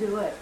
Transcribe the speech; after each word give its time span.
Do 0.00 0.16
it. 0.16 0.34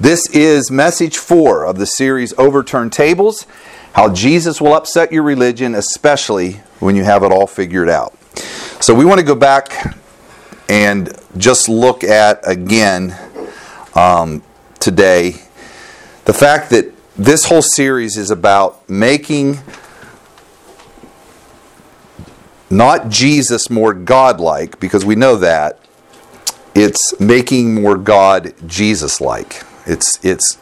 This 0.00 0.28
is 0.30 0.72
message 0.72 1.18
four 1.18 1.64
of 1.64 1.78
the 1.78 1.86
series 1.86 2.34
Overturned 2.36 2.92
Tables 2.92 3.46
How 3.92 4.12
Jesus 4.12 4.60
Will 4.60 4.74
Upset 4.74 5.12
Your 5.12 5.22
Religion, 5.22 5.76
especially 5.76 6.54
when 6.80 6.96
you 6.96 7.04
have 7.04 7.22
it 7.22 7.30
all 7.30 7.46
figured 7.46 7.88
out. 7.88 8.12
So, 8.82 8.96
we 8.96 9.04
want 9.04 9.20
to 9.20 9.24
go 9.24 9.36
back 9.36 9.96
and 10.68 11.16
just 11.36 11.68
look 11.68 12.02
at 12.02 12.40
again 12.42 13.16
um, 13.94 14.42
today 14.80 15.36
the 16.24 16.34
fact 16.34 16.70
that 16.70 16.92
this 17.14 17.44
whole 17.44 17.62
series 17.62 18.16
is 18.16 18.32
about 18.32 18.90
making 18.90 19.58
not 22.68 23.10
Jesus 23.10 23.70
more 23.70 23.94
godlike, 23.94 24.80
because 24.80 25.04
we 25.04 25.14
know 25.14 25.36
that, 25.36 25.78
it's 26.78 27.18
making 27.18 27.74
more 27.74 27.96
God 27.96 28.54
Jesus 28.68 29.20
like. 29.20 29.64
It's, 29.84 30.24
it's 30.24 30.58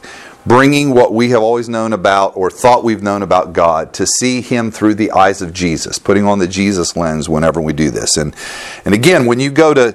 bringing 0.47 0.95
what 0.95 1.13
we 1.13 1.29
have 1.31 1.43
always 1.43 1.69
known 1.69 1.93
about 1.93 2.35
or 2.37 2.51
thought 2.51 2.83
we've 2.83 3.03
known 3.03 3.21
about 3.21 3.53
God 3.53 3.93
to 3.95 4.07
see 4.07 4.41
Him 4.41 4.71
through 4.71 4.95
the 4.95 5.11
eyes 5.11 5.43
of 5.43 5.53
Jesus, 5.53 5.99
putting 5.99 6.25
on 6.25 6.39
the 6.39 6.49
Jesus 6.49 6.97
lens 6.97 7.29
whenever 7.29 7.61
we 7.61 7.75
do 7.75 7.91
this. 7.91 8.17
And, 8.17 8.35
and 8.87 8.95
again, 8.95 9.27
when 9.27 9.41
you 9.41 9.51
go 9.51 9.75
to 9.75 9.95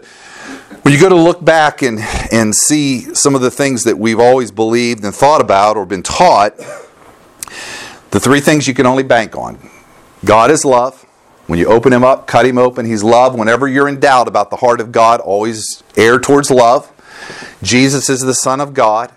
when 0.83 0.93
you 0.93 0.99
go 0.99 1.09
to 1.09 1.15
look 1.15 1.43
back 1.43 1.81
and, 1.81 1.99
and 2.31 2.55
see 2.55 3.13
some 3.13 3.35
of 3.35 3.41
the 3.41 3.51
things 3.51 3.83
that 3.83 3.97
we've 3.97 4.19
always 4.19 4.51
believed 4.51 5.03
and 5.03 5.13
thought 5.13 5.41
about 5.41 5.75
or 5.77 5.85
been 5.85 6.01
taught, 6.01 6.57
the 8.11 8.19
three 8.19 8.39
things 8.39 8.67
you 8.67 8.73
can 8.73 8.85
only 8.85 9.03
bank 9.03 9.35
on 9.35 9.59
God 10.23 10.51
is 10.51 10.65
love. 10.65 11.00
When 11.47 11.59
you 11.59 11.67
open 11.67 11.91
him 11.91 12.03
up, 12.03 12.27
cut 12.27 12.45
him 12.45 12.57
open, 12.57 12.85
he's 12.85 13.03
love. 13.03 13.35
Whenever 13.35 13.67
you're 13.67 13.87
in 13.87 13.99
doubt 13.99 14.27
about 14.27 14.49
the 14.49 14.57
heart 14.57 14.79
of 14.79 14.91
God, 14.91 15.19
always 15.19 15.83
err 15.97 16.19
towards 16.19 16.49
love. 16.49 16.91
Jesus 17.61 18.09
is 18.09 18.21
the 18.21 18.33
Son 18.33 18.61
of 18.61 18.73
God. 18.73 19.11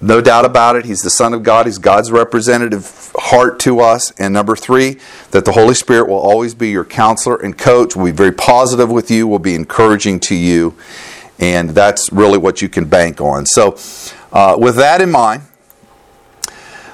No 0.00 0.20
doubt 0.20 0.44
about 0.44 0.74
it. 0.74 0.84
He's 0.84 1.00
the 1.02 1.10
Son 1.10 1.32
of 1.32 1.44
God. 1.44 1.66
He's 1.66 1.78
God's 1.78 2.10
representative 2.10 3.12
heart 3.14 3.60
to 3.60 3.78
us. 3.78 4.10
And 4.18 4.34
number 4.34 4.56
three, 4.56 4.98
that 5.30 5.44
the 5.44 5.52
Holy 5.52 5.74
Spirit 5.74 6.08
will 6.08 6.18
always 6.18 6.54
be 6.54 6.70
your 6.70 6.84
counselor 6.84 7.36
and 7.36 7.56
coach, 7.56 7.94
will 7.94 8.06
be 8.06 8.10
very 8.10 8.32
positive 8.32 8.90
with 8.90 9.12
you, 9.12 9.28
will 9.28 9.38
be 9.38 9.54
encouraging 9.54 10.18
to 10.20 10.34
you. 10.34 10.74
And 11.38 11.70
that's 11.70 12.12
really 12.12 12.38
what 12.38 12.60
you 12.60 12.68
can 12.68 12.86
bank 12.86 13.20
on. 13.20 13.46
So, 13.46 13.78
uh, 14.32 14.56
with 14.58 14.76
that 14.76 15.00
in 15.00 15.10
mind, 15.10 15.42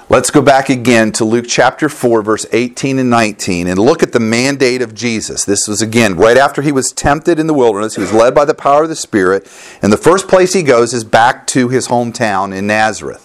let's 0.08 0.30
go 0.30 0.40
back 0.40 0.70
again 0.70 1.12
to 1.12 1.24
Luke 1.24 1.46
chapter 1.48 1.88
4, 1.88 2.22
verse 2.22 2.46
18 2.52 2.98
and 2.98 3.10
19, 3.10 3.66
and 3.66 3.78
look 3.78 4.02
at 4.02 4.12
the 4.12 4.20
mandate 4.20 4.80
of 4.80 4.94
Jesus. 4.94 5.44
This 5.44 5.68
was 5.68 5.82
again 5.82 6.16
right 6.16 6.36
after 6.36 6.62
he 6.62 6.72
was 6.72 6.92
tempted 6.92 7.38
in 7.38 7.46
the 7.46 7.54
wilderness. 7.54 7.96
He 7.96 8.00
was 8.00 8.12
led 8.12 8.34
by 8.34 8.44
the 8.44 8.54
power 8.54 8.84
of 8.84 8.88
the 8.88 8.96
Spirit. 8.96 9.50
And 9.82 9.92
the 9.92 9.98
first 9.98 10.28
place 10.28 10.52
he 10.54 10.62
goes 10.62 10.94
is 10.94 11.04
back 11.04 11.46
to 11.48 11.68
his 11.68 11.88
hometown 11.88 12.56
in 12.56 12.66
Nazareth. 12.66 13.24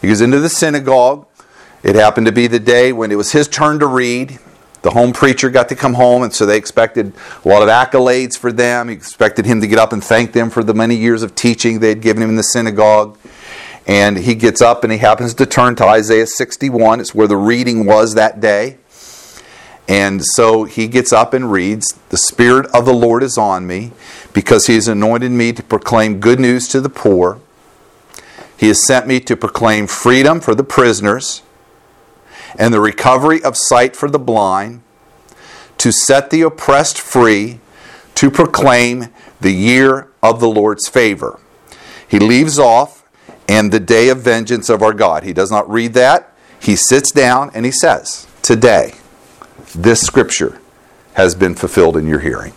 He 0.00 0.08
goes 0.08 0.20
into 0.20 0.40
the 0.40 0.48
synagogue. 0.48 1.26
It 1.82 1.94
happened 1.94 2.26
to 2.26 2.32
be 2.32 2.46
the 2.46 2.60
day 2.60 2.92
when 2.92 3.10
it 3.10 3.16
was 3.16 3.32
his 3.32 3.48
turn 3.48 3.78
to 3.78 3.86
read. 3.86 4.38
The 4.82 4.90
home 4.90 5.12
preacher 5.12 5.50
got 5.50 5.68
to 5.70 5.76
come 5.76 5.94
home, 5.94 6.22
and 6.22 6.32
so 6.32 6.46
they 6.46 6.56
expected 6.56 7.12
a 7.44 7.48
lot 7.48 7.62
of 7.62 7.68
accolades 7.68 8.38
for 8.38 8.52
them. 8.52 8.88
He 8.88 8.94
expected 8.94 9.44
him 9.44 9.60
to 9.60 9.66
get 9.66 9.78
up 9.78 9.92
and 9.92 10.02
thank 10.02 10.32
them 10.32 10.50
for 10.50 10.62
the 10.62 10.74
many 10.74 10.94
years 10.94 11.22
of 11.22 11.34
teaching 11.34 11.80
they 11.80 11.88
had 11.88 12.00
given 12.00 12.22
him 12.22 12.30
in 12.30 12.36
the 12.36 12.44
synagogue. 12.44 13.18
And 13.88 14.18
he 14.18 14.34
gets 14.34 14.60
up 14.60 14.84
and 14.84 14.92
he 14.92 14.98
happens 14.98 15.32
to 15.34 15.46
turn 15.46 15.74
to 15.76 15.84
Isaiah 15.84 16.26
61. 16.26 17.00
It's 17.00 17.14
where 17.14 17.26
the 17.26 17.36
reading 17.36 17.86
was 17.86 18.14
that 18.14 18.40
day. 18.40 18.76
And 19.88 20.22
so 20.22 20.64
he 20.64 20.86
gets 20.86 21.12
up 21.12 21.32
and 21.32 21.50
reads, 21.50 21.98
The 22.10 22.18
Spirit 22.18 22.66
of 22.74 22.84
the 22.84 22.92
Lord 22.92 23.22
is 23.22 23.38
on 23.38 23.66
me, 23.66 23.92
because 24.34 24.66
he 24.66 24.74
has 24.74 24.86
anointed 24.86 25.32
me 25.32 25.52
to 25.54 25.62
proclaim 25.62 26.20
good 26.20 26.38
news 26.38 26.68
to 26.68 26.82
the 26.82 26.90
poor. 26.90 27.40
He 28.58 28.68
has 28.68 28.86
sent 28.86 29.06
me 29.06 29.20
to 29.20 29.34
proclaim 29.34 29.86
freedom 29.86 30.40
for 30.40 30.54
the 30.54 30.64
prisoners 30.64 31.42
and 32.58 32.74
the 32.74 32.80
recovery 32.80 33.42
of 33.42 33.56
sight 33.56 33.96
for 33.96 34.10
the 34.10 34.18
blind, 34.18 34.82
to 35.78 35.92
set 35.92 36.30
the 36.30 36.42
oppressed 36.42 36.98
free, 36.98 37.60
to 38.16 38.30
proclaim 38.30 39.06
the 39.40 39.52
year 39.52 40.08
of 40.22 40.40
the 40.40 40.48
Lord's 40.48 40.88
favor. 40.88 41.38
He 42.06 42.18
leaves 42.18 42.58
off, 42.58 42.97
and 43.48 43.72
the 43.72 43.80
day 43.80 44.10
of 44.10 44.20
vengeance 44.20 44.68
of 44.68 44.82
our 44.82 44.92
God. 44.92 45.24
He 45.24 45.32
does 45.32 45.50
not 45.50 45.68
read 45.70 45.94
that. 45.94 46.32
He 46.60 46.76
sits 46.76 47.10
down 47.10 47.50
and 47.54 47.64
he 47.64 47.72
says, 47.72 48.26
Today, 48.42 48.94
this 49.74 50.00
scripture 50.00 50.60
has 51.14 51.34
been 51.34 51.54
fulfilled 51.54 51.96
in 51.96 52.06
your 52.06 52.20
hearing. 52.20 52.52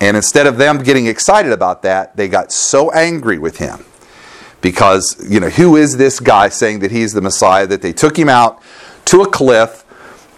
And 0.00 0.16
instead 0.16 0.46
of 0.46 0.58
them 0.58 0.82
getting 0.82 1.06
excited 1.06 1.52
about 1.52 1.82
that, 1.82 2.16
they 2.16 2.28
got 2.28 2.52
so 2.52 2.90
angry 2.92 3.38
with 3.38 3.58
him 3.58 3.84
because, 4.60 5.16
you 5.28 5.40
know, 5.40 5.50
who 5.50 5.76
is 5.76 5.96
this 5.96 6.20
guy 6.20 6.48
saying 6.48 6.80
that 6.80 6.90
he's 6.90 7.12
the 7.12 7.20
Messiah 7.20 7.66
that 7.66 7.82
they 7.82 7.92
took 7.92 8.16
him 8.16 8.28
out 8.28 8.62
to 9.06 9.22
a 9.22 9.28
cliff 9.28 9.84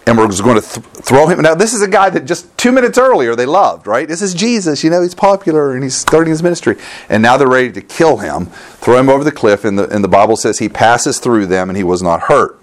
and 0.07 0.17
we're 0.17 0.27
going 0.27 0.61
to 0.61 0.67
th- 0.67 0.85
throw 1.03 1.27
him. 1.27 1.41
Now, 1.41 1.53
this 1.53 1.73
is 1.73 1.81
a 1.81 1.87
guy 1.87 2.09
that 2.09 2.25
just 2.25 2.57
two 2.57 2.71
minutes 2.71 2.97
earlier 2.97 3.35
they 3.35 3.45
loved, 3.45 3.85
right? 3.85 4.07
This 4.07 4.21
is 4.21 4.33
Jesus. 4.33 4.83
You 4.83 4.89
know, 4.89 5.01
he's 5.01 5.13
popular 5.13 5.73
and 5.73 5.83
he's 5.83 5.95
starting 5.95 6.31
his 6.31 6.41
ministry. 6.41 6.77
And 7.07 7.21
now 7.21 7.37
they're 7.37 7.47
ready 7.47 7.71
to 7.73 7.81
kill 7.81 8.17
him, 8.17 8.47
throw 8.47 8.97
him 8.97 9.09
over 9.09 9.23
the 9.23 9.31
cliff. 9.31 9.63
And 9.63 9.77
the, 9.77 9.87
and 9.89 10.03
the 10.03 10.09
Bible 10.09 10.35
says 10.35 10.59
he 10.59 10.69
passes 10.69 11.19
through 11.19 11.45
them 11.45 11.69
and 11.69 11.77
he 11.77 11.83
was 11.83 12.01
not 12.01 12.21
hurt. 12.21 12.59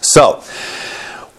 So, 0.00 0.42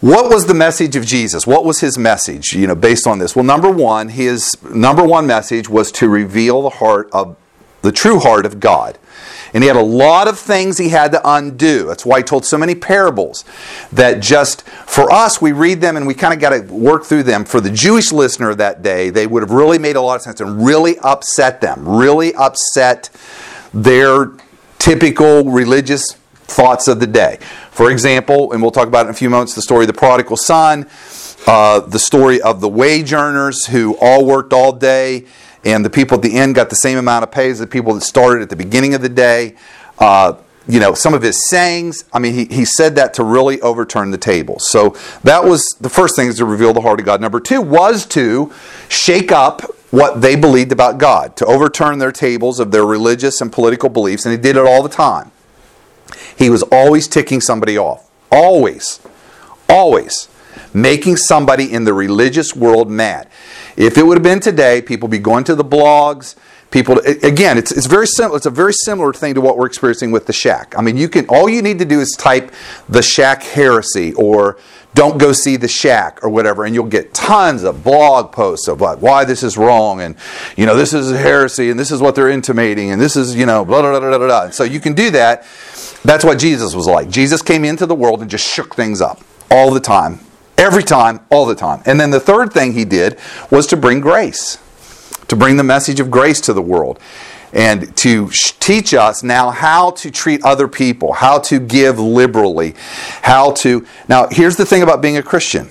what 0.01 0.29
was 0.29 0.45
the 0.45 0.53
message 0.53 0.95
of 0.95 1.05
Jesus? 1.05 1.47
What 1.47 1.63
was 1.63 1.79
his 1.79 1.97
message, 1.97 2.53
you 2.53 2.67
know, 2.67 2.75
based 2.75 3.07
on 3.07 3.19
this? 3.19 3.35
Well, 3.35 3.45
number 3.45 3.71
one, 3.71 4.09
his 4.09 4.55
number 4.63 5.03
one 5.03 5.25
message 5.25 5.69
was 5.69 5.91
to 5.93 6.09
reveal 6.09 6.61
the 6.61 6.69
heart 6.69 7.09
of 7.13 7.37
the 7.81 7.91
true 7.91 8.19
heart 8.19 8.45
of 8.45 8.59
God. 8.59 8.97
And 9.55 9.63
he 9.63 9.69
had 9.69 9.77
a 9.77 9.81
lot 9.81 10.27
of 10.27 10.37
things 10.37 10.77
he 10.77 10.89
had 10.89 11.13
to 11.13 11.21
undo. 11.23 11.85
That's 11.85 12.05
why 12.05 12.17
he 12.17 12.23
told 12.23 12.43
so 12.43 12.57
many 12.57 12.75
parables 12.75 13.45
that 13.93 14.21
just 14.21 14.67
for 14.67 15.09
us, 15.09 15.41
we 15.41 15.53
read 15.53 15.79
them 15.79 15.95
and 15.95 16.05
we 16.05 16.13
kind 16.13 16.33
of 16.33 16.41
got 16.41 16.49
to 16.49 16.61
work 16.73 17.05
through 17.05 17.23
them. 17.23 17.45
For 17.45 17.61
the 17.61 17.71
Jewish 17.71 18.11
listener 18.11 18.49
of 18.49 18.57
that 18.57 18.81
day, 18.81 19.11
they 19.11 19.25
would 19.25 19.43
have 19.43 19.51
really 19.51 19.79
made 19.79 19.95
a 19.95 20.01
lot 20.01 20.17
of 20.17 20.23
sense 20.23 20.41
and 20.41 20.65
really 20.65 20.99
upset 20.99 21.61
them, 21.61 21.87
really 21.87 22.35
upset 22.35 23.09
their 23.73 24.33
typical 24.77 25.45
religious 25.45 26.11
thoughts 26.11 26.89
of 26.89 26.99
the 26.99 27.07
day. 27.07 27.39
For 27.71 27.89
example, 27.89 28.51
and 28.51 28.61
we'll 28.61 28.71
talk 28.71 28.89
about 28.89 29.05
in 29.05 29.11
a 29.11 29.15
few 29.15 29.29
moments, 29.29 29.55
the 29.55 29.61
story 29.61 29.85
of 29.85 29.87
the 29.87 29.93
prodigal 29.93 30.35
son, 30.35 30.85
uh, 31.47 31.79
the 31.79 31.99
story 31.99 32.41
of 32.41 32.59
the 32.59 32.67
wage 32.67 33.13
earners 33.13 33.67
who 33.67 33.95
all 34.01 34.25
worked 34.25 34.51
all 34.51 34.73
day 34.73 35.25
and 35.65 35.83
the 35.83 35.89
people 35.89 36.17
at 36.17 36.21
the 36.21 36.35
end 36.35 36.55
got 36.55 36.69
the 36.69 36.75
same 36.75 36.97
amount 36.97 37.23
of 37.23 37.31
pay 37.31 37.49
as 37.49 37.59
the 37.59 37.67
people 37.67 37.93
that 37.95 38.01
started 38.01 38.41
at 38.41 38.49
the 38.49 38.55
beginning 38.55 38.93
of 38.93 39.01
the 39.01 39.09
day. 39.09 39.55
Uh, 39.99 40.35
you 40.67 40.79
know, 40.79 40.93
some 40.93 41.13
of 41.13 41.21
his 41.21 41.47
sayings, 41.49 42.05
I 42.11 42.19
mean, 42.19 42.33
he, 42.33 42.45
he 42.45 42.65
said 42.65 42.95
that 42.95 43.13
to 43.15 43.23
really 43.23 43.61
overturn 43.61 44.11
the 44.11 44.17
table. 44.17 44.59
So 44.59 44.95
that 45.23 45.43
was 45.43 45.63
the 45.79 45.89
first 45.89 46.15
thing 46.15 46.27
is 46.27 46.37
to 46.37 46.45
reveal 46.45 46.73
the 46.73 46.81
heart 46.81 46.99
of 46.99 47.05
God. 47.05 47.21
Number 47.21 47.39
two 47.39 47.61
was 47.61 48.05
to 48.07 48.51
shake 48.89 49.31
up 49.31 49.61
what 49.91 50.21
they 50.21 50.35
believed 50.35 50.71
about 50.71 50.97
God, 50.97 51.35
to 51.37 51.45
overturn 51.45 51.99
their 51.99 52.11
tables 52.11 52.59
of 52.59 52.71
their 52.71 52.85
religious 52.85 53.41
and 53.41 53.51
political 53.51 53.89
beliefs, 53.89 54.25
and 54.25 54.31
he 54.31 54.41
did 54.41 54.57
it 54.57 54.65
all 54.65 54.83
the 54.83 54.89
time. 54.89 55.31
He 56.35 56.49
was 56.49 56.63
always 56.63 57.07
ticking 57.07 57.41
somebody 57.41 57.77
off. 57.77 58.09
Always. 58.31 58.99
Always. 59.69 60.27
Making 60.73 61.15
somebody 61.15 61.71
in 61.71 61.85
the 61.85 61.93
religious 61.93 62.55
world 62.55 62.89
mad. 62.89 63.29
If 63.77 63.97
it 63.97 64.03
would 64.05 64.17
have 64.17 64.23
been 64.23 64.39
today, 64.39 64.81
people 64.81 65.09
be 65.09 65.19
going 65.19 65.43
to 65.45 65.55
the 65.55 65.65
blogs. 65.65 66.35
People, 66.71 66.99
again, 66.99 67.57
it's, 67.57 67.71
it's 67.71 67.85
very 67.85 68.07
similar. 68.07 68.37
It's 68.37 68.45
a 68.45 68.51
very 68.51 68.73
similar 68.73 69.13
thing 69.13 69.33
to 69.35 69.41
what 69.41 69.57
we're 69.57 69.65
experiencing 69.65 70.11
with 70.11 70.25
the 70.25 70.33
shack. 70.33 70.73
I 70.77 70.81
mean, 70.81 70.97
you 70.97 71.07
can 71.07 71.25
all 71.27 71.47
you 71.47 71.61
need 71.61 71.79
to 71.79 71.85
do 71.85 72.01
is 72.01 72.11
type 72.17 72.51
the 72.89 73.01
shack 73.01 73.43
heresy 73.43 74.13
or 74.13 74.57
don't 74.93 75.17
go 75.17 75.31
see 75.31 75.57
the 75.57 75.67
shack 75.67 76.23
or 76.23 76.29
whatever, 76.29 76.65
and 76.65 76.73
you'll 76.73 76.85
get 76.85 77.13
tons 77.13 77.63
of 77.63 77.83
blog 77.83 78.31
posts 78.31 78.67
of 78.67 78.81
like 78.81 79.01
why 79.01 79.25
this 79.25 79.43
is 79.43 79.57
wrong 79.57 80.01
and 80.01 80.15
you 80.57 80.65
know 80.65 80.75
this 80.75 80.93
is 80.93 81.11
a 81.11 81.17
heresy 81.17 81.69
and 81.69 81.79
this 81.79 81.91
is 81.91 82.01
what 82.01 82.15
they're 82.15 82.29
intimating 82.29 82.91
and 82.91 83.01
this 83.01 83.15
is 83.15 83.35
you 83.35 83.45
know 83.45 83.63
blah 83.63 83.81
blah 83.81 83.99
blah 83.99 84.17
blah 84.17 84.17
blah. 84.17 84.49
So 84.49 84.63
you 84.63 84.79
can 84.79 84.93
do 84.93 85.11
that. 85.11 85.45
That's 86.03 86.23
what 86.25 86.39
Jesus 86.39 86.73
was 86.73 86.87
like. 86.87 87.09
Jesus 87.09 87.41
came 87.41 87.63
into 87.65 87.85
the 87.85 87.95
world 87.95 88.21
and 88.21 88.29
just 88.29 88.47
shook 88.51 88.75
things 88.75 89.01
up 89.01 89.21
all 89.51 89.71
the 89.71 89.79
time 89.79 90.19
Every 90.57 90.83
time, 90.83 91.19
all 91.29 91.45
the 91.45 91.55
time. 91.55 91.81
And 91.85 91.99
then 91.99 92.11
the 92.11 92.19
third 92.19 92.53
thing 92.53 92.73
he 92.73 92.85
did 92.85 93.19
was 93.51 93.67
to 93.67 93.77
bring 93.77 93.99
grace, 93.99 94.57
to 95.27 95.35
bring 95.35 95.57
the 95.57 95.63
message 95.63 95.99
of 95.99 96.09
grace 96.09 96.39
to 96.41 96.53
the 96.53 96.61
world, 96.61 96.99
and 97.51 97.95
to 97.97 98.29
teach 98.59 98.93
us 98.93 99.23
now 99.23 99.49
how 99.49 99.91
to 99.91 100.11
treat 100.11 100.43
other 100.43 100.67
people, 100.67 101.13
how 101.13 101.39
to 101.39 101.59
give 101.59 101.99
liberally, 101.99 102.75
how 103.21 103.51
to. 103.51 103.85
Now, 104.07 104.27
here's 104.29 104.55
the 104.55 104.65
thing 104.65 104.81
about 104.81 105.01
being 105.01 105.17
a 105.17 105.23
Christian 105.23 105.69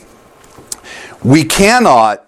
we 1.22 1.44
cannot 1.44 2.26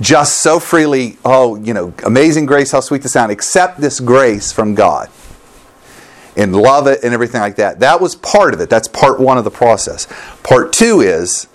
just 0.00 0.42
so 0.42 0.58
freely, 0.58 1.18
oh, 1.24 1.56
you 1.56 1.74
know, 1.74 1.92
amazing 2.04 2.46
grace, 2.46 2.72
how 2.72 2.80
sweet 2.80 3.02
the 3.02 3.08
sound, 3.08 3.30
accept 3.30 3.80
this 3.80 4.00
grace 4.00 4.50
from 4.50 4.74
God 4.74 5.10
and 6.36 6.54
love 6.54 6.86
it 6.86 7.00
and 7.02 7.12
everything 7.12 7.40
like 7.40 7.56
that. 7.56 7.80
That 7.80 8.00
was 8.00 8.14
part 8.16 8.54
of 8.54 8.60
it. 8.60 8.70
That's 8.70 8.88
part 8.88 9.20
one 9.20 9.38
of 9.38 9.44
the 9.44 9.50
process. 9.50 10.06
Part 10.42 10.72
two 10.72 11.00
is 11.00 11.46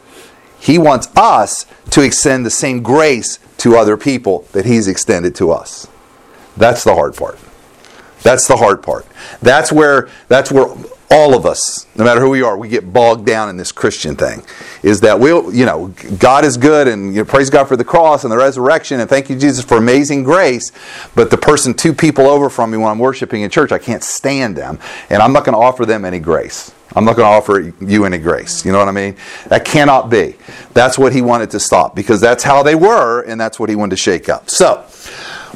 he 0.59 0.77
wants 0.77 1.07
us 1.15 1.65
to 1.91 2.01
extend 2.01 2.45
the 2.45 2.50
same 2.50 2.83
grace 2.83 3.39
to 3.57 3.75
other 3.75 3.97
people 3.97 4.45
that 4.51 4.65
he's 4.65 4.88
extended 4.88 5.35
to 5.35 5.51
us. 5.51 5.88
That's 6.56 6.83
the 6.83 6.94
hard 6.94 7.15
part. 7.15 7.39
That's 8.24 8.47
the 8.47 8.57
hard 8.57 8.83
part. 8.83 9.06
That's 9.41 9.71
where 9.71 10.09
that's 10.27 10.51
where 10.51 10.68
all 11.09 11.36
of 11.36 11.45
us, 11.45 11.88
no 11.95 12.04
matter 12.04 12.19
who 12.19 12.30
we 12.30 12.42
are, 12.42 12.57
we 12.57 12.68
get 12.68 12.92
bogged 12.92 13.25
down 13.25 13.50
in 13.50 13.56
this 13.56 13.71
Christian 13.71 14.15
thing. 14.15 14.44
Is 14.83 15.01
that 15.01 15.19
we'll, 15.19 15.54
you 15.54 15.65
know, 15.65 15.94
God 16.19 16.44
is 16.44 16.57
good 16.57 16.88
and 16.88 17.13
you 17.13 17.21
know, 17.21 17.25
praise 17.25 17.50
God 17.50 17.65
for 17.65 17.77
the 17.77 17.86
cross 17.86 18.24
and 18.24 18.31
the 18.31 18.38
resurrection 18.38 19.00
and 19.00 19.09
thank 19.09 19.30
you, 19.30 19.38
Jesus, 19.38 19.63
for 19.63 19.77
amazing 19.77 20.24
grace. 20.24 20.71
But 21.15 21.31
the 21.31 21.38
person 21.38 21.74
two 21.74 21.94
people 21.94 22.27
over 22.27 22.50
from 22.50 22.71
me 22.71 22.77
when 22.77 22.89
I'm 22.89 23.00
worshiping 23.00 23.42
in 23.42 23.50
church, 23.50 23.71
I 23.71 23.77
can't 23.77 24.04
stand 24.04 24.57
them. 24.57 24.80
And 25.09 25.21
I'm 25.21 25.31
not 25.31 25.45
going 25.45 25.54
to 25.54 25.63
offer 25.63 25.86
them 25.86 26.04
any 26.04 26.19
grace. 26.19 26.74
I'm 26.95 27.06
not 27.06 27.15
going 27.15 27.25
to 27.25 27.36
offer 27.36 27.74
you 27.83 28.06
any 28.06 28.18
grace. 28.18 28.65
You 28.65 28.71
know 28.71 28.80
what 28.80 28.88
I 28.88 28.92
mean? 28.92 29.15
That 29.48 29.65
cannot 29.65 30.09
be. 30.09 30.36
That's 30.74 30.98
what 30.98 31.13
he 31.13 31.21
wanted 31.21 31.51
to 31.51 31.59
stop 31.59 31.95
because 31.95 32.19
that's 32.19 32.44
how 32.44 32.63
they 32.63 32.75
were 32.75 33.21
and 33.21 33.39
that's 33.39 33.59
what 33.59 33.69
he 33.69 33.75
wanted 33.75 33.92
to 33.92 34.01
shake 34.01 34.30
up. 34.30 34.50
So, 34.50 34.86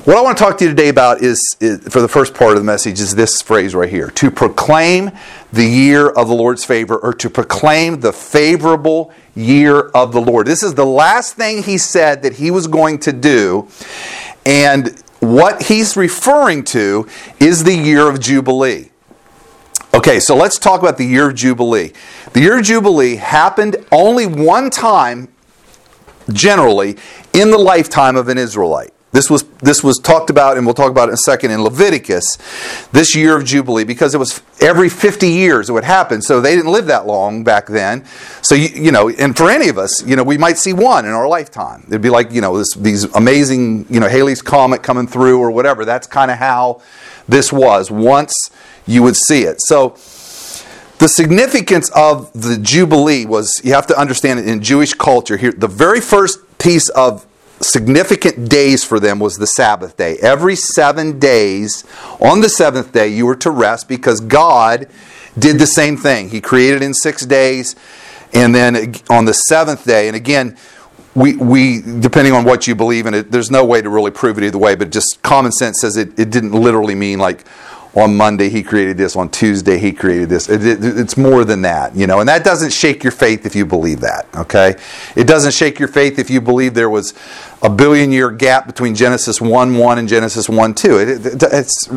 what 0.05 0.17
I 0.17 0.21
want 0.21 0.35
to 0.35 0.43
talk 0.43 0.57
to 0.57 0.63
you 0.63 0.71
today 0.71 0.89
about 0.89 1.21
is, 1.21 1.39
is, 1.59 1.87
for 1.89 2.01
the 2.01 2.07
first 2.07 2.33
part 2.33 2.53
of 2.53 2.57
the 2.57 2.63
message, 2.63 2.99
is 2.99 3.13
this 3.13 3.39
phrase 3.39 3.75
right 3.75 3.89
here 3.89 4.09
to 4.09 4.31
proclaim 4.31 5.11
the 5.53 5.65
year 5.65 6.09
of 6.09 6.27
the 6.27 6.33
Lord's 6.33 6.65
favor, 6.65 6.97
or 6.97 7.13
to 7.13 7.29
proclaim 7.29 7.99
the 7.99 8.11
favorable 8.11 9.13
year 9.35 9.79
of 9.79 10.11
the 10.11 10.19
Lord. 10.19 10.47
This 10.47 10.63
is 10.63 10.73
the 10.73 10.85
last 10.85 11.35
thing 11.35 11.61
he 11.61 11.77
said 11.77 12.23
that 12.23 12.33
he 12.33 12.49
was 12.49 12.65
going 12.65 12.97
to 12.99 13.13
do, 13.13 13.67
and 14.43 14.99
what 15.19 15.63
he's 15.63 15.95
referring 15.95 16.63
to 16.65 17.07
is 17.39 17.63
the 17.63 17.75
year 17.75 18.09
of 18.09 18.19
Jubilee. 18.19 18.89
Okay, 19.93 20.19
so 20.19 20.35
let's 20.35 20.57
talk 20.57 20.81
about 20.81 20.97
the 20.97 21.05
year 21.05 21.29
of 21.29 21.35
Jubilee. 21.35 21.93
The 22.33 22.39
year 22.39 22.57
of 22.57 22.63
Jubilee 22.63 23.17
happened 23.17 23.75
only 23.91 24.25
one 24.25 24.71
time, 24.71 25.27
generally, 26.33 26.97
in 27.33 27.51
the 27.51 27.59
lifetime 27.59 28.15
of 28.15 28.29
an 28.29 28.39
Israelite. 28.39 28.93
This 29.11 29.29
was 29.29 29.43
this 29.59 29.83
was 29.83 29.99
talked 29.99 30.29
about, 30.29 30.57
and 30.57 30.65
we'll 30.65 30.73
talk 30.73 30.89
about 30.89 31.09
it 31.09 31.11
in 31.11 31.13
a 31.15 31.17
second 31.17 31.51
in 31.51 31.61
Leviticus. 31.63 32.37
This 32.93 33.13
year 33.13 33.35
of 33.35 33.43
Jubilee, 33.43 33.83
because 33.83 34.15
it 34.15 34.17
was 34.17 34.41
every 34.61 34.87
50 34.87 35.27
years 35.27 35.69
it 35.69 35.73
would 35.73 35.83
happen. 35.83 36.21
So 36.21 36.39
they 36.39 36.55
didn't 36.55 36.71
live 36.71 36.85
that 36.85 37.05
long 37.05 37.43
back 37.43 37.67
then. 37.67 38.05
So 38.41 38.55
you, 38.55 38.69
you 38.69 38.91
know, 38.91 39.09
and 39.09 39.35
for 39.35 39.49
any 39.49 39.67
of 39.67 39.77
us, 39.77 40.05
you 40.05 40.15
know, 40.15 40.23
we 40.23 40.37
might 40.37 40.57
see 40.57 40.71
one 40.71 41.05
in 41.05 41.11
our 41.11 41.27
lifetime. 41.27 41.83
It'd 41.87 42.01
be 42.01 42.09
like 42.09 42.31
you 42.31 42.39
know 42.39 42.57
this, 42.57 42.73
these 42.75 43.03
amazing 43.15 43.85
you 43.89 43.99
know 43.99 44.07
Halley's 44.07 44.41
comet 44.41 44.81
coming 44.81 45.07
through 45.07 45.39
or 45.39 45.51
whatever. 45.51 45.83
That's 45.83 46.07
kind 46.07 46.31
of 46.31 46.37
how 46.37 46.81
this 47.27 47.51
was. 47.51 47.91
Once 47.91 48.33
you 48.87 49.03
would 49.03 49.15
see 49.15 49.43
it. 49.43 49.57
So. 49.59 49.97
The 50.99 51.07
significance 51.07 51.89
of 51.95 52.31
the 52.33 52.59
Jubilee 52.59 53.25
was 53.25 53.59
you 53.63 53.73
have 53.73 53.87
to 53.87 53.97
understand 53.97 54.39
it 54.39 54.47
in 54.47 54.61
Jewish 54.61 54.93
culture 54.93 55.35
here. 55.35 55.51
The 55.51 55.67
very 55.67 55.99
first 55.99 56.37
piece 56.59 56.89
of 56.89 57.25
significant 57.61 58.49
days 58.49 58.83
for 58.83 58.99
them 58.99 59.19
was 59.19 59.37
the 59.37 59.47
Sabbath 59.47 59.97
day. 59.97 60.17
Every 60.21 60.55
seven 60.55 61.19
days, 61.19 61.83
on 62.19 62.41
the 62.41 62.49
seventh 62.49 62.91
day, 62.91 63.07
you 63.07 63.25
were 63.25 63.35
to 63.37 63.51
rest 63.51 63.87
because 63.87 64.19
God 64.19 64.87
did 65.37 65.59
the 65.59 65.67
same 65.67 65.97
thing. 65.97 66.29
He 66.29 66.41
created 66.41 66.81
in 66.81 66.93
six 66.93 67.25
days, 67.25 67.75
and 68.33 68.53
then 68.53 68.95
on 69.09 69.25
the 69.25 69.33
seventh 69.33 69.85
day, 69.85 70.07
and 70.07 70.15
again, 70.15 70.57
we, 71.13 71.35
we 71.35 71.81
depending 71.99 72.33
on 72.33 72.45
what 72.45 72.67
you 72.67 72.75
believe 72.75 73.05
in 73.05 73.13
it, 73.13 73.31
there's 73.31 73.51
no 73.51 73.65
way 73.65 73.81
to 73.81 73.89
really 73.89 74.11
prove 74.11 74.37
it 74.37 74.43
either 74.43 74.57
way, 74.57 74.75
but 74.75 74.91
just 74.91 75.21
common 75.21 75.51
sense 75.51 75.81
says 75.81 75.97
it, 75.97 76.17
it 76.17 76.29
didn't 76.29 76.53
literally 76.53 76.95
mean 76.95 77.19
like 77.19 77.45
on 77.93 78.15
Monday 78.15 78.49
he 78.49 78.63
created 78.63 78.97
this, 78.97 79.15
on 79.15 79.29
Tuesday 79.29 79.77
he 79.77 79.91
created 79.91 80.29
this. 80.29 80.49
It, 80.49 80.65
it, 80.65 80.79
it's 80.81 81.17
more 81.17 81.43
than 81.43 81.61
that, 81.63 81.95
you 81.95 82.07
know, 82.07 82.19
and 82.19 82.29
that 82.29 82.43
doesn't 82.43 82.71
shake 82.71 83.03
your 83.03 83.11
faith 83.11 83.45
if 83.45 83.55
you 83.55 83.65
believe 83.65 83.99
that, 84.01 84.27
okay? 84.35 84.75
It 85.15 85.27
doesn't 85.27 85.53
shake 85.53 85.77
your 85.77 85.89
faith 85.89 86.17
if 86.17 86.29
you 86.29 86.39
believe 86.39 86.73
there 86.73 86.89
was 86.89 87.13
a 87.61 87.69
billion 87.69 88.11
year 88.11 88.31
gap 88.31 88.65
between 88.65 88.95
Genesis 88.95 89.41
1 89.41 89.77
1 89.77 89.97
and 89.97 90.07
Genesis 90.07 90.47
1 90.47 90.73
2. 90.73 90.97
It, 90.99 91.43
it's, 91.51 91.89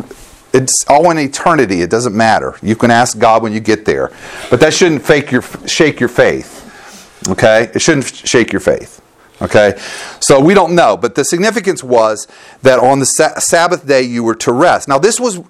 it's 0.53 0.85
all 0.89 1.09
in 1.11 1.17
eternity. 1.17 1.81
It 1.81 1.89
doesn't 1.89 2.15
matter. 2.15 2.57
You 2.61 2.75
can 2.75 2.91
ask 2.91 3.17
God 3.17 3.41
when 3.41 3.53
you 3.53 3.61
get 3.61 3.85
there. 3.85 4.11
But 4.49 4.59
that 4.59 4.73
shouldn't 4.73 5.05
fake 5.05 5.31
your, 5.31 5.43
shake 5.65 6.01
your 6.01 6.09
faith, 6.09 7.23
okay? 7.29 7.71
It 7.73 7.81
shouldn't 7.81 8.05
shake 8.05 8.51
your 8.51 8.61
faith. 8.61 9.01
Okay? 9.41 9.77
So 10.21 10.39
we 10.39 10.53
don't 10.53 10.75
know, 10.75 10.95
but 10.95 11.15
the 11.15 11.25
significance 11.25 11.83
was 11.83 12.25
that 12.61 12.79
on 12.79 12.99
the 12.99 13.05
Sabbath 13.05 13.85
day 13.85 14.01
you 14.01 14.23
were 14.23 14.35
to 14.35 14.53
rest. 14.53 14.87
Now, 14.87 14.97
this 14.97 15.19
was 15.19 15.41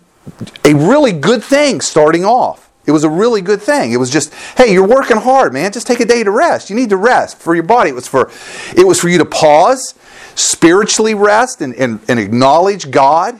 a 0.63 0.73
really 0.73 1.11
good 1.11 1.43
thing 1.43 1.81
starting 1.81 2.25
off. 2.25 2.69
It 2.85 2.91
was 2.91 3.03
a 3.03 3.09
really 3.09 3.41
good 3.41 3.61
thing. 3.61 3.93
It 3.93 3.97
was 3.97 4.11
just, 4.11 4.33
hey, 4.57 4.71
you're 4.71 4.87
working 4.87 5.17
hard, 5.17 5.53
man. 5.53 5.71
Just 5.71 5.87
take 5.87 5.99
a 5.99 6.05
day 6.05 6.23
to 6.23 6.31
rest. 6.31 6.69
You 6.69 6.75
need 6.75 6.89
to 6.89 6.97
rest 6.97 7.37
for 7.37 7.55
your 7.55 7.63
body. 7.63 7.89
It 7.89 7.95
was 7.95 8.07
for, 8.07 8.29
it 8.75 8.85
was 8.85 8.99
for 8.99 9.09
you 9.09 9.17
to 9.17 9.25
pause, 9.25 9.95
spiritually 10.35 11.15
rest, 11.15 11.61
and, 11.61 11.73
and, 11.75 11.99
and 12.07 12.19
acknowledge 12.19 12.91
God. 12.91 13.39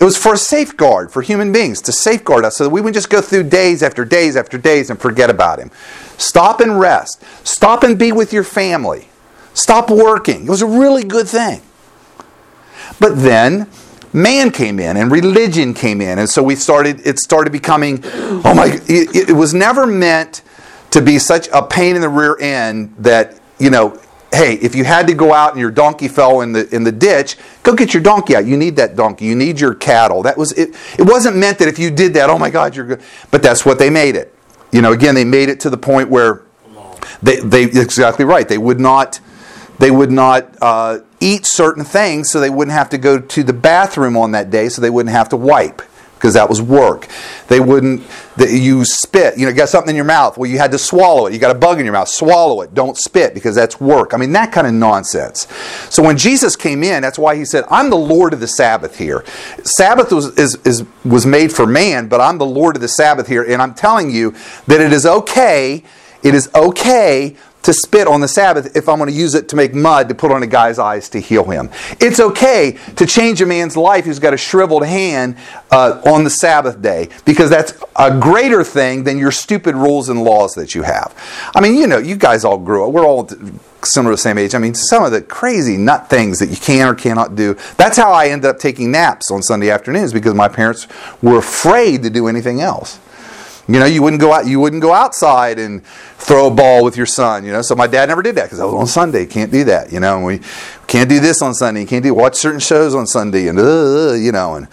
It 0.00 0.04
was 0.04 0.16
for 0.16 0.32
a 0.32 0.38
safeguard 0.38 1.12
for 1.12 1.20
human 1.20 1.52
beings 1.52 1.82
to 1.82 1.92
safeguard 1.92 2.46
us 2.46 2.56
so 2.56 2.64
that 2.64 2.70
we 2.70 2.80
would 2.80 2.94
just 2.94 3.10
go 3.10 3.20
through 3.20 3.50
days 3.50 3.82
after 3.82 4.06
days 4.06 4.34
after 4.34 4.56
days 4.56 4.88
and 4.88 4.98
forget 4.98 5.28
about 5.28 5.58
Him. 5.58 5.70
Stop 6.16 6.60
and 6.60 6.80
rest. 6.80 7.22
Stop 7.46 7.82
and 7.82 7.98
be 7.98 8.10
with 8.10 8.32
your 8.32 8.44
family. 8.44 9.08
Stop 9.52 9.90
working. 9.90 10.44
It 10.44 10.48
was 10.48 10.62
a 10.62 10.66
really 10.66 11.04
good 11.04 11.28
thing. 11.28 11.60
But 12.98 13.16
then 13.16 13.68
man 14.12 14.50
came 14.50 14.78
in 14.78 14.96
and 14.96 15.10
religion 15.10 15.74
came 15.74 16.00
in. 16.00 16.18
And 16.18 16.28
so 16.28 16.42
we 16.42 16.56
started 16.56 17.06
it 17.06 17.18
started 17.18 17.50
becoming 17.50 18.00
oh 18.04 18.54
my 18.54 18.80
it, 18.88 19.30
it, 19.30 19.32
was 19.34 19.54
never 19.54 19.86
meant 19.86 20.42
to 20.90 21.00
be 21.00 21.18
such 21.18 21.48
a 21.52 21.62
pain 21.62 21.94
in 21.94 22.02
the 22.02 22.08
rear 22.08 22.36
end 22.40 22.94
that 22.98 23.40
you 23.58 23.70
know 23.70 24.00
hey 24.32 24.54
if 24.54 24.74
you 24.74 24.84
had 24.84 25.06
to 25.06 25.14
go 25.14 25.32
out 25.32 25.52
and 25.52 25.60
your 25.60 25.70
donkey 25.70 26.08
fell 26.08 26.40
in 26.40 26.52
the 26.52 26.72
in 26.74 26.84
the 26.84 26.92
ditch 26.92 27.36
go 27.62 27.74
get 27.74 27.94
your 27.94 28.02
donkey 28.02 28.34
out. 28.34 28.46
You 28.46 28.56
need 28.56 28.76
that 28.76 28.96
donkey. 28.96 29.26
You 29.26 29.36
need 29.36 29.60
your 29.60 29.74
cattle. 29.74 30.22
That 30.22 30.36
was 30.36 30.52
it 30.52 30.70
it 30.98 31.04
wasn't 31.04 31.36
meant 31.36 31.58
that 31.58 31.68
if 31.68 31.78
you 31.78 31.90
did 31.90 32.14
that 32.14 32.30
oh 32.30 32.38
my 32.38 32.50
god 32.50 32.74
you're 32.74 32.86
good. 32.86 33.02
But 33.30 33.42
that's 33.42 33.64
what 33.64 33.78
they 33.78 33.90
made 33.90 34.16
it. 34.16 34.34
You 34.72 34.82
know 34.82 34.92
again 34.92 35.14
they 35.14 35.24
made 35.24 35.48
it 35.48 35.60
to 35.60 35.70
the 35.70 35.78
point 35.78 36.10
where 36.10 36.42
they 37.22 37.36
they 37.40 37.64
exactly 37.64 38.24
right. 38.24 38.48
They 38.48 38.58
would 38.58 38.80
not 38.80 39.20
they 39.78 39.90
would 39.90 40.10
not 40.10 40.54
uh, 40.60 40.98
eat 41.20 41.46
certain 41.46 41.84
things 41.84 42.30
so 42.30 42.40
they 42.40 42.50
wouldn't 42.50 42.74
have 42.74 42.90
to 42.90 42.98
go 42.98 43.18
to 43.18 43.42
the 43.42 43.52
bathroom 43.52 44.16
on 44.16 44.32
that 44.32 44.50
day 44.50 44.68
so 44.68 44.80
they 44.82 44.90
wouldn't 44.90 45.14
have 45.14 45.28
to 45.28 45.36
wipe 45.36 45.82
because 46.20 46.34
that 46.34 46.50
was 46.50 46.60
work. 46.60 47.08
They 47.48 47.60
wouldn't, 47.60 48.02
they, 48.36 48.54
you 48.54 48.84
spit, 48.84 49.38
you 49.38 49.46
know, 49.46 49.54
got 49.54 49.70
something 49.70 49.88
in 49.88 49.96
your 49.96 50.04
mouth. 50.04 50.36
Well, 50.36 50.50
you 50.50 50.58
had 50.58 50.70
to 50.72 50.78
swallow 50.78 51.24
it. 51.24 51.32
You 51.32 51.38
got 51.38 51.56
a 51.56 51.58
bug 51.58 51.78
in 51.78 51.86
your 51.86 51.94
mouth. 51.94 52.08
Swallow 52.08 52.60
it. 52.60 52.74
Don't 52.74 52.94
spit 52.98 53.32
because 53.32 53.54
that's 53.54 53.80
work. 53.80 54.12
I 54.12 54.18
mean, 54.18 54.32
that 54.32 54.52
kind 54.52 54.66
of 54.66 54.74
nonsense. 54.74 55.48
So 55.88 56.02
when 56.02 56.18
Jesus 56.18 56.56
came 56.56 56.84
in, 56.84 57.00
that's 57.00 57.18
why 57.18 57.36
he 57.36 57.46
said, 57.46 57.64
I'm 57.70 57.88
the 57.88 57.96
Lord 57.96 58.34
of 58.34 58.40
the 58.40 58.48
Sabbath 58.48 58.98
here. 58.98 59.24
Sabbath 59.64 60.12
was, 60.12 60.38
is, 60.38 60.56
is, 60.66 60.84
was 61.06 61.24
made 61.24 61.54
for 61.54 61.66
man, 61.66 62.06
but 62.06 62.20
I'm 62.20 62.36
the 62.36 62.44
Lord 62.44 62.76
of 62.76 62.82
the 62.82 62.88
Sabbath 62.88 63.26
here. 63.26 63.42
And 63.42 63.62
I'm 63.62 63.72
telling 63.72 64.10
you 64.10 64.34
that 64.66 64.78
it 64.78 64.92
is 64.92 65.06
okay, 65.06 65.82
it 66.22 66.34
is 66.34 66.50
okay 66.54 67.34
to 67.62 67.72
spit 67.72 68.06
on 68.06 68.20
the 68.20 68.28
Sabbath 68.28 68.76
if 68.76 68.88
I'm 68.88 68.98
going 68.98 69.10
to 69.10 69.16
use 69.16 69.34
it 69.34 69.48
to 69.50 69.56
make 69.56 69.74
mud 69.74 70.08
to 70.08 70.14
put 70.14 70.30
on 70.30 70.42
a 70.42 70.46
guy's 70.46 70.78
eyes 70.78 71.08
to 71.10 71.20
heal 71.20 71.44
him. 71.44 71.70
It's 72.00 72.20
okay 72.20 72.78
to 72.96 73.06
change 73.06 73.40
a 73.40 73.46
man's 73.46 73.76
life 73.76 74.04
who's 74.04 74.18
got 74.18 74.34
a 74.34 74.38
shriveled 74.38 74.84
hand 74.86 75.36
uh, 75.70 76.00
on 76.06 76.24
the 76.24 76.30
Sabbath 76.30 76.80
day 76.80 77.08
because 77.24 77.50
that's 77.50 77.74
a 77.96 78.18
greater 78.18 78.64
thing 78.64 79.04
than 79.04 79.18
your 79.18 79.30
stupid 79.30 79.74
rules 79.74 80.08
and 80.08 80.22
laws 80.22 80.54
that 80.54 80.74
you 80.74 80.82
have. 80.82 81.14
I 81.54 81.60
mean, 81.60 81.74
you 81.74 81.86
know, 81.86 81.98
you 81.98 82.16
guys 82.16 82.44
all 82.44 82.58
grew 82.58 82.86
up. 82.86 82.92
We're 82.92 83.06
all 83.06 83.28
similar 83.82 84.12
to 84.12 84.16
the 84.16 84.22
same 84.22 84.38
age. 84.38 84.54
I 84.54 84.58
mean, 84.58 84.74
some 84.74 85.04
of 85.04 85.12
the 85.12 85.22
crazy 85.22 85.76
nut 85.76 86.08
things 86.08 86.38
that 86.38 86.48
you 86.48 86.56
can 86.56 86.88
or 86.88 86.94
cannot 86.94 87.34
do. 87.34 87.56
That's 87.76 87.96
how 87.96 88.12
I 88.12 88.28
ended 88.28 88.50
up 88.50 88.58
taking 88.58 88.90
naps 88.90 89.30
on 89.30 89.42
Sunday 89.42 89.70
afternoons 89.70 90.12
because 90.12 90.34
my 90.34 90.48
parents 90.48 90.86
were 91.22 91.38
afraid 91.38 92.02
to 92.02 92.10
do 92.10 92.28
anything 92.28 92.60
else. 92.60 92.98
You 93.72 93.78
know, 93.78 93.86
you 93.86 94.02
wouldn't 94.02 94.20
go 94.20 94.32
out. 94.32 94.46
You 94.46 94.58
wouldn't 94.58 94.82
go 94.82 94.92
outside 94.92 95.58
and 95.58 95.84
throw 95.84 96.48
a 96.48 96.50
ball 96.50 96.84
with 96.84 96.96
your 96.96 97.06
son. 97.06 97.44
You 97.44 97.52
know, 97.52 97.62
so 97.62 97.76
my 97.76 97.86
dad 97.86 98.08
never 98.08 98.22
did 98.22 98.34
that 98.34 98.44
because 98.44 98.58
I 98.58 98.64
was 98.64 98.74
on 98.74 98.86
Sunday. 98.86 99.26
Can't 99.26 99.52
do 99.52 99.64
that. 99.64 99.92
You 99.92 100.00
know, 100.00 100.16
and 100.16 100.26
we 100.26 100.40
can't 100.86 101.08
do 101.08 101.20
this 101.20 101.40
on 101.40 101.54
Sunday. 101.54 101.84
Can't 101.84 102.02
do 102.02 102.12
watch 102.12 102.34
certain 102.34 102.60
shows 102.60 102.94
on 102.94 103.06
Sunday, 103.06 103.46
and 103.46 103.58
uh, 103.58 104.14
you 104.14 104.32
know, 104.32 104.56
and 104.56 104.66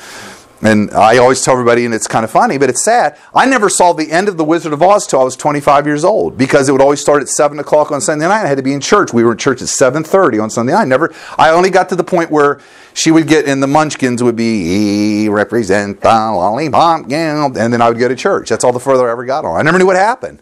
and 0.62 0.92
I 0.92 1.18
always 1.18 1.44
tell 1.44 1.54
everybody, 1.54 1.86
and 1.86 1.94
it's 1.94 2.08
kind 2.08 2.24
of 2.24 2.32
funny, 2.32 2.58
but 2.58 2.70
it's 2.70 2.84
sad. 2.84 3.18
I 3.34 3.46
never 3.46 3.70
saw 3.70 3.94
the 3.94 4.12
end 4.12 4.28
of 4.28 4.38
The 4.38 4.44
Wizard 4.44 4.74
of 4.74 4.82
Oz 4.82 5.06
till 5.06 5.22
I 5.22 5.24
was 5.24 5.36
25 5.36 5.86
years 5.86 6.04
old 6.04 6.38
because 6.38 6.68
it 6.68 6.72
would 6.72 6.82
always 6.82 7.00
start 7.00 7.22
at 7.22 7.30
7 7.30 7.60
o'clock 7.60 7.92
on 7.92 8.02
Sunday 8.02 8.28
night. 8.28 8.44
I 8.44 8.48
had 8.48 8.58
to 8.58 8.64
be 8.64 8.74
in 8.74 8.82
church. 8.82 9.14
We 9.14 9.24
were 9.24 9.34
in 9.34 9.38
church 9.38 9.62
at 9.62 9.68
7.30 9.68 10.42
on 10.42 10.50
Sunday 10.50 10.74
night. 10.74 10.88
Never, 10.88 11.14
I 11.38 11.52
only 11.52 11.70
got 11.70 11.90
to 11.90 11.96
the 11.96 12.04
point 12.04 12.32
where 12.32 12.60
she 12.94 13.12
would 13.12 13.28
get, 13.28 13.48
and 13.48 13.62
the 13.62 13.68
munchkins 13.68 14.24
would 14.24 14.36
be, 14.36 15.30
represent 15.30 16.02
the 16.02 16.10
lollipop, 16.10 17.12
and 17.12 17.56
then 17.56 17.80
I 17.80 17.90
would 17.90 18.00
go 18.00 18.08
to 18.08 18.16
church. 18.16 18.50
That's 18.50 18.64
all 18.64 18.74
the 18.74 18.80
further 18.80 19.08
I 19.08 19.12
ever 19.12 19.26
got 19.26 19.46
on. 19.46 19.60
I 19.60 19.62
never 19.62 19.78
knew 19.78 19.86
what 19.86 19.96
happened 19.96 20.42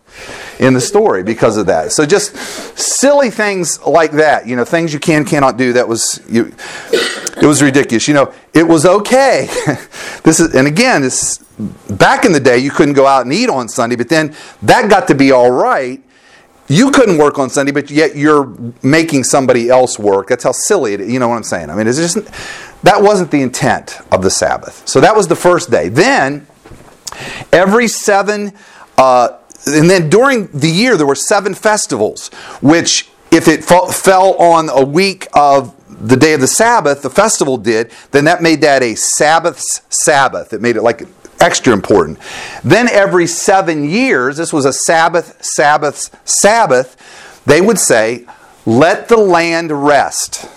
in 0.59 0.73
the 0.73 0.79
story 0.79 1.23
because 1.23 1.57
of 1.57 1.65
that. 1.65 1.91
So 1.91 2.05
just 2.05 2.33
silly 2.77 3.29
things 3.29 3.85
like 3.85 4.11
that, 4.13 4.47
you 4.47 4.55
know, 4.55 4.63
things 4.63 4.93
you 4.93 4.99
can, 4.99 5.25
cannot 5.25 5.57
do. 5.57 5.73
That 5.73 5.89
was, 5.89 6.21
you, 6.29 6.53
it 6.93 7.45
was 7.45 7.61
ridiculous. 7.61 8.07
You 8.07 8.13
know, 8.13 8.33
it 8.55 8.65
was 8.65 8.85
okay. 8.85 9.47
this 10.23 10.39
is, 10.39 10.55
and 10.55 10.65
again, 10.65 11.01
this 11.01 11.39
back 11.89 12.23
in 12.23 12.31
the 12.31 12.39
day, 12.39 12.57
you 12.57 12.71
couldn't 12.71 12.93
go 12.93 13.05
out 13.05 13.25
and 13.25 13.33
eat 13.33 13.49
on 13.49 13.67
Sunday, 13.67 13.97
but 13.97 14.07
then 14.07 14.33
that 14.61 14.89
got 14.89 15.09
to 15.09 15.15
be 15.15 15.31
all 15.31 15.51
right. 15.51 16.01
You 16.67 16.89
couldn't 16.89 17.17
work 17.17 17.37
on 17.37 17.49
Sunday, 17.49 17.73
but 17.73 17.91
yet 17.91 18.15
you're 18.15 18.55
making 18.81 19.25
somebody 19.25 19.69
else 19.69 19.99
work. 19.99 20.29
That's 20.29 20.45
how 20.45 20.53
silly 20.53 20.93
it 20.93 21.01
is. 21.01 21.11
You 21.11 21.19
know 21.19 21.27
what 21.27 21.35
I'm 21.35 21.43
saying? 21.43 21.69
I 21.69 21.75
mean, 21.75 21.85
it's 21.85 21.97
just 21.97 22.15
that 22.83 23.01
wasn't 23.01 23.29
the 23.29 23.41
intent 23.41 23.99
of 24.11 24.23
the 24.23 24.31
Sabbath. 24.31 24.87
So 24.87 25.01
that 25.01 25.15
was 25.15 25.27
the 25.27 25.35
first 25.35 25.69
day. 25.69 25.89
Then, 25.89 26.47
every 27.51 27.87
seven, 27.89 28.53
uh, 28.97 29.37
and 29.67 29.89
then 29.89 30.09
during 30.09 30.47
the 30.47 30.69
year, 30.69 30.95
there 30.95 31.05
were 31.05 31.13
seven 31.13 31.53
festivals, 31.53 32.29
which, 32.61 33.09
if 33.31 33.47
it 33.47 33.65
fell 33.65 34.33
on 34.35 34.69
a 34.69 34.83
week 34.83 35.27
of 35.33 35.75
the 35.99 36.17
day 36.17 36.33
of 36.33 36.41
the 36.41 36.47
Sabbath, 36.47 37.01
the 37.01 37.09
festival 37.09 37.57
did, 37.57 37.91
then 38.11 38.25
that 38.25 38.41
made 38.41 38.61
that 38.61 38.83
a 38.83 38.95
Sabbath's 38.95 39.81
Sabbath. 39.89 40.53
It 40.53 40.61
made 40.61 40.75
it 40.75 40.81
like 40.81 41.03
extra 41.39 41.73
important. 41.73 42.19
Then 42.63 42.89
every 42.89 43.27
seven 43.27 43.89
years, 43.89 44.37
this 44.37 44.53
was 44.53 44.65
a 44.65 44.73
Sabbath, 44.73 45.43
Sabbath's 45.43 46.11
Sabbath, 46.23 46.95
they 47.45 47.61
would 47.61 47.79
say, 47.79 48.25
let 48.65 49.07
the 49.07 49.17
land 49.17 49.71
rest. 49.71 50.49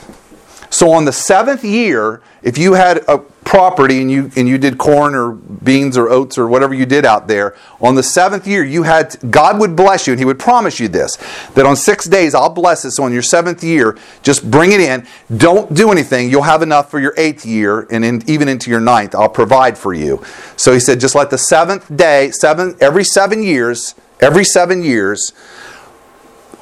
So 0.71 0.93
on 0.93 1.05
the 1.05 1.13
seventh 1.13 1.65
year, 1.65 2.21
if 2.43 2.59
you 2.59 2.75
had 2.75 2.99
a 3.09 3.19
property 3.19 4.03
and 4.03 4.11
you 4.11 4.31
and 4.37 4.47
you 4.47 4.59
did 4.59 4.77
corn 4.77 5.15
or 5.15 5.33
beans 5.33 5.97
or 5.97 6.11
oats 6.11 6.37
or 6.37 6.47
whatever 6.47 6.75
you 6.75 6.85
did 6.85 7.07
out 7.07 7.27
there, 7.27 7.57
on 7.81 7.95
the 7.95 8.03
seventh 8.03 8.47
year 8.47 8.63
you 8.63 8.83
had 8.83 9.17
God 9.31 9.59
would 9.59 9.75
bless 9.75 10.07
you 10.07 10.13
and 10.13 10.21
He 10.21 10.27
would 10.27 10.39
promise 10.39 10.79
you 10.79 10.89
this 10.89 11.17
that 11.55 11.65
on 11.65 11.75
six 11.75 12.07
days 12.07 12.35
I'll 12.35 12.51
bless 12.51 12.85
it. 12.85 12.91
So 12.93 13.05
on 13.05 13.13
your 13.13 13.23
seventh 13.23 13.65
year, 13.65 13.97
just 14.23 14.51
bring 14.51 14.73
it 14.73 14.81
in. 14.81 15.07
Don't 15.35 15.73
do 15.73 15.91
anything. 15.91 16.31
You'll 16.31 16.43
have 16.43 16.63
enough 16.63 16.91
for 16.91 17.01
your 17.01 17.15
eighth 17.17 17.47
year 17.47 17.87
and 17.91 18.05
in, 18.05 18.29
even 18.29 18.49
into 18.49 18.71
your 18.71 18.81
ninth. 18.81 19.15
I'll 19.15 19.29
provide 19.29 19.79
for 19.79 19.95
you. 19.95 20.23
So 20.57 20.73
He 20.73 20.81
said, 20.81 21.01
just 21.01 21.15
let 21.15 21.31
the 21.31 21.39
seventh 21.39 21.95
day, 21.97 22.31
seven 22.31 22.77
every 22.81 23.05
seven 23.05 23.43
years, 23.43 23.95
every 24.21 24.45
seven 24.45 24.83
years. 24.83 25.33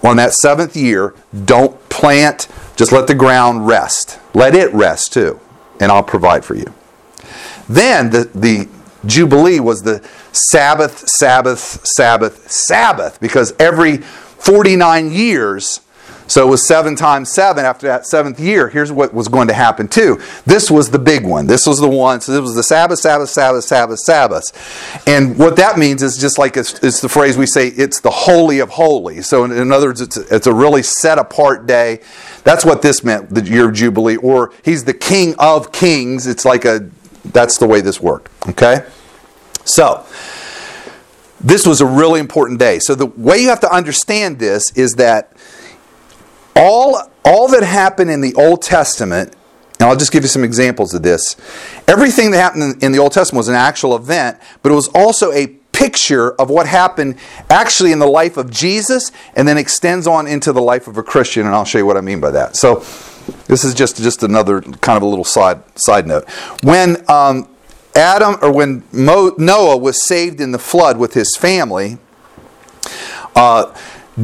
On 0.06 0.16
that 0.18 0.34
seventh 0.34 0.76
year, 0.76 1.14
don't 1.44 1.76
plant, 1.88 2.46
just 2.76 2.92
let 2.92 3.08
the 3.08 3.14
ground 3.14 3.66
rest. 3.66 4.20
Let 4.34 4.54
it 4.54 4.72
rest 4.72 5.12
too, 5.12 5.40
and 5.80 5.90
I'll 5.90 6.04
provide 6.04 6.44
for 6.44 6.54
you. 6.54 6.72
Then 7.68 8.10
the, 8.10 8.30
the 8.32 8.68
Jubilee 9.04 9.58
was 9.58 9.82
the 9.82 10.06
Sabbath, 10.30 11.08
Sabbath, 11.08 11.84
Sabbath, 11.84 12.48
Sabbath, 12.48 13.18
because 13.18 13.52
every 13.58 13.96
49 13.96 15.10
years, 15.10 15.80
so 16.28 16.47
it 16.47 16.50
was 16.50 16.66
seven 16.66 16.97
times 16.97 17.30
seven 17.30 17.64
after 17.64 17.87
that 17.87 18.06
seventh 18.06 18.40
year. 18.40 18.68
Here's 18.68 18.90
what 18.90 19.14
was 19.14 19.28
going 19.28 19.49
to 19.49 19.54
happen 19.54 19.88
too. 19.88 20.21
This 20.45 20.71
was 20.71 20.90
the 20.90 20.99
big 20.99 21.25
one. 21.25 21.47
This 21.47 21.66
was 21.66 21.78
the 21.78 21.88
one. 21.88 22.21
So 22.21 22.33
this 22.33 22.40
was 22.40 22.54
the 22.54 22.62
Sabbath, 22.62 22.99
Sabbath, 22.99 23.28
Sabbath, 23.28 23.64
Sabbath, 23.64 23.99
Sabbath. 24.00 25.02
And 25.06 25.38
what 25.38 25.56
that 25.56 25.78
means 25.78 26.02
is 26.02 26.16
just 26.16 26.38
like 26.38 26.56
it's, 26.56 26.75
it's 26.83 27.00
the 27.00 27.09
phrase 27.09 27.37
we 27.37 27.47
say, 27.47 27.68
it's 27.68 28.00
the 28.00 28.11
holy 28.11 28.59
of 28.59 28.71
holies. 28.71 29.28
So 29.28 29.45
in, 29.45 29.52
in 29.52 29.71
other 29.71 29.88
words, 29.88 30.00
it's, 30.00 30.16
it's 30.16 30.47
a 30.47 30.54
really 30.54 30.83
set 30.83 31.18
apart 31.18 31.66
day. 31.66 32.00
That's 32.45 32.64
what 32.64 32.83
this 32.83 33.04
meant, 33.04 33.30
the 33.30 33.42
year 33.42 33.68
of 33.68 33.75
Jubilee. 33.75 34.16
Or 34.16 34.52
he's 34.64 34.85
the 34.85 34.95
king 34.95 35.35
of 35.38 35.73
kings. 35.73 36.26
It's 36.26 36.45
like 36.45 36.64
a, 36.64 36.90
that's 37.25 37.59
the 37.59 37.66
way 37.66 37.80
this 37.80 38.00
worked. 38.00 38.30
Okay? 38.49 38.85
So, 39.64 40.06
this 41.40 41.66
was 41.66 41.80
a 41.80 41.87
really 41.87 42.18
important 42.18 42.59
day. 42.59 42.78
So 42.78 42.95
the 42.95 43.06
way 43.06 43.38
you 43.38 43.50
have 43.50 43.61
to 43.61 43.73
understand 43.73 44.38
this 44.38 44.73
is 44.76 44.95
that 44.95 45.36
all, 46.56 47.10
all 47.25 47.48
that 47.48 47.62
happened 47.62 48.10
in 48.10 48.20
the 48.20 48.34
Old 48.34 48.62
Testament, 48.62 49.34
and 49.78 49.88
I'll 49.88 49.96
just 49.96 50.10
give 50.10 50.22
you 50.22 50.28
some 50.28 50.42
examples 50.42 50.94
of 50.94 51.02
this. 51.02 51.36
Everything 51.86 52.30
that 52.30 52.38
happened 52.38 52.82
in 52.82 52.92
the 52.92 52.98
Old 52.98 53.12
Testament 53.12 53.38
was 53.38 53.48
an 53.48 53.54
actual 53.54 53.94
event, 53.94 54.38
but 54.62 54.72
it 54.72 54.75
was 54.75 54.88
also 54.88 55.32
a 55.32 55.48
picture 55.72 56.32
of 56.40 56.48
what 56.48 56.66
happened 56.66 57.16
actually 57.50 57.92
in 57.92 57.98
the 57.98 58.06
life 58.06 58.38
of 58.38 58.50
Jesus 58.50 59.12
and 59.34 59.46
then 59.46 59.58
extends 59.58 60.06
on 60.06 60.26
into 60.26 60.50
the 60.52 60.62
life 60.62 60.88
of 60.88 60.96
a 60.96 61.02
Christian, 61.02 61.44
and 61.46 61.54
I'll 61.54 61.66
show 61.66 61.78
you 61.78 61.86
what 61.86 61.98
I 61.98 62.00
mean 62.00 62.20
by 62.20 62.30
that. 62.30 62.56
So, 62.56 62.82
this 63.48 63.64
is 63.64 63.75
just, 63.75 63.96
just 63.96 64.22
another 64.22 64.60
kind 64.62 64.96
of 64.96 65.02
a 65.02 65.06
little 65.06 65.25
side, 65.25 65.60
side 65.78 66.06
note. 66.06 66.28
When 66.62 67.04
um, 67.10 67.48
Adam, 67.94 68.36
or 68.40 68.52
when 68.52 68.84
Mo, 68.92 69.34
Noah 69.36 69.76
was 69.76 70.06
saved 70.06 70.40
in 70.40 70.52
the 70.52 70.58
flood 70.58 70.96
with 70.96 71.14
his 71.14 71.36
family, 71.36 71.98
uh, 73.34 73.75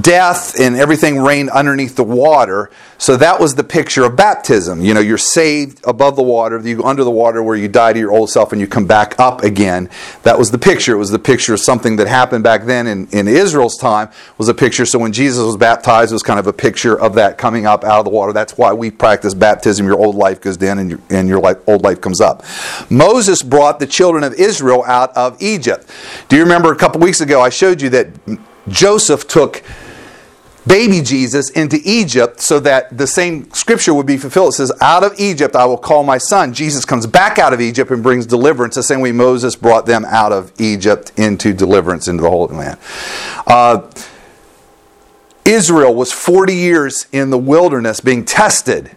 death 0.01 0.59
and 0.59 0.75
everything 0.77 1.19
reigned 1.19 1.51
underneath 1.51 1.97
the 1.97 2.05
water. 2.05 2.71
So 2.97 3.17
that 3.17 3.39
was 3.39 3.55
the 3.55 3.65
picture 3.65 4.05
of 4.05 4.17
baptism. 4.17 4.81
You 4.81 4.95
know, 4.95 5.01
you're 5.01 5.19
saved 5.19 5.81
above 5.85 6.17
the 6.17 6.23
water, 6.23 6.59
you 6.61 6.79
go 6.79 6.85
under 6.85 7.05
the 7.05 7.11
water 7.11 7.43
where 7.43 7.57
you 7.57 7.69
die 7.69 7.93
to 7.93 7.99
your 7.99 8.13
old 8.13 8.31
self 8.31 8.53
and 8.53 8.61
you 8.61 8.67
come 8.67 8.87
back 8.87 9.19
up 9.19 9.43
again. 9.43 9.91
That 10.23 10.39
was 10.39 10.51
the 10.51 10.59
picture. 10.59 10.95
It 10.95 10.99
was 10.99 11.11
the 11.11 11.19
picture 11.19 11.53
of 11.53 11.61
something 11.61 11.97
that 11.97 12.09
happened 12.09 12.45
back 12.45 12.65
then 12.65 12.87
in, 12.87 13.09
in 13.09 13.29
Israel's 13.29 13.77
time 13.77 14.09
was 14.39 14.49
a 14.49 14.55
picture. 14.55 14.87
So 14.87 14.99
when 14.99 15.13
Jesus 15.13 15.45
was 15.45 15.57
baptized, 15.57 16.13
it 16.13 16.15
was 16.15 16.23
kind 16.23 16.39
of 16.39 16.47
a 16.47 16.53
picture 16.53 16.99
of 16.99 17.15
that 17.15 17.37
coming 17.37 17.67
up 17.67 17.85
out 17.85 17.99
of 17.99 18.05
the 18.05 18.11
water. 18.11 18.33
That's 18.33 18.57
why 18.57 18.73
we 18.73 18.91
practice 18.91 19.35
baptism. 19.35 19.87
Your 19.87 19.99
old 19.99 20.17
life 20.17 20.41
goes 20.41 20.57
down 20.57 20.79
and 20.79 20.91
your, 20.91 21.01
and 21.11 21.29
your 21.29 21.41
life, 21.41 21.59
old 21.67 21.83
life 21.83 22.01
comes 22.01 22.21
up. 22.21 22.45
Moses 22.89 23.43
brought 23.43 23.79
the 23.79 23.87
children 23.87 24.25
of 24.25 24.35
Israel 24.35 24.85
out 24.85 25.15
of 25.17 25.41
Egypt. 25.43 25.91
Do 26.29 26.37
you 26.37 26.43
remember 26.43 26.73
a 26.73 26.77
couple 26.77 27.01
weeks 27.01 27.21
ago 27.21 27.43
I 27.43 27.51
showed 27.51 27.83
you 27.83 27.91
that 27.91 28.09
Joseph 28.69 29.27
took 29.27 29.63
baby 30.67 31.01
Jesus 31.01 31.51
into 31.51 31.79
Egypt 31.85 32.41
so 32.41 32.61
that 32.61 32.97
the 32.97 33.07
same 33.07 33.51
scripture 33.53 33.95
would 33.95 34.07
be 34.07 34.17
fulfilled. 34.17 34.55
It 34.55 34.57
says, 34.57 34.73
Out 34.81 35.05
of 35.05 35.19
Egypt 35.19 35.57
I 35.57 35.65
will 35.65 35.79
call 35.79 36.05
my 36.05 36.19
son. 36.19 36.53
Jesus 36.53 36.85
comes 36.85 37.07
back 37.07 37.39
out 37.39 37.53
of 37.53 37.61
Egypt 37.61 37.91
and 37.91 38.03
brings 38.03 38.27
deliverance, 38.27 38.75
the 38.75 38.83
same 38.83 39.01
way 39.01 39.13
Moses 39.13 39.57
brought 39.57 39.87
them 39.87 40.05
out 40.07 40.33
of 40.33 40.53
Egypt 40.61 41.13
into 41.17 41.53
deliverance 41.53 42.09
into 42.09 42.23
the 42.23 42.31
Holy 42.31 42.55
Land. 42.55 42.79
Uh, 43.47 43.91
Israel 45.45 45.95
was 45.95 46.13
40 46.13 46.55
years 46.55 47.07
in 47.13 47.31
the 47.31 47.39
wilderness 47.39 48.01
being 48.01 48.25
tested. 48.25 48.93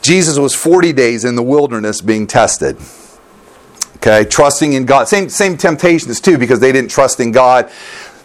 Jesus 0.00 0.38
was 0.38 0.54
40 0.54 0.92
days 0.92 1.24
in 1.24 1.36
the 1.36 1.42
wilderness 1.42 2.00
being 2.00 2.26
tested. 2.26 2.76
Okay, 3.96 4.24
trusting 4.24 4.72
in 4.72 4.84
God. 4.84 5.06
Same, 5.06 5.28
same 5.28 5.56
temptations 5.56 6.20
too, 6.20 6.38
because 6.38 6.58
they 6.58 6.72
didn't 6.72 6.90
trust 6.90 7.20
in 7.20 7.30
God. 7.30 7.70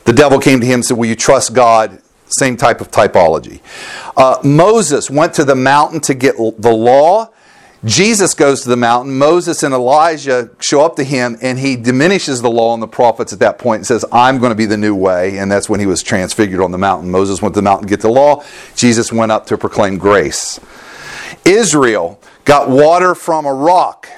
The 0.06 0.14
devil 0.14 0.40
came 0.40 0.60
to 0.62 0.66
him 0.66 0.76
and 0.76 0.86
said, 0.86 0.98
Will 0.98 1.06
you 1.08 1.16
trust 1.16 1.54
God? 1.54 2.02
Same 2.30 2.58
type 2.58 2.82
of 2.82 2.92
typology. 2.92 3.62
Uh, 4.16 4.38
Moses 4.44 5.10
went 5.10 5.34
to 5.36 5.46
the 5.46 5.56
mountain 5.56 6.00
to 6.02 6.14
get 6.14 6.36
the 6.38 6.74
law. 6.74 7.32
Jesus 7.86 8.34
goes 8.34 8.62
to 8.64 8.70
the 8.70 8.76
mountain. 8.76 9.18
Moses 9.18 9.64
and 9.64 9.74
Elijah 9.74 10.50
show 10.60 10.84
up 10.84 10.96
to 10.96 11.04
him, 11.04 11.38
and 11.42 11.60
he 11.60 11.76
diminishes 11.76 12.42
the 12.42 12.50
law 12.50 12.74
and 12.74 12.82
the 12.82 12.88
prophets 12.88 13.32
at 13.32 13.40
that 13.40 13.60
point 13.60 13.80
and 13.80 13.88
says, 13.88 14.04
I'm 14.12 14.40
going 14.40 14.50
to 14.50 14.56
be 14.56 14.66
the 14.66 14.78
new 14.78 14.96
way. 14.96 15.38
And 15.38 15.52
that's 15.52 15.70
when 15.70 15.80
he 15.80 15.86
was 15.86 16.02
transfigured 16.04 16.60
on 16.60 16.72
the 16.72 16.78
mountain. 16.78 17.12
Moses 17.12 17.42
went 17.42 17.54
to 17.54 17.60
the 17.60 17.64
mountain 17.64 17.88
to 17.88 17.90
get 17.90 18.02
the 18.02 18.10
law. 18.10 18.44
Jesus 18.76 19.12
went 19.14 19.32
up 19.32 19.46
to 19.48 19.58
proclaim 19.58 19.98
grace. 19.98 20.60
Israel 21.46 22.20
got 22.46 22.70
water 22.70 23.16
from 23.16 23.46
a 23.46 23.54
rock. 23.54 24.10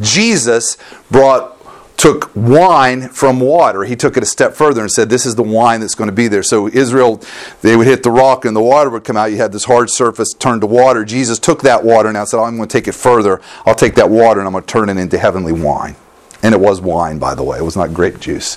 Jesus 0.00 0.76
brought 1.10 1.59
took 2.00 2.30
wine 2.34 3.10
from 3.10 3.40
water. 3.40 3.84
He 3.84 3.94
took 3.94 4.16
it 4.16 4.22
a 4.22 4.26
step 4.26 4.54
further 4.54 4.80
and 4.80 4.90
said, 4.90 5.10
This 5.10 5.26
is 5.26 5.34
the 5.34 5.42
wine 5.42 5.80
that's 5.80 5.94
going 5.94 6.08
to 6.08 6.16
be 6.16 6.28
there. 6.28 6.42
So 6.42 6.66
Israel, 6.66 7.20
they 7.60 7.76
would 7.76 7.86
hit 7.86 8.02
the 8.02 8.10
rock 8.10 8.46
and 8.46 8.56
the 8.56 8.62
water 8.62 8.88
would 8.88 9.04
come 9.04 9.18
out. 9.18 9.26
You 9.26 9.36
had 9.36 9.52
this 9.52 9.66
hard 9.66 9.90
surface 9.90 10.32
turned 10.32 10.62
to 10.62 10.66
water. 10.66 11.04
Jesus 11.04 11.38
took 11.38 11.60
that 11.62 11.84
water 11.84 12.08
and 12.08 12.16
I 12.16 12.24
said, 12.24 12.40
I'm 12.40 12.56
going 12.56 12.68
to 12.70 12.72
take 12.72 12.88
it 12.88 12.94
further. 12.94 13.42
I'll 13.66 13.74
take 13.74 13.96
that 13.96 14.08
water 14.08 14.40
and 14.40 14.46
I'm 14.46 14.52
going 14.52 14.64
to 14.64 14.72
turn 14.72 14.88
it 14.88 14.96
into 14.96 15.18
heavenly 15.18 15.52
wine. 15.52 15.94
And 16.42 16.54
it 16.54 16.60
was 16.60 16.80
wine, 16.80 17.18
by 17.18 17.34
the 17.34 17.42
way. 17.42 17.58
It 17.58 17.64
was 17.64 17.76
not 17.76 17.92
grape 17.92 18.18
juice. 18.18 18.56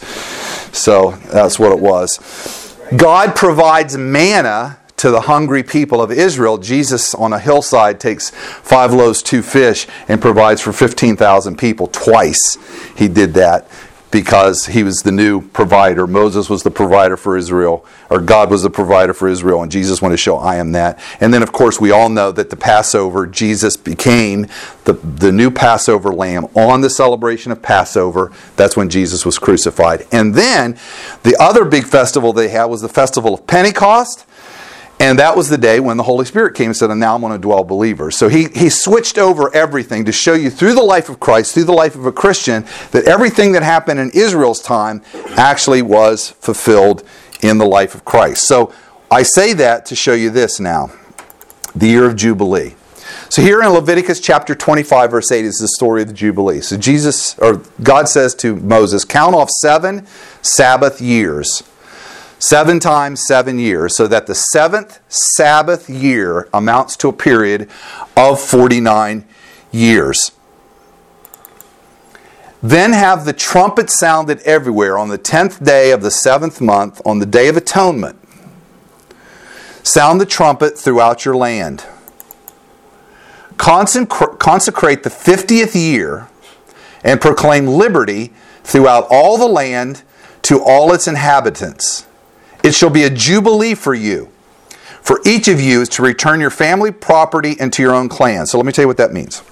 So 0.71 1.11
that's 1.29 1.59
what 1.59 1.73
it 1.73 1.79
was. 1.79 2.77
God 2.95 3.35
provides 3.35 3.97
manna 3.97 4.79
to 4.97 5.11
the 5.11 5.21
hungry 5.21 5.63
people 5.63 6.01
of 6.01 6.11
Israel, 6.11 6.57
Jesus 6.57 7.13
on 7.13 7.33
a 7.33 7.39
hillside 7.39 7.99
takes 7.99 8.29
five 8.29 8.93
loaves, 8.93 9.21
two 9.21 9.41
fish, 9.41 9.87
and 10.07 10.21
provides 10.21 10.61
for 10.61 10.71
15,000 10.71 11.57
people. 11.57 11.87
Twice 11.87 12.57
he 12.95 13.07
did 13.07 13.33
that 13.33 13.67
because 14.13 14.67
he 14.67 14.83
was 14.83 15.01
the 15.01 15.11
new 15.11 15.41
provider. 15.41 16.05
Moses 16.05 16.47
was 16.47 16.61
the 16.61 16.69
provider 16.69 17.17
for 17.17 17.35
Israel, 17.35 17.83
or 18.11 18.21
God 18.21 18.51
was 18.51 18.61
the 18.61 18.69
provider 18.69 19.11
for 19.11 19.27
Israel, 19.27 19.63
and 19.63 19.71
Jesus 19.71 20.03
wanted 20.03 20.13
to 20.13 20.21
show, 20.21 20.37
I 20.37 20.57
am 20.57 20.73
that. 20.73 20.99
And 21.19 21.33
then, 21.33 21.41
of 21.41 21.51
course, 21.51 21.81
we 21.81 21.89
all 21.89 22.09
know 22.09 22.31
that 22.31 22.51
the 22.51 22.55
Passover, 22.55 23.25
Jesus 23.25 23.75
became 23.75 24.45
the, 24.83 24.93
the 24.93 25.31
new 25.31 25.49
Passover 25.49 26.13
lamb 26.13 26.45
on 26.55 26.81
the 26.81 26.91
celebration 26.91 27.51
of 27.51 27.63
Passover. 27.63 28.31
That's 28.55 28.77
when 28.77 28.87
Jesus 28.87 29.25
was 29.25 29.39
crucified. 29.39 30.05
And 30.11 30.35
then 30.35 30.77
the 31.23 31.35
other 31.39 31.65
big 31.65 31.85
festival 31.85 32.33
they 32.33 32.49
had 32.49 32.65
was 32.65 32.83
the 32.83 32.89
festival 32.89 33.33
of 33.33 33.47
Pentecost. 33.47 34.27
And 35.03 35.19
that 35.19 35.35
was 35.35 35.49
the 35.49 35.57
day 35.57 35.81
when 35.81 35.97
the 35.97 36.03
Holy 36.03 36.23
Spirit 36.23 36.55
came 36.55 36.67
and 36.67 36.77
said, 36.77 36.89
and 36.89 36.97
now 36.97 37.13
I'm 37.13 37.19
going 37.19 37.33
to 37.33 37.37
dwell 37.37 37.65
believers. 37.65 38.15
So 38.15 38.29
he, 38.29 38.47
he 38.55 38.69
switched 38.69 39.17
over 39.17 39.53
everything 39.53 40.05
to 40.05 40.13
show 40.13 40.33
you 40.33 40.49
through 40.49 40.75
the 40.75 40.81
life 40.81 41.09
of 41.09 41.19
Christ, 41.19 41.53
through 41.53 41.65
the 41.65 41.73
life 41.73 41.95
of 41.95 42.05
a 42.05 42.11
Christian, 42.13 42.65
that 42.91 43.03
everything 43.03 43.51
that 43.51 43.63
happened 43.63 43.99
in 43.99 44.11
Israel's 44.11 44.61
time 44.61 45.01
actually 45.35 45.81
was 45.81 46.29
fulfilled 46.39 47.03
in 47.41 47.57
the 47.57 47.65
life 47.65 47.95
of 47.95 48.05
Christ. 48.05 48.47
So 48.47 48.73
I 49.11 49.23
say 49.23 49.51
that 49.51 49.85
to 49.87 49.95
show 49.95 50.13
you 50.13 50.29
this 50.29 50.61
now 50.61 50.89
the 51.75 51.87
year 51.87 52.05
of 52.05 52.15
Jubilee. 52.15 52.75
So 53.27 53.41
here 53.41 53.61
in 53.61 53.67
Leviticus 53.71 54.21
chapter 54.21 54.55
25, 54.55 55.11
verse 55.11 55.33
8 55.33 55.43
is 55.43 55.57
the 55.57 55.67
story 55.67 56.03
of 56.03 56.07
the 56.07 56.13
Jubilee. 56.13 56.61
So 56.61 56.77
Jesus, 56.77 57.37
or 57.39 57.61
God 57.81 58.07
says 58.07 58.33
to 58.35 58.55
Moses, 58.55 59.03
count 59.03 59.35
off 59.35 59.49
seven 59.49 60.07
Sabbath 60.41 61.01
years 61.01 61.61
seven 62.49 62.79
times 62.79 63.25
seven 63.25 63.57
years, 63.57 63.95
so 63.95 64.07
that 64.07 64.27
the 64.27 64.35
seventh 64.35 64.99
Sabbath 65.07 65.89
year 65.89 66.49
amounts 66.53 66.97
to 66.97 67.07
a 67.07 67.13
period 67.13 67.69
of 68.17 68.39
49 68.39 69.25
years. 69.71 70.31
Then 72.61 72.93
have 72.93 73.25
the 73.25 73.33
trumpet 73.33 73.89
sounded 73.89 74.39
everywhere 74.41 74.97
on 74.97 75.09
the 75.09 75.17
tenth 75.17 75.63
day 75.63 75.91
of 75.91 76.01
the 76.01 76.11
seventh 76.11 76.61
month, 76.61 77.01
on 77.05 77.19
the 77.19 77.25
day 77.25 77.49
of 77.49 77.57
atonement. 77.57 78.17
Sound 79.83 80.21
the 80.21 80.25
trumpet 80.25 80.77
throughout 80.77 81.25
your 81.25 81.35
land. 81.35 81.85
Consecrate 83.57 85.03
the 85.03 85.09
fiftieth 85.09 85.75
year 85.75 86.29
and 87.03 87.19
proclaim 87.19 87.67
liberty 87.67 88.33
throughout 88.63 89.07
all 89.09 89.37
the 89.37 89.47
land 89.47 90.03
to 90.43 90.61
all 90.61 90.93
its 90.93 91.07
inhabitants. 91.07 92.05
It 92.63 92.73
shall 92.73 92.89
be 92.89 93.03
a 93.03 93.09
jubilee 93.09 93.75
for 93.75 93.93
you. 93.93 94.29
For 95.01 95.19
each 95.25 95.49
of 95.49 95.59
you 95.59 95.81
is 95.81 95.89
to 95.89 96.01
return 96.01 96.39
your 96.39 96.49
family 96.49 96.91
property 96.91 97.57
into 97.59 97.83
your 97.83 97.93
own 97.93 98.07
clan. 98.07 98.45
So 98.45 98.57
let 98.57 98.65
me 98.65 98.71
tell 98.71 98.83
you 98.83 98.87
what 98.87 98.97
that 98.97 99.11
means. 99.11 99.43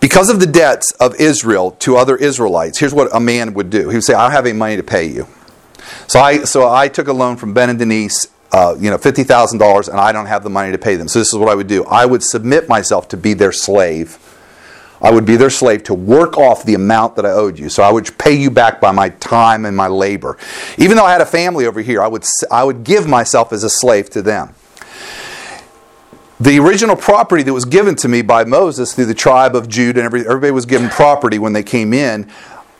Because 0.00 0.30
of 0.30 0.40
the 0.40 0.46
debts 0.46 0.92
of 0.92 1.14
Israel 1.16 1.72
to 1.80 1.96
other 1.96 2.16
Israelites, 2.16 2.78
here's 2.78 2.94
what 2.94 3.14
a 3.14 3.20
man 3.20 3.54
would 3.54 3.68
do. 3.68 3.90
He 3.90 3.96
would 3.96 4.04
say, 4.04 4.14
I 4.14 4.22
don't 4.22 4.32
have 4.32 4.46
any 4.46 4.56
money 4.56 4.76
to 4.76 4.82
pay 4.82 5.06
you. 5.06 5.26
So 6.06 6.20
I, 6.20 6.44
so 6.44 6.72
I 6.72 6.88
took 6.88 7.08
a 7.08 7.12
loan 7.12 7.36
from 7.36 7.52
Ben 7.52 7.70
and 7.70 7.78
Denise, 7.78 8.28
uh, 8.52 8.76
you 8.78 8.90
know, 8.90 8.98
$50,000, 8.98 9.88
and 9.88 10.00
I 10.00 10.12
don't 10.12 10.26
have 10.26 10.42
the 10.42 10.50
money 10.50 10.72
to 10.72 10.78
pay 10.78 10.96
them. 10.96 11.08
So 11.08 11.18
this 11.18 11.32
is 11.32 11.38
what 11.38 11.48
I 11.48 11.54
would 11.54 11.66
do. 11.66 11.84
I 11.84 12.06
would 12.06 12.22
submit 12.22 12.68
myself 12.68 13.08
to 13.08 13.16
be 13.16 13.34
their 13.34 13.52
slave. 13.52 14.18
I 15.04 15.12
would 15.12 15.24
be 15.24 15.36
their 15.36 15.50
slave 15.50 15.84
to 15.84 15.94
work 15.94 16.36
off 16.36 16.64
the 16.64 16.74
amount 16.74 17.14
that 17.16 17.26
I 17.26 17.30
owed 17.30 17.58
you. 17.58 17.68
So 17.68 17.82
I 17.82 17.92
would 17.92 18.16
pay 18.18 18.34
you 18.34 18.50
back 18.50 18.80
by 18.80 18.90
my 18.90 19.10
time 19.10 19.66
and 19.66 19.76
my 19.76 19.86
labor. 19.86 20.38
Even 20.78 20.96
though 20.96 21.04
I 21.04 21.12
had 21.12 21.20
a 21.20 21.26
family 21.26 21.66
over 21.66 21.80
here, 21.80 22.02
I 22.02 22.08
would, 22.08 22.24
I 22.50 22.64
would 22.64 22.82
give 22.82 23.06
myself 23.06 23.52
as 23.52 23.62
a 23.62 23.70
slave 23.70 24.10
to 24.10 24.22
them 24.22 24.54
the 26.40 26.58
original 26.58 26.96
property 26.96 27.42
that 27.42 27.52
was 27.52 27.64
given 27.64 27.94
to 27.94 28.08
me 28.08 28.22
by 28.22 28.44
Moses 28.44 28.92
through 28.92 29.06
the 29.06 29.14
tribe 29.14 29.54
of 29.54 29.68
Judah, 29.68 30.04
and 30.04 30.14
everybody 30.14 30.50
was 30.50 30.66
given 30.66 30.88
property 30.88 31.38
when 31.38 31.52
they 31.52 31.62
came 31.62 31.92
in. 31.92 32.30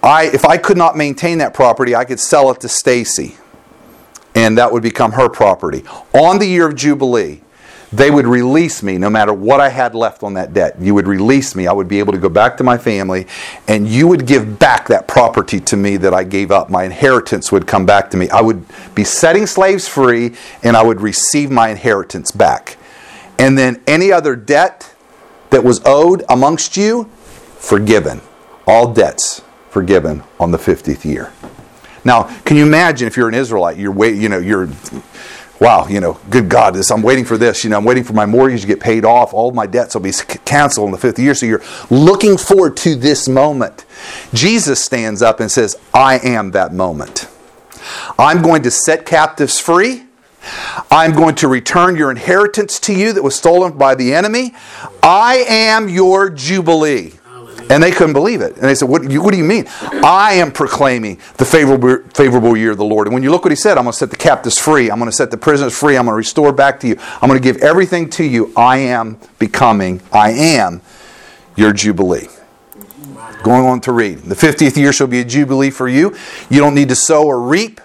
I, 0.02 0.24
if 0.24 0.44
I 0.44 0.58
could 0.58 0.76
not 0.76 0.96
maintain 0.96 1.38
that 1.38 1.54
property, 1.54 1.94
I 1.94 2.04
could 2.04 2.20
sell 2.20 2.50
it 2.50 2.60
to 2.60 2.68
Stacy, 2.68 3.36
and 4.34 4.58
that 4.58 4.72
would 4.72 4.82
become 4.82 5.12
her 5.12 5.28
property. 5.28 5.84
On 6.12 6.38
the 6.38 6.46
year 6.46 6.68
of 6.68 6.74
Jubilee, 6.74 7.42
they 7.96 8.10
would 8.10 8.26
release 8.26 8.82
me 8.82 8.98
no 8.98 9.08
matter 9.08 9.32
what 9.32 9.60
I 9.60 9.68
had 9.68 9.94
left 9.94 10.22
on 10.22 10.34
that 10.34 10.52
debt. 10.52 10.76
You 10.80 10.94
would 10.94 11.06
release 11.06 11.54
me. 11.54 11.66
I 11.66 11.72
would 11.72 11.86
be 11.86 11.98
able 12.00 12.12
to 12.12 12.18
go 12.18 12.28
back 12.28 12.56
to 12.56 12.64
my 12.64 12.76
family, 12.76 13.26
and 13.68 13.86
you 13.86 14.08
would 14.08 14.26
give 14.26 14.58
back 14.58 14.88
that 14.88 15.06
property 15.06 15.60
to 15.60 15.76
me 15.76 15.96
that 15.98 16.12
I 16.12 16.24
gave 16.24 16.50
up. 16.50 16.70
My 16.70 16.84
inheritance 16.84 17.52
would 17.52 17.66
come 17.66 17.86
back 17.86 18.10
to 18.10 18.16
me. 18.16 18.28
I 18.30 18.40
would 18.40 18.64
be 18.94 19.04
setting 19.04 19.46
slaves 19.46 19.86
free, 19.86 20.34
and 20.62 20.76
I 20.76 20.82
would 20.82 21.00
receive 21.00 21.50
my 21.50 21.68
inheritance 21.68 22.30
back. 22.30 22.76
And 23.38 23.56
then 23.56 23.82
any 23.86 24.10
other 24.10 24.34
debt 24.34 24.92
that 25.50 25.62
was 25.62 25.80
owed 25.84 26.24
amongst 26.28 26.76
you, 26.76 27.04
forgiven. 27.58 28.20
All 28.66 28.92
debts 28.92 29.42
forgiven 29.70 30.22
on 30.40 30.50
the 30.50 30.58
50th 30.58 31.04
year. 31.04 31.32
Now, 32.04 32.24
can 32.44 32.56
you 32.56 32.66
imagine 32.66 33.06
if 33.06 33.16
you're 33.16 33.28
an 33.28 33.34
Israelite, 33.34 33.78
you're 33.78 33.92
wait, 33.92 34.16
you 34.16 34.28
know, 34.28 34.38
you're 34.38 34.68
wow, 35.60 35.86
you 35.86 36.00
know, 36.00 36.18
good 36.30 36.48
God, 36.48 36.74
this 36.74 36.90
I'm 36.90 37.02
waiting 37.02 37.24
for 37.24 37.36
this, 37.36 37.64
you 37.64 37.70
know, 37.70 37.78
I'm 37.78 37.84
waiting 37.84 38.04
for 38.04 38.12
my 38.12 38.26
mortgage 38.26 38.62
to 38.62 38.66
get 38.66 38.80
paid 38.80 39.04
off, 39.04 39.32
all 39.32 39.52
my 39.52 39.66
debts 39.66 39.94
will 39.94 40.02
be 40.02 40.12
canceled 40.44 40.86
in 40.86 40.92
the 40.92 40.98
fifth 40.98 41.18
year. 41.18 41.34
So 41.34 41.46
you're 41.46 41.62
looking 41.90 42.36
forward 42.36 42.76
to 42.78 42.94
this 42.94 43.28
moment. 43.28 43.84
Jesus 44.32 44.84
stands 44.84 45.22
up 45.22 45.40
and 45.40 45.50
says, 45.50 45.76
I 45.92 46.18
am 46.18 46.50
that 46.52 46.72
moment. 46.72 47.28
I'm 48.18 48.42
going 48.42 48.62
to 48.62 48.70
set 48.70 49.06
captives 49.06 49.60
free. 49.60 50.04
I'm 50.90 51.12
going 51.12 51.34
to 51.36 51.48
return 51.48 51.96
your 51.96 52.10
inheritance 52.10 52.78
to 52.80 52.92
you 52.92 53.12
that 53.12 53.22
was 53.22 53.34
stolen 53.34 53.78
by 53.78 53.94
the 53.94 54.12
enemy. 54.12 54.54
I 55.02 55.44
am 55.48 55.88
your 55.88 56.28
Jubilee. 56.30 57.14
And 57.70 57.82
they 57.82 57.90
couldn't 57.90 58.12
believe 58.12 58.40
it. 58.40 58.54
And 58.54 58.64
they 58.64 58.74
said, 58.74 58.88
what, 58.88 59.02
what, 59.02 59.32
do 59.32 59.38
you 59.38 59.44
mean? 59.44 59.66
I 59.80 60.34
am 60.34 60.52
proclaiming 60.52 61.18
the 61.38 61.44
favorable, 61.44 61.98
favorable 62.14 62.56
year 62.56 62.72
of 62.72 62.78
the 62.78 62.84
Lord. 62.84 63.06
And 63.06 63.14
when 63.14 63.22
you 63.22 63.30
look 63.30 63.44
what 63.44 63.52
he 63.52 63.56
said, 63.56 63.78
I'm 63.78 63.84
going 63.84 63.92
to 63.92 63.98
set 63.98 64.10
the 64.10 64.16
captives 64.16 64.58
free. 64.58 64.90
I'm 64.90 64.98
going 64.98 65.10
to 65.10 65.16
set 65.16 65.30
the 65.30 65.36
prisoners 65.36 65.76
free. 65.76 65.96
I'm 65.96 66.04
going 66.04 66.12
to 66.12 66.18
restore 66.18 66.52
back 66.52 66.80
to 66.80 66.88
you. 66.88 66.96
I'm 67.22 67.28
going 67.28 67.40
to 67.40 67.42
give 67.42 67.62
everything 67.62 68.10
to 68.10 68.24
you. 68.24 68.52
I 68.56 68.78
am 68.78 69.18
becoming, 69.38 70.02
I 70.12 70.32
am 70.32 70.82
your 71.56 71.72
Jubilee. 71.72 72.28
Going 73.42 73.66
on 73.66 73.80
to 73.82 73.92
read. 73.92 74.18
The 74.18 74.34
50th 74.34 74.76
year 74.76 74.92
shall 74.92 75.06
be 75.06 75.20
a 75.20 75.24
Jubilee 75.24 75.70
for 75.70 75.88
you. 75.88 76.16
You 76.50 76.60
don't 76.60 76.74
need 76.74 76.88
to 76.88 76.94
sow 76.94 77.26
or 77.26 77.40
reap 77.40 77.80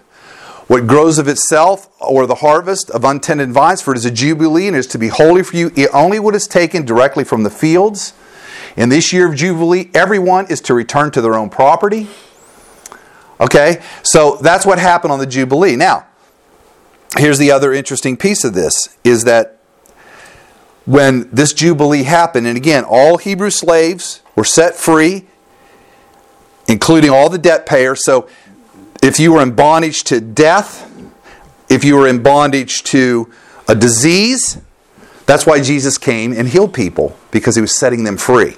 what 0.69 0.85
grows 0.85 1.17
of 1.17 1.27
itself, 1.27 1.89
or 1.99 2.27
the 2.27 2.35
harvest 2.35 2.91
of 2.91 3.03
untended 3.03 3.51
vines, 3.51 3.81
for 3.81 3.91
it 3.91 3.97
is 3.97 4.05
a 4.05 4.11
jubilee 4.11 4.67
and 4.67 4.75
it 4.75 4.79
is 4.79 4.85
to 4.85 4.99
be 4.99 5.07
holy 5.07 5.41
for 5.41 5.57
you. 5.57 5.71
Only 5.91 6.19
what 6.19 6.35
is 6.35 6.47
taken 6.47 6.85
directly 6.85 7.23
from 7.23 7.41
the 7.41 7.49
fields. 7.49 8.13
In 8.79 8.87
this 8.87 9.11
year 9.11 9.27
of 9.27 9.35
jubilee, 9.35 9.89
everyone 9.93 10.49
is 10.49 10.61
to 10.61 10.73
return 10.73 11.11
to 11.11 11.19
their 11.19 11.35
own 11.35 11.49
property. 11.49 12.07
Okay, 13.41 13.81
so 14.03 14.37
that's 14.41 14.65
what 14.65 14.79
happened 14.79 15.11
on 15.11 15.19
the 15.19 15.25
jubilee. 15.25 15.75
Now, 15.75 16.07
here's 17.17 17.37
the 17.37 17.51
other 17.51 17.73
interesting 17.73 18.15
piece 18.15 18.45
of 18.45 18.53
this: 18.53 18.97
is 19.03 19.25
that 19.25 19.59
when 20.85 21.29
this 21.29 21.51
jubilee 21.51 22.03
happened, 22.03 22.47
and 22.47 22.55
again, 22.55 22.85
all 22.87 23.17
Hebrew 23.17 23.49
slaves 23.49 24.21
were 24.33 24.45
set 24.45 24.75
free, 24.75 25.25
including 26.69 27.09
all 27.09 27.29
the 27.29 27.37
debt 27.37 27.65
payers. 27.65 28.05
So 28.05 28.29
if 29.03 29.19
you 29.19 29.33
were 29.33 29.41
in 29.41 29.55
bondage 29.55 30.05
to 30.05 30.21
death, 30.21 30.89
if 31.67 31.83
you 31.83 31.97
were 31.97 32.07
in 32.07 32.23
bondage 32.23 32.83
to 32.83 33.29
a 33.67 33.75
disease, 33.75 34.57
that's 35.25 35.45
why 35.45 35.61
Jesus 35.61 35.97
came 35.97 36.31
and 36.31 36.47
healed 36.47 36.73
people 36.73 37.17
because 37.29 37.55
he 37.55 37.61
was 37.61 37.75
setting 37.75 38.05
them 38.05 38.15
free. 38.15 38.55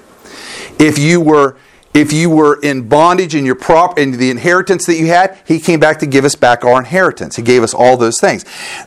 If 0.78 0.98
you 0.98 1.20
were 1.20 1.56
if 1.94 2.10
you 2.10 2.30
were 2.30 2.58
in 2.60 2.88
bondage 2.88 3.34
in 3.34 3.44
your 3.44 3.54
prop 3.54 3.98
in 3.98 4.12
the 4.12 4.30
inheritance 4.30 4.86
that 4.86 4.96
you 4.96 5.08
had, 5.08 5.38
he 5.46 5.60
came 5.60 5.78
back 5.78 5.98
to 5.98 6.06
give 6.06 6.24
us 6.24 6.34
back 6.34 6.64
our 6.64 6.78
inheritance. 6.78 7.36
He 7.36 7.42
gave 7.42 7.62
us 7.62 7.74
all 7.74 7.98
those 7.98 8.18
things. 8.18 8.44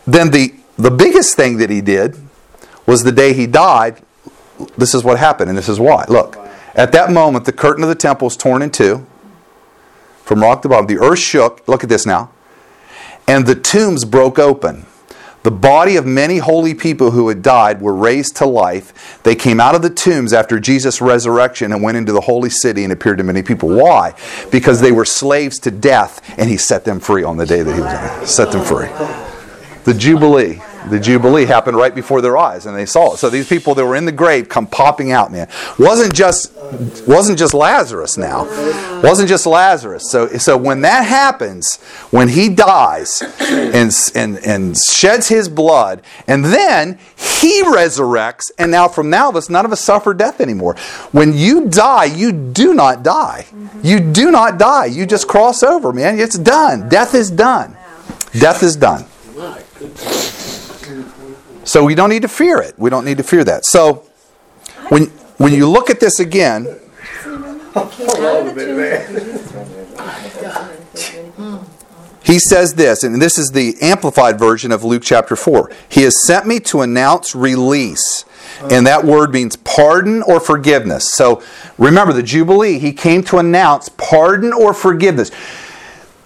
Then 0.08 0.32
the 0.32 0.56
the 0.78 0.92
biggest 0.92 1.36
thing 1.36 1.58
that 1.58 1.70
he 1.70 1.82
did 1.82 2.18
was 2.86 3.04
the 3.04 3.12
day 3.12 3.34
he 3.34 3.48
died. 3.48 4.02
This 4.78 4.94
is 4.94 5.04
what 5.04 5.20
happened, 5.20 5.50
and 5.50 5.58
this 5.58 5.70
is 5.70 5.80
why. 5.80 6.06
Look, 6.08 6.38
at 6.74 6.92
that 6.94 7.12
moment, 7.12 7.46
the 7.46 7.54
curtain 7.54 7.84
of 7.84 7.90
the 7.90 7.96
temple 7.96 8.26
was 8.26 8.38
torn 8.38 8.62
in 8.62 8.72
two 8.72 9.06
from 10.24 10.42
rock 10.42 10.64
to 10.64 10.70
bottom. 10.70 10.88
The 10.88 10.98
earth 10.98 11.20
shook. 11.20 11.66
Look 11.68 11.84
at 11.84 11.90
this 11.90 12.06
now. 12.06 12.32
And 13.28 13.46
the 13.46 13.56
tombs 13.56 14.06
broke 14.06 14.40
open. 14.40 14.86
The 15.46 15.52
body 15.52 15.96
of 15.96 16.08
many 16.08 16.40
holy 16.40 16.74
people 16.74 17.12
who 17.12 17.30
had 17.30 17.44
died 17.44 17.80
were 17.80 17.94
raised 17.94 18.36
to 18.38 18.48
life. 18.48 19.22
They 19.22 19.36
came 19.36 19.60
out 19.60 19.76
of 19.76 19.84
the 19.84 19.92
tombs 19.92 20.34
after 20.34 20.60
Jesus' 20.60 21.02
resurrection 21.02 21.72
and 21.72 21.84
went 21.84 21.98
into 21.98 22.12
the 22.14 22.22
holy 22.22 22.50
city 22.50 22.84
and 22.84 22.92
appeared 22.92 23.20
to 23.20 23.24
many 23.24 23.44
people. 23.44 23.70
Why? 23.70 24.16
Because 24.52 24.82
they 24.82 24.92
were 24.92 25.06
slaves 25.06 25.60
to 25.60 25.70
death 25.70 26.20
and 26.40 26.50
he 26.50 26.58
set 26.58 26.84
them 26.84 27.00
free 27.00 27.24
on 27.24 27.38
the 27.38 27.46
day 27.46 27.62
that 27.62 27.76
he 27.76 27.80
was. 27.80 28.28
Set 28.28 28.52
them 28.52 28.66
free. 28.66 28.88
The 29.84 29.94
Jubilee 29.96 30.62
the 30.90 31.00
Jubilee 31.00 31.46
happened 31.46 31.78
right 31.78 31.94
before 31.94 32.22
their 32.22 32.38
eyes, 32.38 32.66
and 32.66 32.76
they 32.76 32.86
saw 32.86 33.14
it. 33.14 33.18
So 33.18 33.30
these 33.30 33.48
people 33.48 33.76
that 33.76 33.86
were 33.86 33.96
in 33.96 34.06
the 34.06 34.12
grave 34.12 34.50
come 34.50 34.68
popping 34.68 35.12
out, 35.12 35.32
man. 35.32 35.48
wasn't 35.78 36.14
just 36.14 36.54
wasn't 37.08 37.38
just 37.40 37.54
Lazarus 37.54 38.18
now, 38.18 38.46
wasn't 39.02 39.30
just 39.30 39.46
Lazarus. 39.46 40.10
So 40.10 40.28
so 40.38 40.58
when 40.58 40.82
that 40.82 41.06
happens, 41.06 41.78
when 42.12 42.30
he 42.30 42.50
dies 42.50 43.22
and 43.42 43.92
and 44.16 44.38
and 44.46 44.78
sheds 44.78 45.28
his 45.28 45.50
blood, 45.50 46.02
and 46.28 46.46
then 46.46 47.00
he 47.16 47.64
resurrects, 47.64 48.52
and 48.58 48.72
now 48.72 48.88
from 48.88 49.10
now 49.10 49.30
of 49.30 49.36
us, 49.36 49.50
none 49.50 49.66
of 49.66 49.72
us 49.72 49.82
suffer 49.82 50.14
death 50.14 50.42
anymore. 50.42 50.76
When 51.12 51.34
you 51.34 51.68
die, 51.68 52.06
you 52.06 52.32
do 52.32 52.74
not 52.74 53.04
die. 53.04 53.46
You 53.84 54.00
do 54.00 54.32
not 54.32 54.58
die. 54.58 54.86
You 54.86 55.06
just 55.06 55.28
cross 55.28 55.64
over, 55.64 55.94
man. 55.94 56.20
It's 56.20 56.38
done. 56.38 56.90
Death 56.90 57.14
is 57.16 57.32
done. 57.32 57.78
Death 58.34 58.64
is 58.64 58.76
done. 58.76 59.06
So 61.66 61.84
we 61.84 61.96
don't 61.96 62.10
need 62.10 62.22
to 62.22 62.28
fear 62.28 62.60
it. 62.60 62.80
We 62.80 62.90
don't 62.90 63.04
need 63.04 63.18
to 63.18 63.24
fear 63.24 63.44
that. 63.44 63.66
So 63.66 64.06
when 64.90 65.08
when 65.38 65.54
you 65.54 65.70
look 65.70 65.90
at 65.90 66.00
this 66.00 66.20
again, 66.20 66.80
he 72.24 72.40
says 72.40 72.74
this, 72.76 73.04
and 73.04 73.22
this 73.22 73.38
is 73.38 73.52
the 73.52 73.76
amplified 73.82 74.40
version 74.40 74.72
of 74.72 74.84
Luke 74.84 75.04
chapter 75.04 75.36
4. 75.36 75.70
He 75.90 76.04
has 76.04 76.26
sent 76.26 76.48
me 76.48 76.60
to 76.62 76.82
announce 76.82 77.36
release. 77.36 78.26
And 78.72 78.88
that 78.88 79.04
word 79.04 79.34
means 79.34 79.58
pardon 79.58 80.24
or 80.24 80.40
forgiveness. 80.40 81.14
So 81.14 81.44
remember 81.78 82.14
the 82.14 82.24
Jubilee, 82.24 82.80
he 82.80 82.94
came 82.94 83.22
to 83.26 83.38
announce 83.38 83.90
pardon 83.90 84.54
or 84.54 84.74
forgiveness. 84.74 85.30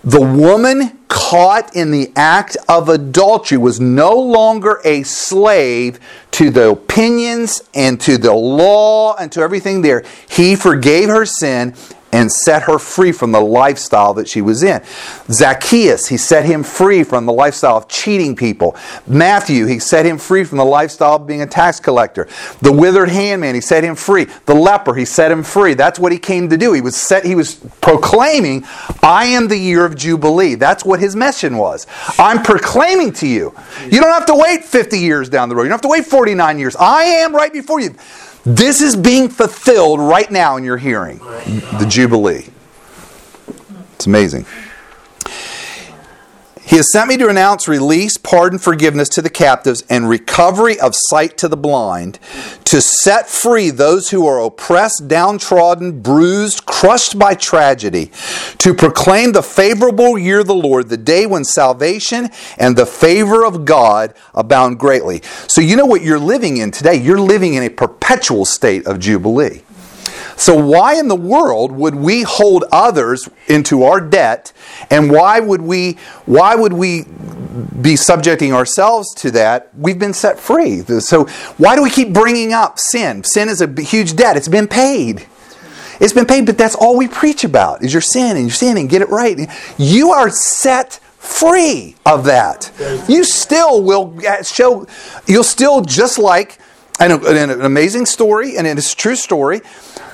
The 0.04 0.22
woman 0.22 0.98
caught 1.10 1.76
in 1.76 1.92
the 1.92 2.12
act 2.16 2.56
of 2.70 2.88
adultery 2.88 3.58
was 3.58 3.80
no 3.80 4.14
longer 4.14 4.80
a 4.86 5.04
slave 5.04 6.00
to 6.32 6.50
the 6.50 6.70
opinions 6.70 7.62
and 7.74 8.00
to 8.02 8.18
the 8.18 8.34
law 8.34 9.16
and 9.18 9.32
to 9.34 9.42
everything 9.42 9.82
there. 9.82 10.06
He 10.30 10.56
forgave 10.56 11.10
her 11.10 11.26
sin 11.26 11.76
and 12.12 12.32
set 12.32 12.64
her 12.64 12.80
free 12.80 13.12
from 13.12 13.32
the 13.32 13.40
lifestyle 13.40 14.14
that 14.16 14.28
she 14.28 14.42
was 14.42 14.64
in. 14.64 14.82
Zacchaeus, 15.32 16.08
he 16.08 16.18
set 16.18 16.46
him 16.46 16.64
free 16.64 17.04
from 17.04 17.26
the 17.26 17.34
lifestyle 17.34 17.78
of 17.78 17.88
cheating 17.88 18.36
people. 18.36 18.76
Matthew, 19.06 19.66
he 19.66 19.80
set 19.80 20.06
him 20.06 20.18
free 20.18 20.44
from 20.44 20.58
the 20.58 20.66
lifestyle 20.66 21.16
of 21.16 21.28
being 21.28 21.42
a 21.42 21.48
tax 21.48 21.80
collector. 21.80 22.28
The 22.62 22.72
withered 22.72 23.10
handman, 23.10 23.54
he 23.54 23.62
set 23.62 23.84
him 23.84 23.96
free. 23.96 24.26
The 24.46 24.56
leper, 24.56 24.96
he 24.96 25.06
set 25.06 25.32
him 25.32 25.44
free. 25.44 25.74
That's 25.74 26.00
what 26.00 26.12
he 26.12 26.18
came 26.18 26.50
to 26.50 26.58
do. 26.58 26.74
He 26.74 26.82
was 26.82 26.96
set 26.96 27.26
he 27.26 27.36
was 27.36 27.56
proclaiming, 27.82 28.66
I 29.04 29.26
am 29.26 29.48
the 29.48 29.58
year 29.58 29.86
of 29.86 29.96
jubilee. 29.96 30.56
That's 30.56 30.84
what 30.84 31.00
his 31.00 31.16
mission 31.16 31.58
was. 31.58 31.86
I'm 32.18 32.44
proclaiming 32.44 33.14
to 33.14 33.28
you. 33.28 33.54
You 33.86 34.02
don't 34.02 34.14
have 34.14 34.26
to 34.28 34.36
wait 34.36 34.64
50 34.64 34.98
years 35.00 35.30
down 35.30 35.50
the 35.50 35.56
road. 35.56 35.64
You 35.64 35.70
don't 35.70 35.76
have 35.76 35.82
to 35.82 35.90
wait 35.90 36.06
49 36.06 36.60
years. 36.60 36.76
I 36.76 37.04
am 37.04 37.36
right 37.36 37.54
before 37.54 37.80
you. 37.80 37.96
This 38.46 38.82
is 38.82 38.96
being 38.96 39.30
fulfilled 39.30 40.00
right 40.00 40.30
now 40.32 40.58
in 40.58 40.64
your 40.64 40.78
hearing. 40.78 41.20
The 41.20 41.86
Jubilee. 41.88 42.48
It's 43.96 44.08
amazing. 44.08 44.46
He 46.70 46.76
has 46.76 46.92
sent 46.92 47.08
me 47.08 47.18
to 47.18 47.30
announce 47.30 47.68
release, 47.68 48.16
pardon, 48.18 48.60
forgiveness 48.60 49.10
to 49.10 49.24
the 49.24 49.30
captives, 49.32 49.84
and 49.90 50.08
recovery 50.08 50.80
of 50.80 50.94
sight 50.96 51.36
to 51.40 51.48
the 51.48 51.58
blind, 51.58 52.20
to 52.66 52.80
set 52.80 53.28
free 53.28 53.72
those 53.72 54.12
who 54.12 54.28
are 54.28 54.40
oppressed, 54.40 55.08
downtrodden, 55.08 56.02
bruised, 56.02 56.68
crushed 56.68 57.18
by 57.18 57.34
tragedy, 57.34 58.12
to 58.60 58.76
proclaim 58.76 59.32
the 59.32 59.42
favorable 59.42 60.16
year 60.16 60.42
of 60.42 60.48
the 60.48 60.54
Lord, 60.54 60.90
the 60.90 60.98
day 60.98 61.26
when 61.26 61.44
salvation 61.44 62.30
and 62.60 62.76
the 62.76 62.86
favor 62.86 63.44
of 63.44 63.66
God 63.66 64.14
abound 64.36 64.78
greatly. 64.78 65.24
So, 65.48 65.62
you 65.62 65.76
know 65.76 65.88
what 65.88 66.04
you're 66.04 66.20
living 66.20 66.58
in 66.58 66.70
today? 66.70 66.94
You're 66.94 67.20
living 67.20 67.56
in 67.56 67.64
a 67.64 67.70
perpetual 67.70 68.46
state 68.46 68.86
of 68.86 69.00
Jubilee. 69.00 69.64
So, 70.40 70.56
why 70.56 70.96
in 70.96 71.10
the 71.10 71.18
world 71.18 71.74
would 71.74 71.96
we 71.96 72.22
hold 72.22 72.64
others 72.72 73.28
into 73.48 73.84
our 73.84 74.00
debt, 74.00 74.54
and 74.90 75.12
why 75.12 75.42
would 75.42 75.60
we 75.60 75.98
why 76.26 76.56
would 76.56 76.72
we 76.72 77.04
be 77.82 77.98
subjecting 77.98 78.54
ourselves 78.54 79.14
to 79.16 79.32
that? 79.32 79.70
We've 79.78 80.00
been 80.00 80.14
set 80.14 80.40
free. 80.40 80.82
So, 81.02 81.26
why 81.58 81.76
do 81.76 81.84
we 81.84 81.90
keep 81.90 82.14
bringing 82.14 82.54
up 82.54 82.80
sin? 82.80 83.26
Sin 83.26 83.50
is 83.50 83.60
a 83.60 83.68
huge 83.82 84.16
debt. 84.16 84.38
It's 84.38 84.48
been 84.48 84.70
paid. 84.70 85.28
It's 86.00 86.14
been 86.14 86.26
paid, 86.26 86.46
but 86.46 86.58
that's 86.58 86.76
all 86.76 86.96
we 86.96 87.10
preach 87.10 87.44
about 87.44 87.84
is 87.84 87.94
your 87.94 88.02
sin 88.02 88.38
and 88.38 88.46
your 88.46 88.56
sin 88.56 88.78
and 88.78 88.90
get 88.90 89.02
it 89.02 89.10
right. 89.10 89.38
You 89.78 90.12
are 90.12 90.30
set 90.30 90.94
free 91.18 91.98
of 92.06 92.24
that. 92.24 92.72
You 93.10 93.26
still 93.26 93.84
will 93.84 94.18
uh, 94.26 94.42
show. 94.44 94.88
You'll 95.28 95.44
still 95.44 95.82
just 95.82 96.18
like 96.18 96.60
an, 97.00 97.12
an 97.26 97.62
amazing 97.62 98.06
story, 98.06 98.58
and 98.58 98.66
it's 98.66 98.94
a 98.94 98.96
true 98.96 99.16
story. 99.16 99.62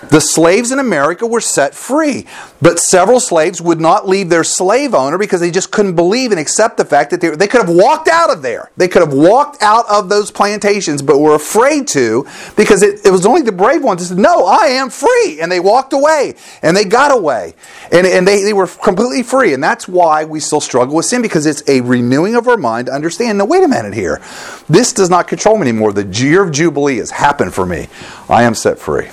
The 0.10 0.20
slaves 0.20 0.72
in 0.72 0.80
America 0.80 1.26
were 1.26 1.42
set 1.42 1.74
free, 1.74 2.26
but 2.62 2.80
several 2.80 3.20
slaves 3.20 3.62
would 3.62 3.80
not 3.80 4.08
leave 4.08 4.30
their 4.30 4.44
slave 4.44 4.94
owner 4.94 5.18
because 5.18 5.40
they 5.40 5.52
just 5.52 5.72
couldn't 5.72 5.96
believe 5.96 6.32
and 6.32 6.40
accept 6.40 6.78
the 6.78 6.86
fact 6.86 7.12
that 7.12 7.22
they, 7.22 7.30
they 7.30 7.48
could 7.48 7.66
have 7.66 7.76
walked 7.76 8.08
out 8.08 8.30
of 8.30 8.42
there. 8.42 8.72
They 8.78 8.88
could 8.88 9.02
have 9.02 9.14
walked 9.14 9.62
out 9.62 9.86
of 9.90 10.10
those 10.10 10.32
plantations, 10.32 11.02
but 11.02 11.20
were 11.20 11.36
afraid 11.36 11.88
to 11.90 12.26
because 12.56 12.84
it, 12.84 13.06
it 13.06 13.12
was 13.12 13.26
only 13.26 13.42
the 13.42 13.52
brave 13.52 13.84
ones 13.84 14.02
that 14.02 14.16
said, 14.16 14.18
No, 14.18 14.46
I 14.46 14.68
am 14.68 14.90
free. 14.90 15.40
And 15.42 15.52
they 15.52 15.60
walked 15.60 15.94
away 15.94 16.36
and 16.62 16.76
they 16.76 16.86
got 16.86 17.16
away 17.16 17.56
and, 17.92 18.06
and 18.06 18.28
they, 18.28 18.44
they 18.44 18.54
were 18.54 18.68
completely 18.68 19.24
free. 19.24 19.54
And 19.54 19.64
that's 19.64 19.88
why 19.88 20.26
we 20.26 20.40
still 20.40 20.62
struggle 20.62 20.96
with 20.96 21.06
sin 21.06 21.22
because 21.22 21.46
it's 21.46 21.64
a 21.68 21.82
renewing 21.82 22.36
of 22.36 22.48
our 22.48 22.58
mind 22.58 22.88
to 22.88 22.94
understand 22.94 23.38
now, 23.38 23.46
wait 23.46 23.64
a 23.64 23.68
minute 23.68 23.94
here. 23.94 24.22
This 24.70 24.94
does 24.94 25.10
not 25.10 25.28
control 25.28 25.58
me 25.58 25.68
anymore. 25.70 25.94
The 25.94 26.06
year 26.06 26.44
of 26.44 26.52
Jubilee 26.52 26.98
has 26.98 27.12
happened 27.12 27.54
for 27.54 27.66
me. 27.66 27.88
I 28.30 28.44
am 28.44 28.56
set 28.56 28.80
free. 28.80 29.10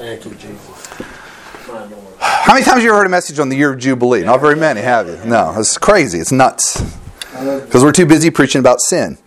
Thank 0.00 0.24
you, 0.24 0.30
Jesus. 0.36 0.86
How 2.18 2.54
many 2.54 2.64
times 2.64 2.76
have 2.76 2.82
you 2.82 2.90
heard 2.90 3.04
a 3.04 3.10
message 3.10 3.38
on 3.38 3.50
the 3.50 3.56
year 3.56 3.70
of 3.70 3.78
Jubilee? 3.78 4.24
Not 4.24 4.40
very 4.40 4.56
many, 4.56 4.80
have 4.80 5.06
you? 5.06 5.20
No, 5.26 5.52
it's 5.58 5.76
crazy. 5.76 6.18
It's 6.18 6.32
nuts. 6.32 6.80
Because 7.32 7.84
we're 7.84 7.92
too 7.92 8.06
busy 8.06 8.30
preaching 8.30 8.60
about 8.60 8.80
sin. 8.80 9.18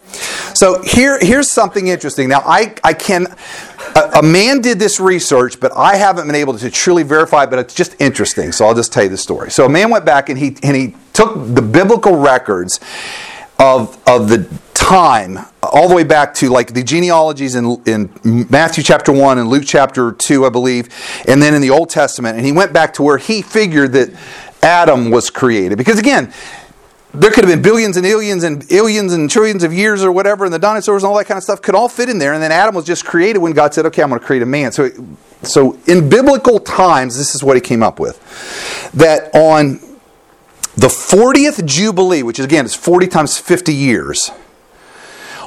So 0.55 0.81
here, 0.81 1.19
here's 1.21 1.51
something 1.51 1.89
interesting. 1.89 2.27
Now, 2.27 2.41
I, 2.43 2.73
I 2.83 2.93
can, 2.93 3.27
a, 3.95 3.99
a, 4.15 4.23
man 4.23 4.62
did 4.62 4.79
this 4.79 4.99
research, 4.99 5.59
but 5.59 5.71
I 5.77 5.95
haven't 5.95 6.25
been 6.25 6.36
able 6.36 6.57
to 6.57 6.71
truly 6.71 7.03
verify. 7.03 7.45
But 7.45 7.59
it's 7.59 7.75
just 7.75 7.95
interesting, 8.01 8.51
so 8.51 8.65
I'll 8.65 8.73
just 8.73 8.91
tell 8.91 9.03
you 9.03 9.09
the 9.09 9.17
story. 9.17 9.51
So 9.51 9.67
a 9.67 9.69
man 9.69 9.91
went 9.91 10.05
back 10.05 10.29
and 10.29 10.39
he 10.39 10.57
and 10.63 10.75
he 10.75 10.95
took 11.13 11.36
the 11.53 11.62
biblical 11.62 12.15
records 12.15 12.79
of 13.59 14.01
of 14.07 14.27
the 14.27 14.49
time, 14.83 15.39
all 15.61 15.87
the 15.87 15.95
way 15.95 16.03
back 16.03 16.33
to 16.35 16.49
like 16.49 16.73
the 16.73 16.83
genealogies 16.83 17.55
in, 17.55 17.81
in 17.85 18.47
Matthew 18.49 18.83
chapter 18.83 19.11
1 19.11 19.37
and 19.37 19.47
Luke 19.47 19.63
chapter 19.65 20.11
2, 20.11 20.45
I 20.45 20.49
believe, 20.49 20.89
and 21.27 21.41
then 21.41 21.53
in 21.53 21.61
the 21.61 21.69
Old 21.69 21.89
Testament. 21.89 22.37
And 22.37 22.45
he 22.45 22.51
went 22.51 22.73
back 22.73 22.93
to 22.95 23.03
where 23.03 23.17
he 23.17 23.41
figured 23.41 23.93
that 23.93 24.09
Adam 24.61 25.09
was 25.09 25.29
created. 25.29 25.77
Because 25.77 25.99
again, 25.99 26.33
there 27.13 27.31
could 27.31 27.45
have 27.45 27.53
been 27.53 27.61
billions 27.61 27.95
and 27.95 28.03
billions 28.03 28.43
and 28.43 28.67
billions 28.67 29.13
and 29.13 29.29
trillions 29.29 29.63
of 29.63 29.71
years 29.71 30.03
or 30.03 30.11
whatever, 30.11 30.43
and 30.43 30.53
the 30.53 30.59
dinosaurs 30.59 31.03
and 31.03 31.09
all 31.09 31.17
that 31.17 31.25
kind 31.25 31.37
of 31.37 31.43
stuff 31.43 31.61
could 31.61 31.75
all 31.75 31.87
fit 31.87 32.09
in 32.09 32.17
there. 32.17 32.33
And 32.33 32.43
then 32.43 32.51
Adam 32.51 32.75
was 32.75 32.85
just 32.85 33.05
created 33.05 33.39
when 33.39 33.53
God 33.53 33.73
said, 33.73 33.85
"Okay, 33.85 34.01
I'm 34.01 34.09
going 34.09 34.19
to 34.19 34.25
create 34.25 34.41
a 34.41 34.47
man." 34.47 34.71
So, 34.71 34.89
so 35.43 35.77
in 35.85 36.09
biblical 36.09 36.59
times, 36.59 37.17
this 37.17 37.35
is 37.35 37.43
what 37.43 37.55
he 37.55 37.61
came 37.61 37.83
up 37.83 37.99
with: 37.99 38.19
that 38.93 39.33
on 39.33 39.79
the 40.75 40.87
40th 40.87 41.65
jubilee, 41.65 42.23
which 42.23 42.39
is 42.39 42.45
again 42.45 42.65
is 42.65 42.75
40 42.75 43.07
times 43.07 43.37
50 43.37 43.73
years, 43.73 44.31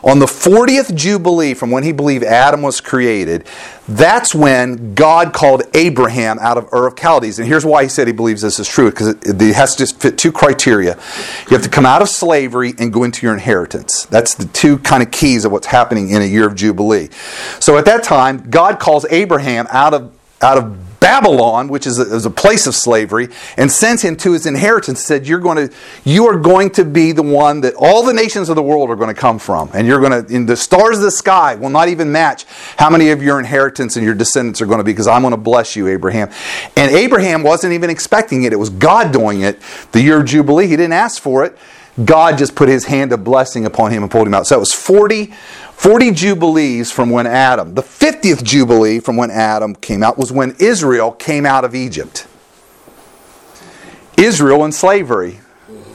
on 0.03 0.19
the 0.19 0.27
40th 0.27 0.95
Jubilee 0.95 1.55
from 1.55 1.71
when 1.71 1.83
he 1.83 1.93
believed 1.93 2.25
Adam 2.25 2.63
was 2.63 2.81
created, 2.81 3.47
that's 3.89 4.35
when 4.35 4.95
God 4.95 5.33
called 5.33 5.63
Abraham 5.75 6.39
out 6.41 6.59
of 6.59 6.73
Ur 6.73 6.89
of 6.89 6.99
Chaldees. 6.99 7.39
And 7.39 7.47
here's 7.47 7.65
why 7.65 7.85
he 7.85 7.89
said 7.89 8.07
he 8.07 8.13
believes 8.13 8.43
this 8.43 8.59
is 8.59 8.69
true 8.69 8.91
because 8.91 9.09
it, 9.09 9.55
has 9.55 9.73
to 9.77 9.79
just 9.79 10.01
fit 10.01 10.19
two 10.19 10.33
criteria. 10.33 10.99
You 11.49 11.57
have 11.57 11.63
to 11.63 11.71
come 11.71 11.87
out 11.87 12.03
of 12.03 12.09
slavery 12.09 12.75
and 12.79 12.93
go 12.93 13.05
into 13.05 13.25
your 13.25 13.35
inheritance. 13.35 14.07
That's 14.07 14.35
the 14.35 14.47
two 14.47 14.79
kind 14.79 15.03
of 15.03 15.11
keys 15.11 15.45
of 15.45 15.53
what's 15.53 15.69
happening 15.69 16.11
in 16.11 16.23
a 16.23 16.27
year 16.27 16.47
of 16.47 16.55
Jubilee. 16.55 17.09
So 17.61 17.79
at 17.79 17.85
that 17.85 18.03
time, 18.03 18.51
God 18.51 18.81
calls 18.81 19.07
Abraham 19.11 19.67
out 19.71 19.95
of 19.95 20.13
out 20.43 20.59
of 20.59 20.86
Babylon, 21.01 21.69
which 21.69 21.87
is 21.87 21.99
a, 21.99 22.15
is 22.15 22.27
a, 22.27 22.31
place 22.31 22.67
of 22.67 22.75
slavery, 22.75 23.29
and 23.57 23.71
sent 23.71 24.05
him 24.05 24.17
to 24.17 24.33
his 24.33 24.47
inheritance. 24.47 25.01
Said, 25.03 25.27
"You're 25.27 25.39
going 25.39 25.69
to, 25.69 25.75
you 26.05 26.27
are 26.27 26.37
going 26.37 26.71
to 26.71 26.85
be 26.85 27.13
the 27.13 27.23
one 27.23 27.61
that 27.63 27.75
all 27.75 28.05
the 28.05 28.13
nations 28.13 28.49
of 28.49 28.57
the 28.57 28.63
world 28.63 28.91
are 28.91 28.97
going 28.97 29.15
to 29.15 29.21
come 29.21 29.39
from, 29.39 29.71
and 29.75 29.87
you're 29.87 30.01
going 30.01 30.25
to, 30.25 30.35
in 30.35 30.47
the 30.47 30.57
stars 30.57 30.99
of 30.99 31.03
the 31.03 31.11
sky 31.11 31.55
will 31.55 31.71
not 31.71 31.89
even 31.89 32.13
match 32.13 32.45
how 32.77 32.91
many 32.91 33.11
of 33.11 33.23
your 33.23 33.39
inheritance 33.39 33.97
and 33.97 34.05
your 34.05 34.15
descendants 34.15 34.61
are 34.61 34.67
going 34.67 34.79
to 34.79 34.85
be, 34.85 34.93
because 34.93 35.07
I'm 35.07 35.23
going 35.23 35.33
to 35.33 35.39
bless 35.39 35.77
you, 35.77 35.89
Abraham." 35.89 36.31
And 36.77 36.91
Abraham 36.95 37.43
wasn't 37.43 37.73
even 37.73 37.91
expecting 37.91 38.45
it; 38.45 38.53
it 38.53 38.57
was 38.57 38.71
God 38.71 39.13
doing 39.13 39.43
it. 39.43 39.61
The 39.93 40.03
year 40.03 40.21
of 40.21 40.27
jubilee, 40.27 40.67
he 40.67 40.77
didn't 40.77 40.93
ask 40.93 41.21
for 41.21 41.45
it. 41.45 41.57
God 42.05 42.37
just 42.37 42.55
put 42.55 42.69
his 42.69 42.85
hand 42.85 43.13
of 43.13 43.25
blessing 43.25 43.65
upon 43.65 43.91
him 43.91 44.03
and 44.03 44.13
pulled 44.13 44.27
him 44.27 44.35
out. 44.35 44.47
So 44.47 44.57
it 44.57 44.61
was 44.61 44.73
40 44.73 45.33
40 45.77 46.11
jubilees 46.13 46.91
from 46.91 47.11
when 47.11 47.27
Adam, 47.27 47.75
the 47.75 47.83
50th 47.83 48.43
jubilee 48.43 48.99
from 48.99 49.17
when 49.17 49.31
Adam 49.31 49.75
came 49.75 50.03
out, 50.03 50.17
was 50.17 50.33
when 50.33 50.57
Israel 50.59 51.13
came 51.13 51.45
out 51.45 51.67
of 51.67 51.75
Egypt. 51.75 52.27
Israel 54.17 54.65
in 54.65 54.73
slavery. 54.73 55.41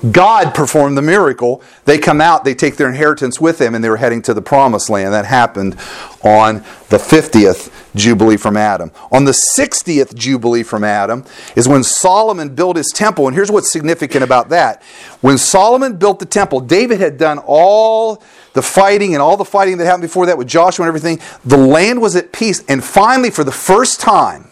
God 0.10 0.56
performed 0.56 0.98
the 0.98 1.02
miracle. 1.02 1.62
They 1.86 2.00
come 2.00 2.22
out, 2.22 2.44
they 2.44 2.56
take 2.56 2.78
their 2.78 2.90
inheritance 2.90 3.40
with 3.40 3.60
them, 3.60 3.76
and 3.76 3.84
they 3.84 3.90
were 3.90 3.98
heading 3.98 4.24
to 4.24 4.34
the 4.34 4.42
promised 4.42 4.90
land. 4.90 5.14
That 5.14 5.26
happened 5.26 5.76
on 6.24 6.64
the 6.90 6.98
50th 6.98 7.72
Jubilee 7.96 8.38
from 8.38 8.58
Adam. 8.58 8.92
On 9.12 9.26
the 9.26 9.38
60th 9.58 10.16
Jubilee 10.16 10.64
from 10.64 10.84
Adam 10.84 11.24
is 11.56 11.68
when 11.68 11.84
Solomon 11.84 12.56
built 12.56 12.78
his 12.78 12.88
temple. 12.88 13.28
And 13.28 13.36
here's 13.36 13.52
what's 13.52 13.72
significant 13.72 14.24
about 14.24 14.50
that. 14.50 14.82
When 15.22 15.38
Solomon 15.38 15.98
built 15.98 16.20
the 16.20 16.26
temple, 16.26 16.62
David 16.62 17.00
had 17.00 17.18
done 17.18 17.40
all 17.46 18.24
the 18.54 18.62
fighting 18.62 19.14
and 19.14 19.22
all 19.22 19.38
the 19.38 19.46
fighting 19.46 19.78
that 19.78 19.86
happened 19.86 20.04
before 20.04 20.26
that 20.26 20.38
with 20.38 20.48
Joshua 20.48 20.86
and 20.86 20.88
everything. 20.88 21.20
The 21.46 21.58
land 21.58 22.02
was 22.02 22.16
at 22.16 22.32
peace. 22.32 22.64
And 22.68 22.84
finally, 22.84 23.30
for 23.30 23.44
the 23.44 23.52
first 23.52 24.00
time 24.00 24.48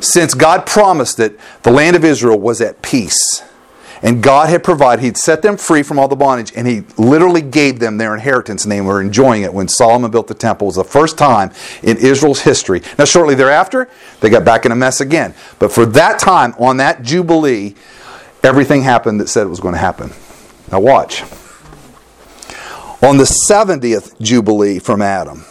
since 0.00 0.32
God 0.32 0.64
promised 0.64 1.20
it, 1.20 1.38
the 1.62 1.70
land 1.70 1.96
of 1.96 2.04
Israel 2.04 2.38
was 2.38 2.60
at 2.60 2.80
peace. 2.80 3.42
And 4.02 4.22
God 4.22 4.48
had 4.48 4.64
provided, 4.64 5.02
He'd 5.02 5.16
set 5.16 5.42
them 5.42 5.56
free 5.56 5.82
from 5.82 5.98
all 5.98 6.08
the 6.08 6.16
bondage, 6.16 6.52
and 6.56 6.66
He 6.66 6.84
literally 6.96 7.42
gave 7.42 7.80
them 7.80 7.98
their 7.98 8.14
inheritance, 8.14 8.64
and 8.64 8.72
they 8.72 8.80
were 8.80 9.00
enjoying 9.00 9.42
it 9.42 9.52
when 9.52 9.68
Solomon 9.68 10.10
built 10.10 10.26
the 10.26 10.34
temple. 10.34 10.66
It 10.66 10.68
was 10.68 10.76
the 10.76 10.84
first 10.84 11.18
time 11.18 11.50
in 11.82 11.96
Israel's 11.98 12.40
history. 12.40 12.82
Now, 12.98 13.04
shortly 13.04 13.34
thereafter, 13.34 13.88
they 14.20 14.30
got 14.30 14.44
back 14.44 14.64
in 14.64 14.72
a 14.72 14.76
mess 14.76 15.00
again. 15.00 15.34
But 15.58 15.70
for 15.72 15.84
that 15.86 16.18
time, 16.18 16.54
on 16.58 16.78
that 16.78 17.02
Jubilee, 17.02 17.74
everything 18.42 18.82
happened 18.82 19.20
that 19.20 19.28
said 19.28 19.46
it 19.46 19.50
was 19.50 19.60
going 19.60 19.74
to 19.74 19.80
happen. 19.80 20.10
Now, 20.72 20.80
watch. 20.80 21.22
On 23.02 23.16
the 23.16 23.24
70th 23.48 24.20
Jubilee 24.20 24.78
from 24.78 25.02
Adam, 25.02 25.44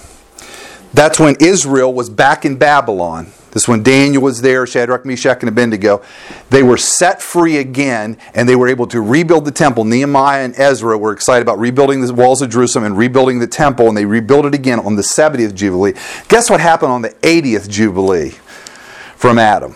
that's 0.93 1.19
when 1.19 1.35
Israel 1.39 1.93
was 1.93 2.09
back 2.09 2.45
in 2.45 2.57
Babylon 2.57 3.31
this 3.51 3.67
when 3.67 3.81
Daniel 3.81 4.21
was 4.21 4.41
there, 4.41 4.67
Shadrach, 4.67 5.05
Meshach, 5.05 5.39
and 5.39 5.49
Abednego. 5.49 6.03
They 6.49 6.61
were 6.61 6.77
set 6.77 7.21
free 7.21 7.57
again, 7.57 8.17
and 8.33 8.47
they 8.47 8.55
were 8.55 8.67
able 8.67 8.85
to 8.87 9.01
rebuild 9.01 9.45
the 9.45 9.51
temple. 9.51 9.85
Nehemiah 9.85 10.43
and 10.43 10.57
Ezra 10.57 10.97
were 10.97 11.11
excited 11.11 11.41
about 11.41 11.59
rebuilding 11.59 12.01
the 12.01 12.13
walls 12.13 12.41
of 12.41 12.49
Jerusalem 12.49 12.85
and 12.85 12.97
rebuilding 12.97 13.39
the 13.39 13.47
temple, 13.47 13.87
and 13.87 13.97
they 13.97 14.05
rebuilt 14.05 14.45
it 14.45 14.53
again 14.53 14.79
on 14.79 14.95
the 14.95 15.01
70th 15.01 15.55
Jubilee. 15.55 15.93
Guess 16.27 16.49
what 16.49 16.59
happened 16.59 16.91
on 16.91 17.01
the 17.01 17.09
80th 17.09 17.67
Jubilee 17.69 18.31
from 19.15 19.39
Adam? 19.39 19.75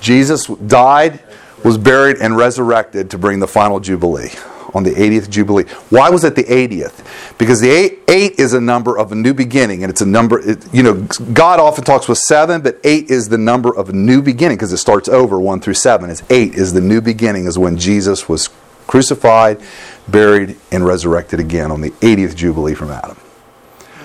Jesus 0.00 0.46
died, 0.46 1.20
was 1.64 1.76
buried, 1.76 2.16
and 2.16 2.36
resurrected 2.36 3.10
to 3.10 3.18
bring 3.18 3.40
the 3.40 3.48
final 3.48 3.80
Jubilee 3.80 4.30
on 4.76 4.82
the 4.82 4.90
80th 4.90 5.30
Jubilee. 5.30 5.64
Why 5.88 6.10
was 6.10 6.22
it 6.22 6.36
the 6.36 6.44
80th? 6.44 7.02
Because 7.38 7.62
the 7.62 7.70
eight, 7.70 8.00
eight 8.08 8.38
is 8.38 8.52
a 8.52 8.60
number 8.60 8.98
of 8.98 9.10
a 9.10 9.14
new 9.14 9.32
beginning, 9.32 9.82
and 9.82 9.90
it's 9.90 10.02
a 10.02 10.06
number, 10.06 10.38
it, 10.38 10.72
you 10.72 10.82
know, 10.82 10.94
God 11.32 11.58
often 11.58 11.82
talks 11.82 12.08
with 12.08 12.18
seven, 12.18 12.60
but 12.60 12.78
eight 12.84 13.10
is 13.10 13.30
the 13.30 13.38
number 13.38 13.74
of 13.74 13.88
a 13.88 13.92
new 13.94 14.20
beginning 14.20 14.58
because 14.58 14.72
it 14.74 14.76
starts 14.76 15.08
over 15.08 15.40
one 15.40 15.60
through 15.60 15.74
seven. 15.74 16.10
It's 16.10 16.22
eight 16.28 16.54
is 16.54 16.74
the 16.74 16.82
new 16.82 17.00
beginning, 17.00 17.46
is 17.46 17.58
when 17.58 17.78
Jesus 17.78 18.28
was 18.28 18.50
crucified, 18.86 19.62
buried, 20.08 20.56
and 20.70 20.84
resurrected 20.84 21.40
again 21.40 21.72
on 21.72 21.80
the 21.80 21.90
80th 21.92 22.36
Jubilee 22.36 22.74
from 22.74 22.90
Adam. 22.90 23.16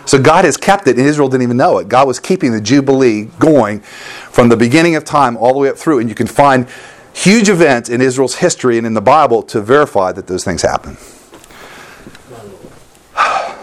So 0.06 0.22
God 0.22 0.46
has 0.46 0.56
kept 0.56 0.88
it, 0.88 0.98
and 0.98 1.06
Israel 1.06 1.28
didn't 1.28 1.44
even 1.44 1.58
know 1.58 1.80
it. 1.80 1.90
God 1.90 2.08
was 2.08 2.20
keeping 2.20 2.54
the 2.54 2.62
Jubilee 2.62 3.26
going 3.40 3.82
from 3.82 4.48
the 4.48 4.58
beginning 4.58 4.96
of 4.96 5.04
time 5.04 5.36
all 5.36 5.54
the 5.54 5.60
way 5.60 5.70
up 5.70 5.78
through, 5.78 6.00
and 6.00 6.08
you 6.08 6.16
can 6.16 6.28
find 6.28 6.68
huge 7.14 7.50
events 7.50 7.90
in 7.90 8.02
Israel's 8.02 8.36
history 8.36 8.78
and 8.78 8.88
in 8.88 8.94
the 8.94 9.02
Bible 9.02 9.44
to 9.44 9.62
verify 9.62 10.12
that 10.12 10.28
those 10.28 10.44
things 10.44 10.62
happen. 10.62 10.98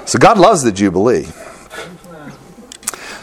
So 0.06 0.18
God 0.18 0.38
loves 0.38 0.62
the 0.62 0.72
Jubilee. 0.72 1.26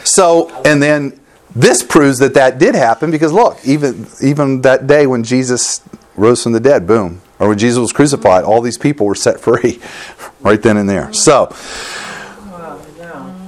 So, 0.04 0.50
and 0.64 0.80
then 0.80 1.20
this 1.54 1.82
proves 1.82 2.18
that 2.18 2.34
that 2.34 2.58
did 2.58 2.76
happen 2.76 3.10
because 3.10 3.32
look, 3.32 3.58
even 3.64 4.06
even 4.22 4.60
that 4.60 4.86
day 4.86 5.06
when 5.06 5.24
Jesus 5.24 5.80
rose 6.14 6.44
from 6.44 6.52
the 6.52 6.60
dead, 6.60 6.86
boom, 6.86 7.22
or 7.40 7.48
when 7.48 7.58
Jesus 7.58 7.80
was 7.80 7.92
crucified, 7.92 8.44
all 8.44 8.60
these 8.60 8.78
people 8.78 9.04
were 9.04 9.16
set 9.16 9.40
free 9.40 9.80
right 10.40 10.62
then 10.62 10.76
and 10.76 10.88
there. 10.88 11.12
So, 11.12 11.54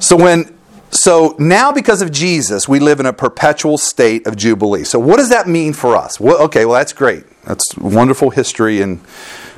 so 0.00 0.16
when 0.16 0.57
so 0.90 1.36
now 1.38 1.72
because 1.72 2.02
of 2.02 2.10
Jesus, 2.10 2.68
we 2.68 2.78
live 2.78 3.00
in 3.00 3.06
a 3.06 3.12
perpetual 3.12 3.78
state 3.78 4.26
of 4.26 4.36
jubilee. 4.36 4.84
So 4.84 4.98
what 4.98 5.18
does 5.18 5.30
that 5.30 5.46
mean 5.46 5.72
for 5.72 5.96
us? 5.96 6.18
Well, 6.18 6.40
okay, 6.44 6.64
well 6.64 6.74
that's 6.78 6.92
great. 6.92 7.24
That's 7.44 7.76
wonderful 7.76 8.30
history 8.30 8.80
and 8.80 9.00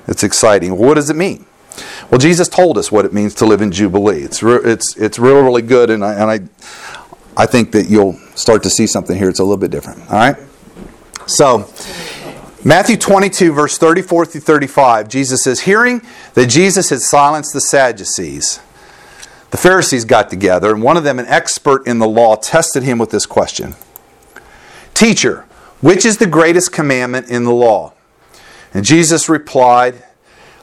it's 0.07 0.23
exciting. 0.23 0.77
What 0.77 0.95
does 0.95 1.11
it 1.11 1.17
mean? 1.17 1.47
Well, 2.11 2.19
Jesus 2.19 2.49
told 2.49 2.77
us 2.79 2.91
what 2.91 3.05
it 3.05 3.13
means 3.13 3.35
to 3.37 3.47
live 3.47 3.63
in 3.63 3.71
jubilee. 3.71 4.23
It's 4.23 4.43
re- 4.43 4.61
it's 4.65 4.97
it's 4.97 5.19
really 5.19 5.43
really 5.43 5.63
good, 5.63 5.91
and 5.91 6.05
I 6.05 6.15
and 6.15 6.31
I 6.31 7.43
I 7.43 7.47
think 7.47 7.73
that 7.73 7.89
you'll 7.89 8.15
start 8.35 8.63
to 8.65 8.71
see 8.71 8.87
something 8.87 9.17
here. 9.17 9.29
It's 9.29 9.39
a 9.39 9.45
little 9.45 9.57
bit 9.57 9.71
different. 9.71 10.01
All 10.11 10.17
right. 10.17 10.37
So. 11.27 11.71
Matthew 12.63 12.99
22, 12.99 13.55
verse 13.55 13.79
34 13.79 14.27
through 14.27 14.43
35, 14.43 15.09
Jesus 15.09 15.43
says, 15.43 15.61
Hearing 15.61 16.03
that 16.35 16.51
Jesus 16.51 16.91
had 16.91 17.01
silenced 17.01 17.55
the 17.55 17.61
Sadducees, 17.63 18.61
the 19.51 19.57
Pharisees 19.57 20.05
got 20.05 20.31
together, 20.31 20.73
and 20.73 20.83
one 20.83 20.97
of 20.97 21.05
them, 21.05 21.19
an 21.19 21.27
expert 21.27 21.87
in 21.87 21.99
the 21.99 22.09
law, 22.09 22.37
tested 22.37 22.83
him 22.83 22.99
with 22.99 23.11
this 23.11 23.27
question 23.27 23.75
Teacher, 24.95 25.47
which 25.81 26.05
is 26.05 26.19
the 26.19 26.27
greatest 26.27 26.73
commandment 26.73 27.29
in 27.29 27.45
the 27.45 27.53
law? 27.53 27.93
And 28.73 28.85
Jesus 28.85 29.29
replied, 29.29 30.05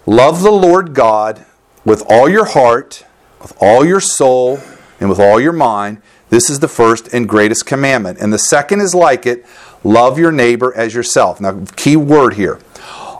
Love 0.05 0.41
the 0.41 0.51
Lord 0.51 0.93
God 0.93 1.45
with 1.83 2.03
all 2.07 2.29
your 2.29 2.45
heart, 2.45 3.05
with 3.41 3.55
all 3.59 3.85
your 3.85 3.99
soul, 3.99 4.59
and 4.99 5.09
with 5.09 5.19
all 5.19 5.39
your 5.39 5.53
mind. 5.53 6.01
This 6.29 6.49
is 6.49 6.59
the 6.59 6.67
first 6.67 7.13
and 7.13 7.27
greatest 7.27 7.65
commandment. 7.65 8.19
And 8.19 8.31
the 8.31 8.39
second 8.39 8.81
is 8.81 8.93
like 8.93 9.25
it 9.25 9.45
love 9.83 10.19
your 10.19 10.31
neighbor 10.31 10.75
as 10.75 10.93
yourself. 10.93 11.39
Now, 11.39 11.63
key 11.75 11.95
word 11.95 12.33
here. 12.33 12.59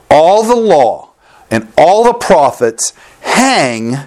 All 0.10 0.44
the 0.44 0.56
law 0.56 1.12
and 1.50 1.72
all 1.78 2.04
the 2.04 2.14
prophets 2.14 2.94
hang 3.22 3.98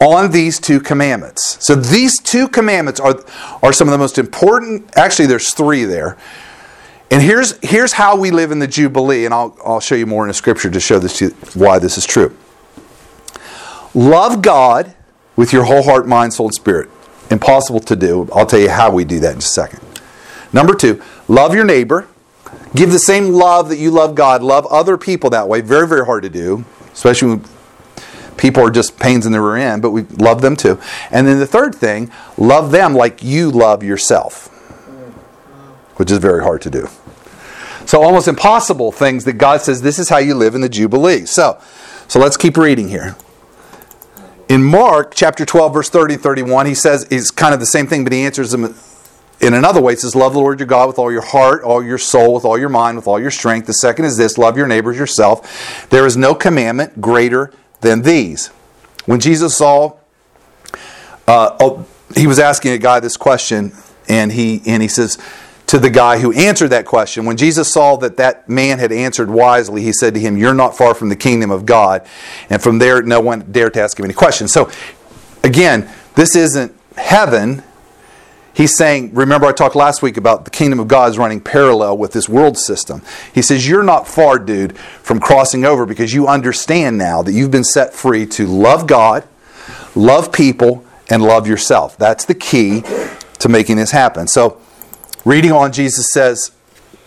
on 0.00 0.30
these 0.30 0.60
two 0.60 0.80
commandments. 0.80 1.64
So 1.64 1.74
these 1.74 2.18
two 2.20 2.48
commandments 2.48 3.00
are, 3.00 3.24
are 3.62 3.72
some 3.72 3.88
of 3.88 3.92
the 3.92 3.98
most 3.98 4.18
important. 4.18 4.96
Actually, 4.96 5.26
there's 5.26 5.54
three 5.54 5.84
there. 5.84 6.18
And 7.10 7.22
here's, 7.22 7.56
here's 7.62 7.92
how 7.92 8.16
we 8.16 8.30
live 8.30 8.50
in 8.50 8.58
the 8.58 8.66
Jubilee, 8.66 9.24
and 9.24 9.32
I'll, 9.32 9.56
I'll 9.64 9.80
show 9.80 9.94
you 9.94 10.06
more 10.06 10.24
in 10.24 10.28
the 10.28 10.34
scripture 10.34 10.68
to 10.68 10.80
show 10.80 10.98
this 10.98 11.18
to 11.18 11.30
why 11.54 11.78
this 11.78 11.96
is 11.96 12.04
true. 12.04 12.36
Love 13.94 14.42
God 14.42 14.94
with 15.36 15.52
your 15.52 15.64
whole 15.64 15.82
heart, 15.82 16.06
mind, 16.06 16.34
soul, 16.34 16.46
and 16.46 16.54
spirit. 16.54 16.90
Impossible 17.30 17.80
to 17.80 17.96
do. 17.96 18.28
I'll 18.34 18.46
tell 18.46 18.60
you 18.60 18.70
how 18.70 18.90
we 18.90 19.04
do 19.04 19.20
that 19.20 19.32
in 19.32 19.38
a 19.38 19.42
second. 19.42 19.80
Number 20.52 20.74
two, 20.74 21.02
love 21.28 21.54
your 21.54 21.64
neighbor. 21.64 22.08
Give 22.74 22.90
the 22.90 22.98
same 22.98 23.32
love 23.32 23.68
that 23.68 23.78
you 23.78 23.90
love 23.90 24.14
God. 24.14 24.42
Love 24.42 24.66
other 24.66 24.98
people 24.98 25.30
that 25.30 25.48
way. 25.48 25.60
Very, 25.60 25.88
very 25.88 26.04
hard 26.04 26.24
to 26.24 26.28
do, 26.28 26.64
especially 26.92 27.28
when 27.28 27.44
people 28.36 28.64
are 28.64 28.70
just 28.70 28.98
pains 28.98 29.26
in 29.26 29.32
the 29.32 29.40
rear 29.40 29.56
end, 29.56 29.82
but 29.82 29.90
we 29.90 30.02
love 30.02 30.42
them 30.42 30.56
too. 30.56 30.80
And 31.10 31.26
then 31.26 31.38
the 31.38 31.46
third 31.46 31.74
thing, 31.74 32.10
love 32.36 32.70
them 32.70 32.94
like 32.94 33.22
you 33.22 33.50
love 33.50 33.82
yourself, 33.82 34.48
which 35.96 36.10
is 36.10 36.18
very 36.18 36.42
hard 36.42 36.62
to 36.62 36.70
do. 36.70 36.88
So 37.86 38.02
almost 38.02 38.26
impossible 38.26 38.90
things 38.90 39.24
that 39.24 39.34
God 39.34 39.62
says 39.62 39.82
this 39.82 39.98
is 39.98 40.08
how 40.08 40.18
you 40.18 40.34
live 40.34 40.54
in 40.54 40.60
the 40.60 40.68
Jubilee. 40.68 41.24
So, 41.24 41.60
so 42.08 42.18
let's 42.18 42.36
keep 42.36 42.56
reading 42.56 42.88
here. 42.88 43.16
In 44.48 44.62
Mark 44.62 45.14
chapter 45.14 45.44
12, 45.44 45.74
verse 45.74 45.88
30 45.88 46.14
and 46.14 46.22
31, 46.22 46.66
he 46.66 46.74
says 46.74 47.06
it's 47.10 47.30
kind 47.30 47.54
of 47.54 47.60
the 47.60 47.66
same 47.66 47.86
thing, 47.86 48.04
but 48.04 48.12
he 48.12 48.22
answers 48.22 48.50
them 48.50 48.74
in 49.40 49.54
another 49.54 49.80
way. 49.80 49.94
Says, 49.96 50.14
Love 50.14 50.32
the 50.32 50.38
Lord 50.38 50.60
your 50.60 50.66
God 50.66 50.88
with 50.88 50.98
all 50.98 51.10
your 51.10 51.22
heart, 51.22 51.62
all 51.62 51.82
your 51.82 51.98
soul, 51.98 52.34
with 52.34 52.44
all 52.44 52.58
your 52.58 52.68
mind, 52.68 52.96
with 52.96 53.06
all 53.06 53.20
your 53.20 53.30
strength. 53.30 53.66
The 53.66 53.72
second 53.74 54.04
is 54.04 54.16
this 54.16 54.38
love 54.38 54.56
your 54.56 54.66
neighbors 54.66 54.98
yourself. 54.98 55.88
There 55.90 56.06
is 56.06 56.16
no 56.16 56.34
commandment 56.34 57.00
greater 57.00 57.52
than 57.86 58.02
these. 58.02 58.48
When 59.06 59.20
Jesus 59.20 59.56
saw, 59.56 59.96
uh, 61.28 61.56
oh, 61.60 61.86
he 62.16 62.26
was 62.26 62.38
asking 62.38 62.72
a 62.72 62.78
guy 62.78 62.98
this 62.98 63.16
question, 63.16 63.72
and 64.08 64.32
he 64.32 64.60
and 64.66 64.82
he 64.82 64.88
says 64.88 65.18
to 65.68 65.78
the 65.78 65.90
guy 65.90 66.18
who 66.18 66.32
answered 66.32 66.68
that 66.68 66.84
question, 66.84 67.24
when 67.24 67.36
Jesus 67.36 67.72
saw 67.72 67.96
that 67.96 68.16
that 68.16 68.48
man 68.48 68.78
had 68.78 68.92
answered 68.92 69.30
wisely, 69.30 69.82
he 69.82 69.92
said 69.92 70.14
to 70.14 70.20
him, 70.20 70.36
"You're 70.36 70.54
not 70.54 70.76
far 70.76 70.94
from 70.94 71.08
the 71.08 71.16
kingdom 71.16 71.50
of 71.50 71.64
God." 71.64 72.06
And 72.50 72.60
from 72.60 72.78
there, 72.78 73.02
no 73.02 73.20
one 73.20 73.46
dared 73.52 73.74
to 73.74 73.82
ask 73.82 73.98
him 73.98 74.04
any 74.04 74.14
questions. 74.14 74.52
So, 74.52 74.68
again, 75.44 75.88
this 76.16 76.34
isn't 76.34 76.74
heaven. 76.96 77.62
He's 78.56 78.74
saying, 78.74 79.12
remember 79.12 79.46
I 79.46 79.52
talked 79.52 79.76
last 79.76 80.00
week 80.00 80.16
about 80.16 80.46
the 80.46 80.50
kingdom 80.50 80.80
of 80.80 80.88
God 80.88 81.10
is 81.10 81.18
running 81.18 81.42
parallel 81.42 81.98
with 81.98 82.12
this 82.12 82.26
world 82.26 82.56
system. 82.56 83.02
He 83.34 83.42
says, 83.42 83.68
You're 83.68 83.82
not 83.82 84.08
far, 84.08 84.38
dude, 84.38 84.78
from 84.78 85.20
crossing 85.20 85.66
over 85.66 85.84
because 85.84 86.14
you 86.14 86.26
understand 86.26 86.96
now 86.96 87.20
that 87.20 87.32
you've 87.32 87.50
been 87.50 87.64
set 87.64 87.92
free 87.92 88.24
to 88.28 88.46
love 88.46 88.86
God, 88.86 89.24
love 89.94 90.32
people, 90.32 90.86
and 91.10 91.22
love 91.22 91.46
yourself. 91.46 91.98
That's 91.98 92.24
the 92.24 92.34
key 92.34 92.82
to 93.40 93.48
making 93.50 93.76
this 93.76 93.90
happen. 93.90 94.26
So, 94.26 94.58
reading 95.26 95.52
on, 95.52 95.70
Jesus 95.70 96.08
says, 96.10 96.50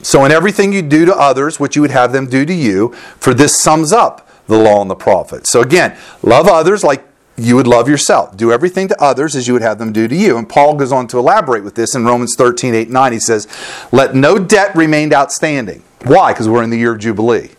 So 0.03 0.25
in 0.25 0.31
everything 0.31 0.71
you 0.71 0.83
do 0.83 1.03
to 1.05 1.15
others, 1.15 1.59
what 1.59 1.75
you 1.75 1.81
would 1.81 1.89
have 1.89 2.13
them 2.13 2.29
do 2.29 2.45
to 2.45 2.53
you, 2.53 2.93
for 3.19 3.33
this 3.33 3.59
sums 3.59 3.91
up 3.91 4.29
the 4.45 4.57
law 4.57 4.81
and 4.81 4.89
the 4.89 4.95
prophets. 4.95 5.51
So 5.51 5.61
again, 5.61 5.97
love 6.21 6.47
others 6.47 6.83
like 6.83 7.08
you 7.41 7.55
would 7.55 7.67
love 7.67 7.89
yourself. 7.89 8.35
Do 8.35 8.51
everything 8.51 8.87
to 8.89 9.01
others 9.01 9.35
as 9.35 9.47
you 9.47 9.53
would 9.53 9.61
have 9.61 9.79
them 9.79 9.91
do 9.91 10.07
to 10.07 10.15
you. 10.15 10.37
And 10.37 10.47
Paul 10.47 10.75
goes 10.75 10.91
on 10.91 11.07
to 11.07 11.19
elaborate 11.19 11.63
with 11.63 11.75
this 11.75 11.95
in 11.95 12.05
Romans 12.05 12.35
13, 12.35 12.75
8, 12.75 12.89
9. 12.89 13.11
He 13.11 13.19
says, 13.19 13.47
Let 13.91 14.15
no 14.15 14.37
debt 14.37 14.75
remain 14.75 15.13
outstanding. 15.13 15.83
Why? 16.05 16.33
Because 16.33 16.47
we're 16.47 16.63
in 16.63 16.69
the 16.69 16.77
year 16.77 16.93
of 16.93 16.99
Jubilee. 16.99 17.51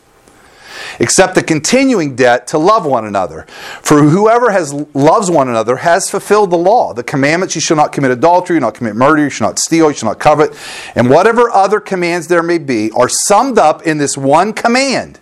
Except 0.98 1.34
the 1.34 1.42
continuing 1.42 2.16
debt 2.16 2.46
to 2.48 2.58
love 2.58 2.84
one 2.84 3.04
another. 3.04 3.46
For 3.82 4.02
whoever 4.02 4.50
has 4.50 4.72
loves 4.94 5.30
one 5.30 5.48
another 5.48 5.76
has 5.76 6.10
fulfilled 6.10 6.50
the 6.50 6.56
law. 6.56 6.92
The 6.92 7.02
commandments 7.02 7.54
you 7.54 7.60
shall 7.60 7.76
not 7.76 7.92
commit 7.92 8.10
adultery, 8.10 8.56
you 8.56 8.60
shall 8.60 8.68
not 8.68 8.74
commit 8.74 8.96
murder, 8.96 9.22
you 9.22 9.30
shall 9.30 9.48
not 9.48 9.58
steal, 9.58 9.88
you 9.88 9.96
shall 9.96 10.08
not 10.08 10.18
covet, 10.18 10.56
and 10.94 11.10
whatever 11.10 11.50
other 11.50 11.80
commands 11.80 12.28
there 12.28 12.42
may 12.42 12.58
be 12.58 12.90
are 12.92 13.08
summed 13.08 13.58
up 13.58 13.82
in 13.86 13.98
this 13.98 14.16
one 14.16 14.52
command. 14.52 15.18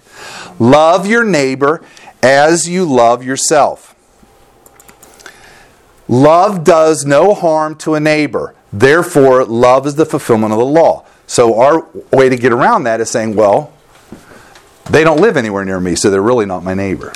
Love 0.59 1.07
your 1.07 1.25
neighbor 1.25 1.83
as 2.23 2.69
you 2.69 2.85
love 2.85 3.25
yourself. 3.25 3.88
Love 6.09 6.65
does 6.65 7.05
no 7.05 7.35
harm 7.35 7.77
to 7.77 7.95
a 7.95 8.01
neighbor. 8.01 8.55
Therefore, 8.73 9.45
love 9.45 9.87
is 9.87 9.95
the 9.95 10.07
fulfillment 10.07 10.53
of 10.53 10.59
the 10.59 10.65
law. 10.65 11.05
So, 11.27 11.61
our 11.61 11.87
way 12.11 12.29
to 12.29 12.37
get 12.37 12.53
around 12.53 12.85
that 12.85 13.01
is 13.01 13.11
saying, 13.11 13.37
well, 13.37 13.73
they 14.91 15.05
don't 15.05 15.21
live 15.21 15.37
anywhere 15.37 15.65
near 15.65 15.81
me, 15.81 15.95
so 15.95 16.11
they're 16.11 16.23
really 16.23 16.47
not 16.47 16.65
my 16.65 16.75
neighbor. 16.75 17.13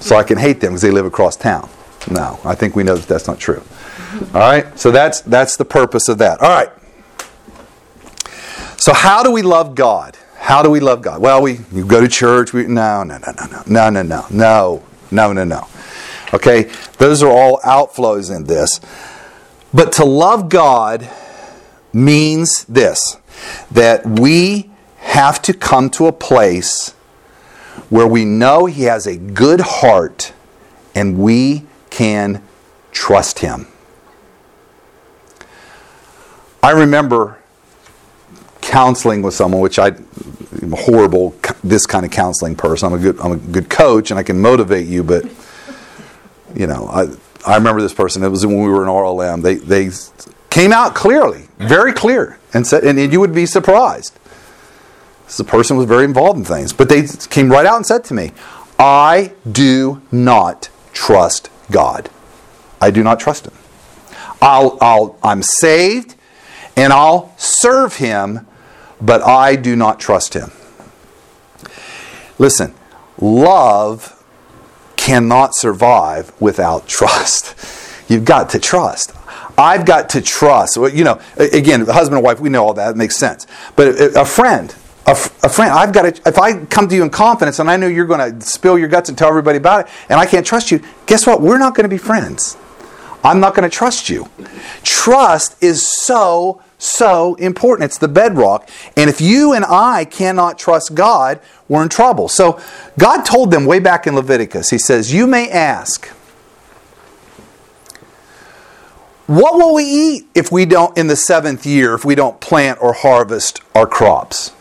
So 0.00 0.16
I 0.16 0.24
can 0.24 0.38
hate 0.38 0.60
them 0.60 0.72
because 0.72 0.82
they 0.82 0.90
live 0.90 1.06
across 1.06 1.36
town. 1.36 1.68
No, 2.10 2.38
I 2.44 2.54
think 2.54 2.76
we 2.76 2.82
know 2.82 2.96
that 2.96 3.08
that's 3.08 3.26
not 3.26 3.38
true. 3.38 3.62
All 4.34 4.40
right? 4.40 4.78
So 4.78 4.90
that's 4.90 5.20
that's 5.22 5.56
the 5.56 5.64
purpose 5.64 6.08
of 6.08 6.18
that. 6.18 6.40
All 6.40 6.48
right. 6.48 6.70
So 8.76 8.92
how 8.92 9.22
do 9.22 9.32
we 9.32 9.42
love 9.42 9.74
God? 9.74 10.16
How 10.36 10.62
do 10.62 10.70
we 10.70 10.80
love 10.80 11.02
God? 11.02 11.20
Well, 11.20 11.42
we 11.42 11.60
you 11.72 11.86
go 11.86 12.00
to 12.00 12.08
church. 12.08 12.52
We 12.52 12.66
no 12.66 13.02
no 13.02 13.18
no 13.18 13.32
no 13.32 13.46
no 13.46 13.90
no 13.90 13.90
no 13.90 14.02
no 14.02 14.26
no 14.30 14.82
no 15.10 15.32
no 15.32 15.44
no. 15.44 15.68
Okay, 16.34 16.64
those 16.98 17.22
are 17.22 17.30
all 17.30 17.60
outflows 17.60 18.34
in 18.34 18.44
this. 18.44 18.80
But 19.72 19.92
to 19.92 20.04
love 20.04 20.48
God 20.48 21.08
means 21.92 22.64
this 22.64 23.16
that 23.70 24.06
we 24.06 24.70
have 24.98 25.40
to 25.42 25.52
come 25.52 25.90
to 25.90 26.06
a 26.06 26.12
place 26.12 26.90
where 27.90 28.06
we 28.06 28.24
know 28.24 28.66
He 28.66 28.84
has 28.84 29.06
a 29.06 29.16
good 29.16 29.60
heart 29.60 30.32
and 30.94 31.18
we 31.18 31.66
can 31.90 32.42
trust 32.90 33.40
Him. 33.40 33.66
I 36.62 36.70
remember 36.70 37.38
counseling 38.60 39.22
with 39.22 39.34
someone, 39.34 39.60
which 39.60 39.78
I 39.78 39.92
I'm 40.62 40.72
a 40.72 40.76
horrible 40.76 41.34
this 41.62 41.86
kind 41.86 42.04
of 42.04 42.10
counseling 42.10 42.56
person. 42.56 42.92
I'm 42.92 42.98
a 42.98 43.02
good 43.02 43.20
I'm 43.20 43.32
a 43.32 43.36
good 43.36 43.70
coach 43.70 44.10
and 44.10 44.18
I 44.18 44.22
can 44.22 44.40
motivate 44.40 44.86
you, 44.86 45.04
but 45.04 45.24
you 46.56 46.66
know, 46.66 46.88
I 46.88 47.06
I 47.50 47.56
remember 47.56 47.80
this 47.80 47.94
person. 47.94 48.22
It 48.22 48.28
was 48.28 48.44
when 48.46 48.62
we 48.62 48.68
were 48.68 48.82
in 48.82 48.88
RLM. 48.88 49.42
They 49.42 49.56
they 49.56 49.90
came 50.50 50.72
out 50.72 50.94
clearly, 50.94 51.48
very 51.58 51.92
clear, 51.92 52.38
and 52.54 52.66
said, 52.66 52.84
and 52.84 52.98
you 53.12 53.20
would 53.20 53.34
be 53.34 53.46
surprised. 53.46 54.18
The 55.36 55.44
person 55.44 55.76
was 55.76 55.86
very 55.86 56.04
involved 56.04 56.38
in 56.38 56.44
things, 56.44 56.72
but 56.72 56.88
they 56.88 57.06
came 57.30 57.50
right 57.50 57.66
out 57.66 57.76
and 57.76 57.86
said 57.86 58.04
to 58.04 58.14
me, 58.14 58.32
"I 58.78 59.32
do 59.50 60.02
not 60.10 60.70
trust 60.92 61.50
God. 61.70 62.08
I 62.80 62.90
do 62.90 63.02
not 63.02 63.20
trust 63.20 63.46
Him. 63.46 63.54
I'll, 64.40 64.78
I'll 64.80 65.18
I'm 65.22 65.42
saved, 65.42 66.14
and 66.76 66.92
I'll 66.92 67.34
serve 67.36 67.96
Him." 67.96 68.46
but 69.00 69.22
I 69.22 69.56
do 69.56 69.76
not 69.76 70.00
trust 70.00 70.34
him. 70.34 70.50
Listen, 72.38 72.74
love 73.18 74.15
cannot 75.06 75.54
survive 75.54 76.32
without 76.40 76.88
trust. 76.88 77.54
You've 78.10 78.24
got 78.24 78.50
to 78.50 78.58
trust. 78.58 79.12
I've 79.56 79.86
got 79.86 80.08
to 80.10 80.20
trust. 80.20 80.76
You 80.76 81.04
know, 81.04 81.20
again, 81.36 81.86
husband 81.86 82.16
and 82.16 82.24
wife, 82.24 82.40
we 82.40 82.48
know 82.48 82.64
all 82.64 82.74
that. 82.74 82.90
It 82.90 82.96
makes 82.96 83.16
sense. 83.16 83.46
But 83.76 83.88
a 84.16 84.24
friend, 84.24 84.74
a, 85.06 85.12
a, 85.12 85.48
friend, 85.48 85.72
I've 85.72 85.92
got 85.92 86.02
to, 86.02 86.28
if 86.28 86.38
I 86.38 86.64
come 86.64 86.88
to 86.88 86.94
you 86.96 87.04
in 87.04 87.10
confidence 87.10 87.60
and 87.60 87.70
I 87.70 87.76
know 87.76 87.86
you're 87.86 88.06
going 88.06 88.38
to 88.38 88.44
spill 88.44 88.76
your 88.76 88.88
guts 88.88 89.08
and 89.08 89.16
tell 89.16 89.28
everybody 89.28 89.58
about 89.58 89.86
it, 89.86 89.92
and 90.08 90.18
I 90.18 90.26
can't 90.26 90.44
trust 90.44 90.72
you, 90.72 90.80
guess 91.06 91.24
what? 91.24 91.40
We're 91.40 91.58
not 91.58 91.76
going 91.76 91.84
to 91.84 91.88
be 91.88 91.98
friends. 91.98 92.56
I'm 93.22 93.38
not 93.38 93.54
going 93.54 93.68
to 93.68 93.74
trust 93.74 94.08
you. 94.08 94.28
Trust 94.82 95.62
is 95.62 95.86
so 95.86 96.62
so 96.78 97.34
important. 97.36 97.86
It's 97.86 97.98
the 97.98 98.08
bedrock. 98.08 98.68
And 98.96 99.08
if 99.08 99.20
you 99.20 99.52
and 99.52 99.64
I 99.64 100.04
cannot 100.04 100.58
trust 100.58 100.94
God, 100.94 101.40
we're 101.68 101.82
in 101.82 101.88
trouble. 101.88 102.28
So 102.28 102.60
God 102.98 103.22
told 103.22 103.50
them 103.50 103.64
way 103.64 103.78
back 103.78 104.06
in 104.06 104.14
Leviticus, 104.14 104.70
He 104.70 104.78
says, 104.78 105.12
You 105.12 105.26
may 105.26 105.50
ask, 105.50 106.08
What 109.26 109.54
will 109.54 109.74
we 109.74 109.84
eat 109.84 110.26
if 110.34 110.52
we 110.52 110.66
don't, 110.66 110.96
in 110.96 111.08
the 111.08 111.16
seventh 111.16 111.66
year, 111.66 111.94
if 111.94 112.04
we 112.04 112.14
don't 112.14 112.40
plant 112.40 112.78
or 112.80 112.92
harvest 112.92 113.60
our 113.74 113.86
crops? 113.86 114.52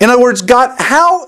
In 0.00 0.10
other 0.10 0.20
words, 0.20 0.42
God, 0.42 0.74
how, 0.78 1.26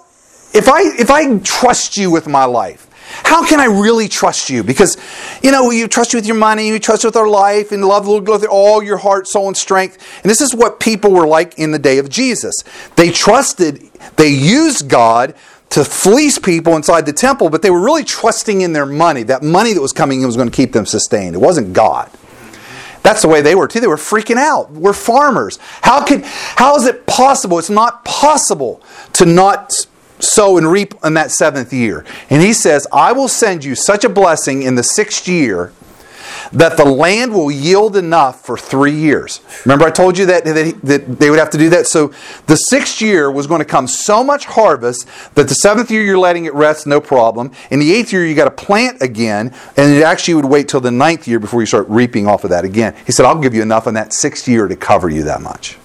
if 0.53 0.68
I, 0.68 0.81
if 0.98 1.11
I 1.11 1.38
trust 1.38 1.96
you 1.96 2.11
with 2.11 2.27
my 2.27 2.44
life, 2.44 2.88
how 3.22 3.46
can 3.46 3.61
I 3.61 3.66
really 3.66 4.09
trust 4.09 4.50
you? 4.50 4.62
Because, 4.62 4.96
you 5.42 5.50
know, 5.50 5.70
you 5.70 5.88
trust 5.88 6.12
you 6.12 6.18
with 6.18 6.27
your 6.27 6.37
money, 6.37 6.68
you 6.68 6.79
trust 6.79 7.05
with 7.05 7.16
our 7.16 7.29
life, 7.29 7.72
and 7.72 7.85
love 7.85 8.09
with 8.09 8.44
all 8.46 8.83
your 8.83 8.96
heart, 8.96 9.29
soul, 9.29 9.48
and 9.48 9.57
strength. 9.57 9.98
And 10.22 10.31
this 10.31 10.40
is 10.40 10.55
what 10.55 10.81
people 10.81 11.12
were 11.12 11.27
like 11.27 11.59
in 11.59 11.70
the 11.70 11.79
day 11.79 11.98
of 11.98 12.09
Jesus. 12.09 12.64
They 12.96 13.11
trusted, 13.11 13.90
they 14.16 14.29
used 14.29 14.88
God 14.88 15.35
to 15.70 15.85
fleece 15.85 16.38
people 16.38 16.77
inside 16.77 17.07
the 17.07 17.12
temple, 17.12 17.50
but 17.50 17.62
they 17.62 17.70
were 17.70 17.81
really 17.81 18.05
trusting 18.05 18.61
in 18.61 18.72
their 18.72 18.87
money. 18.87 19.22
That 19.24 19.42
money 19.42 19.72
that 19.72 19.81
was 19.81 19.92
coming 19.92 20.20
in 20.20 20.27
was 20.27 20.37
going 20.37 20.50
to 20.50 20.57
keep 20.57 20.72
them 20.72 20.87
sustained. 20.87 21.35
It 21.35 21.40
wasn't 21.40 21.72
God. 21.72 22.11
That's 23.03 23.20
the 23.20 23.29
way 23.29 23.42
they 23.42 23.55
were 23.55 23.68
too. 23.68 23.81
They 23.81 23.87
were 23.87 23.96
freaking 23.96 24.37
out. 24.37 24.70
We're 24.70 24.94
farmers. 24.94 25.59
How 25.83 26.05
can 26.05 26.22
how 26.24 26.74
is 26.77 26.87
it 26.87 27.07
possible? 27.07 27.59
It's 27.59 27.68
not 27.68 28.05
possible 28.05 28.83
to 29.14 29.27
not 29.27 29.74
sow 30.25 30.57
and 30.59 30.71
reap 30.71 30.95
in 31.05 31.15
that 31.15 31.31
seventh 31.31 31.73
year. 31.73 32.05
And 32.31 32.43
he 32.43 32.53
says, 32.53 32.87
I 32.93 33.13
will 33.13 33.29
send 33.29 33.65
you 33.65 33.75
such 33.75 34.05
a 34.05 34.09
blessing 34.09 34.63
in 34.63 34.75
the 34.75 34.83
sixth 34.83 35.29
year 35.29 35.73
that 36.53 36.77
the 36.77 36.85
land 36.85 37.33
will 37.33 37.51
yield 37.51 37.97
enough 37.97 38.45
for 38.45 38.57
three 38.57 38.95
years. 38.95 39.41
Remember, 39.65 39.85
I 39.87 39.91
told 39.91 40.17
you 40.17 40.27
that, 40.27 40.45
that, 40.45 40.81
that, 40.83 41.19
they 41.19 41.31
would 41.31 41.39
have 41.39 41.51
to 41.51 41.59
do 41.59 41.71
that? 41.71 41.87
So 41.87 42.13
the 42.47 42.57
sixth 42.57 43.01
year 43.01 43.31
was 43.31 43.47
going 43.47 43.61
to 43.61 43.65
come 43.65 43.87
so 43.87 44.23
much 44.23 44.45
harvest 44.47 45.09
that 45.35 45.49
the 45.49 45.55
seventh 45.55 45.91
year 45.91 46.03
you're 46.03 46.19
letting 46.19 46.45
it 46.45 46.55
rest, 46.55 46.87
no 46.87 47.01
problem. 47.01 47.51
In 47.71 47.79
the 47.79 47.93
eighth 47.93 48.13
year, 48.13 48.27
you 48.27 48.35
got 48.35 48.45
to 48.45 48.65
plant 48.65 49.03
again, 49.03 49.55
and 49.77 49.95
it 49.95 50.03
actually 50.03 50.35
would 50.35 50.45
wait 50.45 50.69
till 50.69 50.81
the 50.81 50.91
ninth 50.91 51.27
year 51.27 51.39
before 51.39 51.61
you 51.61 51.67
start 51.67 51.89
reaping 51.89 52.27
off 52.27 52.45
of 52.45 52.51
that 52.51 52.65
again. 52.65 52.95
He 53.07 53.13
said, 53.13 53.27
I'll 53.27 53.41
give 53.41 53.55
you 53.55 53.63
enough 53.63 53.87
in 53.87 53.95
that 53.95 54.13
sixth 54.13 54.47
year 54.49 54.69
to 54.69 54.77
cover 54.77 55.09
you 55.09 55.25
that 55.25 55.41
much. 55.41 55.79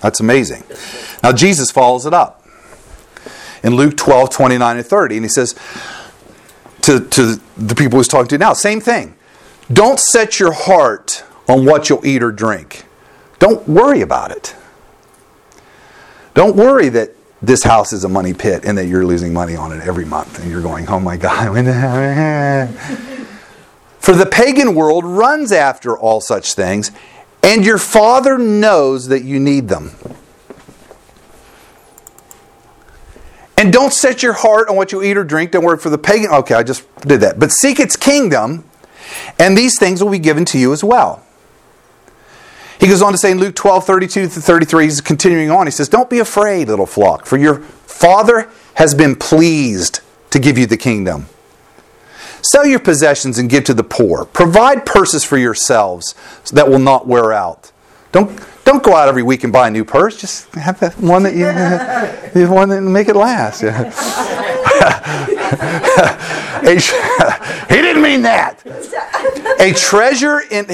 That's 0.00 0.20
amazing. 0.20 0.64
Now, 1.22 1.32
Jesus 1.32 1.70
follows 1.70 2.06
it 2.06 2.14
up 2.14 2.46
in 3.62 3.74
Luke 3.74 3.96
12, 3.96 4.30
29 4.30 4.76
and 4.76 4.86
30. 4.86 5.16
And 5.16 5.24
he 5.24 5.28
says 5.28 5.54
to, 6.82 7.00
to 7.00 7.40
the 7.56 7.74
people 7.74 7.98
he's 7.98 8.08
talking 8.08 8.28
to 8.28 8.38
now, 8.38 8.52
same 8.52 8.80
thing. 8.80 9.16
Don't 9.72 9.98
set 9.98 10.38
your 10.38 10.52
heart 10.52 11.24
on 11.48 11.64
what 11.64 11.88
you'll 11.88 12.06
eat 12.06 12.22
or 12.22 12.30
drink. 12.30 12.84
Don't 13.38 13.68
worry 13.68 14.00
about 14.00 14.30
it. 14.30 14.54
Don't 16.34 16.56
worry 16.56 16.88
that 16.90 17.12
this 17.42 17.62
house 17.62 17.92
is 17.92 18.04
a 18.04 18.08
money 18.08 18.34
pit 18.34 18.64
and 18.64 18.78
that 18.78 18.86
you're 18.86 19.04
losing 19.04 19.32
money 19.32 19.56
on 19.56 19.72
it 19.72 19.86
every 19.86 20.04
month 20.04 20.38
and 20.40 20.50
you're 20.50 20.62
going, 20.62 20.88
oh 20.88 21.00
my 21.00 21.16
God. 21.16 21.48
For 23.98 24.14
the 24.14 24.26
pagan 24.26 24.74
world 24.74 25.04
runs 25.04 25.50
after 25.50 25.98
all 25.98 26.20
such 26.20 26.54
things 26.54 26.92
and 27.46 27.64
your 27.64 27.78
Father 27.78 28.36
knows 28.38 29.06
that 29.06 29.22
you 29.22 29.38
need 29.38 29.68
them. 29.68 29.92
And 33.56 33.72
don't 33.72 33.92
set 33.92 34.20
your 34.20 34.32
heart 34.32 34.68
on 34.68 34.74
what 34.74 34.90
you 34.90 35.00
eat 35.00 35.16
or 35.16 35.22
drink. 35.22 35.52
Don't 35.52 35.64
worry 35.64 35.78
for 35.78 35.88
the 35.88 35.96
pagan. 35.96 36.30
Okay, 36.30 36.54
I 36.54 36.64
just 36.64 36.84
did 37.02 37.20
that. 37.20 37.38
But 37.38 37.52
seek 37.52 37.78
its 37.78 37.94
kingdom, 37.94 38.64
and 39.38 39.56
these 39.56 39.78
things 39.78 40.02
will 40.02 40.10
be 40.10 40.18
given 40.18 40.44
to 40.46 40.58
you 40.58 40.72
as 40.72 40.82
well. 40.82 41.24
He 42.80 42.88
goes 42.88 43.00
on 43.00 43.12
to 43.12 43.18
say 43.18 43.30
in 43.30 43.38
Luke 43.38 43.54
12, 43.54 43.86
32 43.86 44.22
to 44.22 44.28
33, 44.28 44.84
he's 44.84 45.00
continuing 45.00 45.50
on. 45.50 45.68
He 45.68 45.70
says, 45.70 45.88
Don't 45.88 46.10
be 46.10 46.18
afraid, 46.18 46.66
little 46.66 46.84
flock, 46.84 47.26
for 47.26 47.38
your 47.38 47.60
Father 47.60 48.50
has 48.74 48.92
been 48.92 49.14
pleased 49.14 50.00
to 50.30 50.40
give 50.40 50.58
you 50.58 50.66
the 50.66 50.76
kingdom. 50.76 51.26
Sell 52.50 52.66
your 52.66 52.78
possessions 52.78 53.38
and 53.38 53.50
give 53.50 53.64
to 53.64 53.74
the 53.74 53.84
poor. 53.84 54.24
Provide 54.24 54.86
purses 54.86 55.24
for 55.24 55.36
yourselves 55.36 56.14
that 56.52 56.68
will 56.68 56.78
not 56.78 57.06
wear 57.06 57.32
out. 57.32 57.72
Don't, 58.12 58.40
don't 58.64 58.82
go 58.82 58.94
out 58.94 59.08
every 59.08 59.22
week 59.22 59.44
and 59.44 59.52
buy 59.52 59.68
a 59.68 59.70
new 59.70 59.84
purse. 59.84 60.20
Just 60.20 60.54
have 60.54 60.78
that 60.80 60.98
one 60.98 61.22
that 61.24 61.34
you, 61.34 62.40
you 62.40 62.50
one 62.50 62.68
that 62.68 62.82
make 62.82 63.08
it 63.08 63.16
last. 63.16 63.62
He 66.66 67.82
didn't 67.82 68.02
mean 68.02 68.22
that. 68.22 68.62
A 69.60 69.72
treasure 69.72 70.40
in 70.50 70.66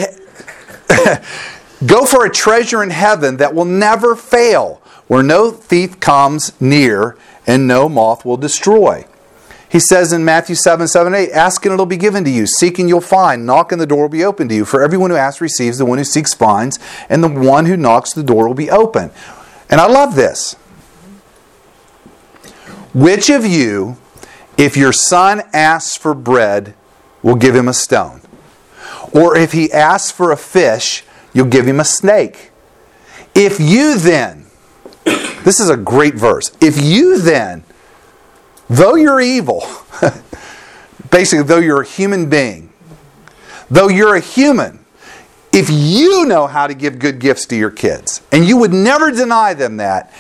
go 1.86 2.04
for 2.04 2.24
a 2.24 2.30
treasure 2.30 2.82
in 2.82 2.90
heaven 2.90 3.36
that 3.38 3.54
will 3.54 3.64
never 3.64 4.14
fail, 4.14 4.80
where 5.06 5.22
no 5.22 5.50
thief 5.50 6.00
comes 6.00 6.52
near 6.60 7.16
and 7.46 7.66
no 7.66 7.88
moth 7.88 8.24
will 8.24 8.36
destroy. 8.36 9.06
He 9.72 9.80
says 9.80 10.12
in 10.12 10.22
Matthew 10.22 10.54
7 10.54 10.86
7 10.86 11.14
8, 11.14 11.30
Ask 11.30 11.64
and 11.64 11.72
it'll 11.72 11.86
be 11.86 11.96
given 11.96 12.24
to 12.24 12.30
you. 12.30 12.46
Seek 12.46 12.78
and 12.78 12.90
you'll 12.90 13.00
find. 13.00 13.46
Knock 13.46 13.72
and 13.72 13.80
the 13.80 13.86
door 13.86 14.02
will 14.02 14.08
be 14.10 14.22
open 14.22 14.46
to 14.50 14.54
you. 14.54 14.66
For 14.66 14.82
everyone 14.82 15.08
who 15.08 15.16
asks 15.16 15.40
receives, 15.40 15.78
the 15.78 15.86
one 15.86 15.96
who 15.96 16.04
seeks 16.04 16.34
finds, 16.34 16.78
and 17.08 17.24
the 17.24 17.28
one 17.28 17.64
who 17.64 17.74
knocks, 17.74 18.12
the 18.12 18.22
door 18.22 18.46
will 18.46 18.54
be 18.54 18.70
open. 18.70 19.10
And 19.70 19.80
I 19.80 19.86
love 19.86 20.14
this. 20.14 20.52
Which 22.92 23.30
of 23.30 23.46
you, 23.46 23.96
if 24.58 24.76
your 24.76 24.92
son 24.92 25.40
asks 25.54 25.96
for 25.96 26.12
bread, 26.12 26.74
will 27.22 27.36
give 27.36 27.56
him 27.56 27.66
a 27.66 27.72
stone? 27.72 28.20
Or 29.14 29.34
if 29.34 29.52
he 29.52 29.72
asks 29.72 30.10
for 30.10 30.32
a 30.32 30.36
fish, 30.36 31.02
you'll 31.32 31.46
give 31.46 31.66
him 31.66 31.80
a 31.80 31.84
snake? 31.86 32.50
If 33.34 33.58
you 33.58 33.96
then, 33.98 34.44
this 35.04 35.60
is 35.60 35.70
a 35.70 35.78
great 35.78 36.14
verse, 36.14 36.54
if 36.60 36.78
you 36.78 37.18
then, 37.18 37.64
though 38.76 38.94
you're 38.94 39.20
evil, 39.20 39.64
basically, 41.10 41.44
though 41.44 41.58
you're 41.58 41.82
a 41.82 41.86
human 41.86 42.28
being, 42.28 42.72
though 43.70 43.88
you're 43.88 44.16
a 44.16 44.20
human, 44.20 44.84
if 45.52 45.68
you 45.70 46.24
know 46.24 46.46
how 46.46 46.66
to 46.66 46.74
give 46.74 46.98
good 46.98 47.18
gifts 47.18 47.46
to 47.46 47.56
your 47.56 47.70
kids, 47.70 48.22
and 48.32 48.46
you 48.46 48.56
would 48.56 48.72
never 48.72 49.10
deny 49.10 49.54
them 49.54 49.76
that, 49.76 50.12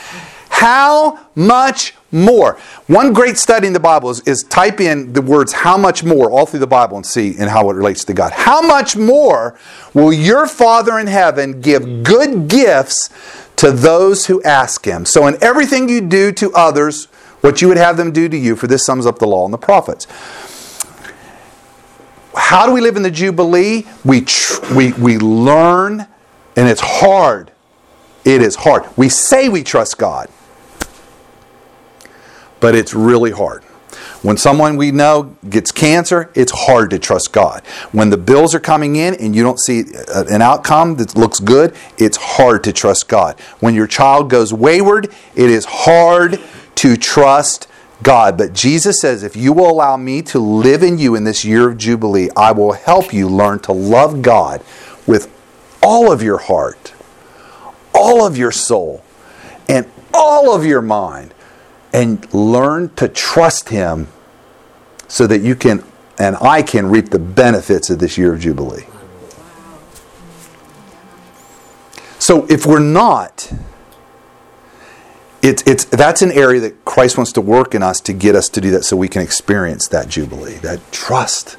how 0.50 1.18
much 1.34 1.94
more? 2.12 2.58
One 2.86 3.14
great 3.14 3.38
study 3.38 3.66
in 3.66 3.72
the 3.72 3.80
Bible 3.80 4.10
is, 4.10 4.20
is, 4.20 4.44
type 4.44 4.80
in 4.80 5.14
the 5.14 5.22
words 5.22 5.52
how 5.52 5.78
much 5.78 6.04
more 6.04 6.30
all 6.30 6.44
through 6.44 6.60
the 6.60 6.66
Bible 6.66 6.96
and 6.98 7.06
see 7.06 7.34
and 7.38 7.48
how 7.48 7.70
it 7.70 7.74
relates 7.74 8.04
to 8.04 8.14
God. 8.14 8.32
How 8.32 8.60
much 8.60 8.94
more 8.94 9.58
will 9.94 10.12
your 10.12 10.46
Father 10.46 10.98
in 10.98 11.06
heaven 11.06 11.62
give 11.62 12.02
good 12.02 12.48
gifts 12.48 13.08
to 13.56 13.72
those 13.72 14.26
who 14.26 14.42
ask 14.42 14.84
him? 14.84 15.06
So 15.06 15.26
in 15.26 15.42
everything 15.42 15.88
you 15.88 16.02
do 16.02 16.32
to 16.32 16.52
others, 16.52 17.08
what 17.42 17.60
you 17.60 17.68
would 17.68 17.76
have 17.76 17.96
them 17.96 18.12
do 18.12 18.28
to 18.28 18.36
you, 18.36 18.56
for 18.56 18.66
this 18.66 18.86
sums 18.86 19.04
up 19.04 19.18
the 19.18 19.26
law 19.26 19.44
and 19.44 19.52
the 19.52 19.58
prophets. 19.58 20.06
How 22.34 22.66
do 22.66 22.72
we 22.72 22.80
live 22.80 22.96
in 22.96 23.02
the 23.02 23.10
Jubilee? 23.10 23.86
We, 24.04 24.22
tr- 24.22 24.74
we, 24.74 24.92
we 24.94 25.18
learn, 25.18 26.06
and 26.56 26.68
it's 26.68 26.80
hard. 26.80 27.52
It 28.24 28.40
is 28.40 28.56
hard. 28.56 28.84
We 28.96 29.08
say 29.08 29.48
we 29.48 29.62
trust 29.62 29.98
God, 29.98 30.30
but 32.60 32.74
it's 32.74 32.94
really 32.94 33.32
hard. 33.32 33.64
When 34.22 34.36
someone 34.36 34.76
we 34.76 34.92
know 34.92 35.36
gets 35.50 35.72
cancer, 35.72 36.30
it's 36.36 36.52
hard 36.52 36.90
to 36.90 36.98
trust 37.00 37.32
God. 37.32 37.66
When 37.90 38.10
the 38.10 38.16
bills 38.16 38.54
are 38.54 38.60
coming 38.60 38.94
in 38.94 39.14
and 39.16 39.34
you 39.34 39.42
don't 39.42 39.58
see 39.58 39.82
uh, 40.14 40.24
an 40.30 40.40
outcome 40.40 40.94
that 40.96 41.16
looks 41.16 41.40
good, 41.40 41.74
it's 41.98 42.16
hard 42.16 42.62
to 42.64 42.72
trust 42.72 43.08
God. 43.08 43.38
When 43.58 43.74
your 43.74 43.88
child 43.88 44.30
goes 44.30 44.54
wayward, 44.54 45.12
it 45.34 45.50
is 45.50 45.64
hard 45.64 46.40
to 46.76 46.96
trust 46.96 47.68
God. 48.02 48.36
But 48.36 48.52
Jesus 48.52 49.00
says, 49.00 49.22
if 49.22 49.36
you 49.36 49.52
will 49.52 49.70
allow 49.70 49.96
me 49.96 50.22
to 50.22 50.38
live 50.38 50.82
in 50.82 50.98
you 50.98 51.14
in 51.14 51.24
this 51.24 51.44
year 51.44 51.68
of 51.68 51.78
Jubilee, 51.78 52.28
I 52.36 52.52
will 52.52 52.72
help 52.72 53.12
you 53.12 53.28
learn 53.28 53.60
to 53.60 53.72
love 53.72 54.22
God 54.22 54.62
with 55.06 55.30
all 55.82 56.12
of 56.12 56.22
your 56.22 56.38
heart, 56.38 56.94
all 57.94 58.26
of 58.26 58.36
your 58.36 58.52
soul, 58.52 59.04
and 59.68 59.86
all 60.14 60.54
of 60.54 60.64
your 60.64 60.82
mind, 60.82 61.34
and 61.92 62.32
learn 62.32 62.94
to 62.96 63.08
trust 63.08 63.68
Him 63.68 64.08
so 65.08 65.26
that 65.26 65.42
you 65.42 65.54
can 65.54 65.84
and 66.18 66.36
I 66.40 66.62
can 66.62 66.86
reap 66.86 67.08
the 67.08 67.18
benefits 67.18 67.90
of 67.90 67.98
this 67.98 68.16
year 68.16 68.34
of 68.34 68.40
Jubilee. 68.40 68.86
So 72.18 72.46
if 72.46 72.64
we're 72.64 72.78
not, 72.78 73.52
it's, 75.42 75.62
it's, 75.66 75.84
that's 75.86 76.22
an 76.22 76.30
area 76.30 76.60
that 76.60 76.84
Christ 76.84 77.16
wants 77.16 77.32
to 77.32 77.40
work 77.40 77.74
in 77.74 77.82
us 77.82 78.00
to 78.02 78.12
get 78.12 78.36
us 78.36 78.48
to 78.50 78.60
do 78.60 78.70
that 78.70 78.84
so 78.84 78.96
we 78.96 79.08
can 79.08 79.22
experience 79.22 79.88
that 79.88 80.08
Jubilee, 80.08 80.54
that 80.58 80.80
trust. 80.92 81.56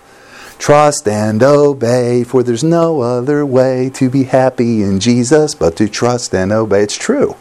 Trust 0.58 1.06
and 1.08 1.44
obey, 1.44 2.24
for 2.24 2.42
there's 2.42 2.64
no 2.64 3.02
other 3.02 3.46
way 3.46 3.90
to 3.96 4.10
be 4.10 4.24
happy 4.24 4.82
in 4.82 5.02
Jesus 5.02 5.54
but 5.54 5.76
to 5.76 5.90
trust 5.90 6.34
and 6.34 6.54
obey. 6.54 6.84
It's 6.84 6.98
true. 6.98 7.36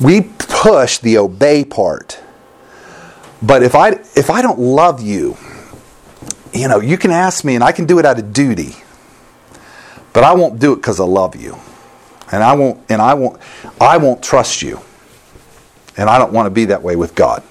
We 0.00 0.22
push 0.22 0.98
the 0.98 1.18
obey 1.18 1.64
part. 1.64 2.18
But 3.40 3.62
if 3.62 3.76
I 3.76 3.90
if 4.16 4.30
I 4.30 4.42
don't 4.42 4.58
love 4.58 5.00
you, 5.00 5.36
you 6.52 6.66
know, 6.66 6.80
you 6.80 6.98
can 6.98 7.12
ask 7.12 7.44
me 7.44 7.54
and 7.54 7.62
I 7.62 7.70
can 7.70 7.86
do 7.86 8.00
it 8.00 8.04
out 8.04 8.18
of 8.18 8.32
duty. 8.32 8.74
But 10.12 10.24
I 10.24 10.32
won't 10.34 10.58
do 10.58 10.72
it 10.72 10.82
cuz 10.82 10.98
I 10.98 11.04
love 11.04 11.36
you. 11.36 11.56
And 12.32 12.42
I 12.42 12.54
won't 12.54 12.80
and 12.88 13.00
I 13.00 13.14
won't 13.14 13.40
I 13.80 13.98
won't 13.98 14.22
trust 14.22 14.62
you. 14.62 14.80
And 15.96 16.08
I 16.08 16.18
don't 16.18 16.32
want 16.32 16.46
to 16.46 16.50
be 16.50 16.64
that 16.66 16.82
way 16.82 16.96
with 16.96 17.14
God. 17.14 17.42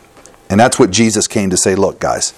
And 0.49 0.59
that's 0.59 0.79
what 0.79 0.91
Jesus 0.91 1.27
came 1.27 1.49
to 1.51 1.57
say, 1.57 1.75
look 1.75 1.99
guys, 1.99 2.33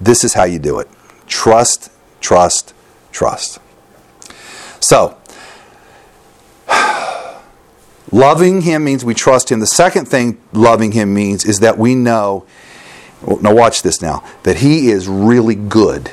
this 0.00 0.24
is 0.24 0.34
how 0.34 0.44
you 0.44 0.58
do 0.58 0.80
it. 0.80 0.88
Trust, 1.26 1.90
trust, 2.20 2.74
trust. 3.12 3.58
So, 4.80 5.16
loving 8.12 8.62
him 8.62 8.84
means 8.84 9.04
we 9.04 9.14
trust 9.14 9.50
him. 9.50 9.60
The 9.60 9.66
second 9.66 10.06
thing 10.06 10.40
loving 10.52 10.92
him 10.92 11.14
means 11.14 11.44
is 11.44 11.60
that 11.60 11.78
we 11.78 11.94
know 11.94 12.44
now 13.40 13.54
watch 13.54 13.82
this 13.82 14.00
now 14.00 14.24
that 14.44 14.58
he 14.58 14.90
is 14.90 15.08
really 15.08 15.54
good. 15.54 16.10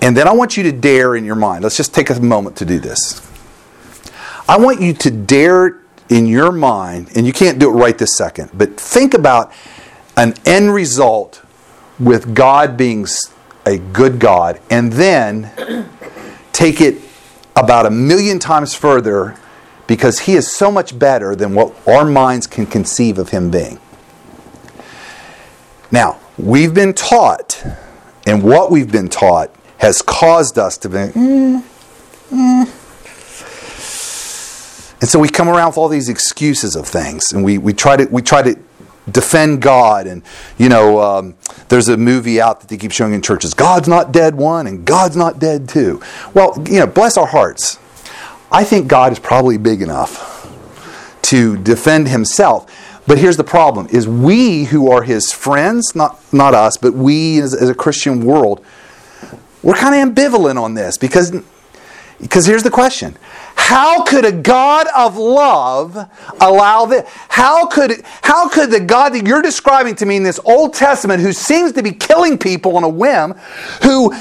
And 0.00 0.16
then 0.16 0.28
I 0.28 0.32
want 0.32 0.56
you 0.56 0.62
to 0.64 0.72
dare 0.72 1.16
in 1.16 1.24
your 1.24 1.34
mind. 1.34 1.64
Let's 1.64 1.76
just 1.76 1.94
take 1.94 2.10
a 2.10 2.20
moment 2.20 2.56
to 2.58 2.64
do 2.64 2.78
this. 2.78 3.20
I 4.48 4.56
want 4.56 4.80
you 4.80 4.94
to 4.94 5.10
dare 5.10 5.78
in 6.08 6.26
your 6.26 6.50
mind, 6.50 7.10
and 7.14 7.26
you 7.26 7.34
can't 7.34 7.58
do 7.58 7.68
it 7.68 7.74
right 7.74 7.96
this 7.96 8.16
second, 8.16 8.50
but 8.54 8.80
think 8.80 9.12
about 9.12 9.52
an 10.16 10.34
end 10.46 10.72
result 10.72 11.44
with 12.00 12.34
God 12.34 12.76
being 12.76 13.06
a 13.66 13.76
good 13.76 14.18
God, 14.18 14.58
and 14.70 14.90
then 14.90 15.50
take 16.52 16.80
it 16.80 17.02
about 17.54 17.84
a 17.84 17.90
million 17.90 18.38
times 18.38 18.74
further 18.74 19.36
because 19.86 20.20
He 20.20 20.34
is 20.34 20.50
so 20.50 20.70
much 20.70 20.98
better 20.98 21.36
than 21.36 21.54
what 21.54 21.74
our 21.86 22.06
minds 22.06 22.46
can 22.46 22.64
conceive 22.64 23.18
of 23.18 23.28
Him 23.28 23.50
being. 23.50 23.78
Now, 25.92 26.18
we've 26.38 26.72
been 26.72 26.94
taught, 26.94 27.62
and 28.26 28.42
what 28.42 28.70
we've 28.70 28.90
been 28.90 29.08
taught 29.08 29.54
has 29.78 30.00
caused 30.00 30.58
us 30.58 30.78
to 30.78 30.88
be. 30.88 30.96
Mm, 30.96 31.62
mm. 32.30 32.77
And 35.00 35.08
so 35.08 35.18
we 35.18 35.28
come 35.28 35.48
around 35.48 35.68
with 35.68 35.78
all 35.78 35.88
these 35.88 36.08
excuses 36.08 36.74
of 36.74 36.86
things, 36.86 37.24
and 37.32 37.44
we, 37.44 37.58
we 37.58 37.72
try 37.72 37.96
to 37.96 38.06
we 38.06 38.22
try 38.22 38.42
to 38.42 38.58
defend 39.10 39.62
God. 39.62 40.06
And, 40.06 40.22
you 40.56 40.68
know, 40.68 41.00
um, 41.00 41.34
there's 41.68 41.88
a 41.88 41.96
movie 41.96 42.40
out 42.40 42.60
that 42.60 42.68
they 42.68 42.76
keep 42.76 42.92
showing 42.92 43.12
in 43.12 43.22
churches 43.22 43.54
God's 43.54 43.88
not 43.88 44.12
dead 44.12 44.34
one 44.34 44.66
and 44.66 44.84
God's 44.84 45.16
not 45.16 45.38
dead 45.38 45.68
two. 45.68 46.00
Well, 46.34 46.62
you 46.68 46.80
know, 46.80 46.86
bless 46.86 47.16
our 47.16 47.26
hearts. 47.26 47.78
I 48.50 48.64
think 48.64 48.88
God 48.88 49.12
is 49.12 49.18
probably 49.18 49.58
big 49.58 49.82
enough 49.82 50.36
to 51.22 51.56
defend 51.58 52.08
himself. 52.08 52.74
But 53.06 53.18
here's 53.18 53.36
the 53.36 53.44
problem 53.44 53.88
is 53.90 54.06
we 54.06 54.64
who 54.64 54.90
are 54.90 55.02
his 55.02 55.32
friends, 55.32 55.94
not, 55.94 56.20
not 56.32 56.54
us, 56.54 56.76
but 56.76 56.94
we 56.94 57.40
as, 57.40 57.54
as 57.54 57.68
a 57.68 57.74
Christian 57.74 58.24
world, 58.24 58.64
we're 59.62 59.74
kind 59.74 59.94
of 59.94 60.14
ambivalent 60.14 60.60
on 60.60 60.74
this 60.74 60.98
because, 60.98 61.34
because 62.20 62.46
here's 62.46 62.62
the 62.62 62.70
question 62.70 63.16
how 63.68 64.02
could 64.02 64.24
a 64.24 64.32
God 64.32 64.86
of 64.96 65.18
love 65.18 65.94
allow 66.40 66.86
this? 66.86 67.06
How 67.28 67.66
could, 67.66 68.02
how 68.22 68.48
could 68.48 68.70
the 68.70 68.80
God 68.80 69.12
that 69.12 69.26
you're 69.26 69.42
describing 69.42 69.94
to 69.96 70.06
me 70.06 70.16
in 70.16 70.22
this 70.22 70.40
Old 70.46 70.72
Testament, 70.72 71.20
who 71.20 71.34
seems 71.34 71.72
to 71.72 71.82
be 71.82 71.92
killing 71.92 72.38
people 72.38 72.78
on 72.78 72.82
a 72.82 72.88
whim, 72.88 73.32
who, 73.82 74.14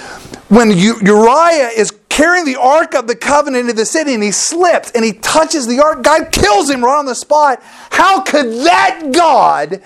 when 0.49 0.71
Uriah 0.71 1.69
is 1.69 1.93
carrying 2.09 2.43
the 2.43 2.59
Ark 2.59 2.93
of 2.93 3.07
the 3.07 3.15
Covenant 3.15 3.61
into 3.61 3.73
the 3.73 3.85
city 3.85 4.13
and 4.13 4.21
he 4.21 4.31
slips 4.31 4.91
and 4.91 5.05
he 5.05 5.13
touches 5.13 5.65
the 5.65 5.79
Ark, 5.79 6.03
God 6.03 6.33
kills 6.33 6.69
him 6.69 6.83
right 6.83 6.99
on 6.99 7.05
the 7.05 7.15
spot. 7.15 7.63
How 7.89 8.23
could 8.23 8.65
that 8.65 9.13
God 9.13 9.81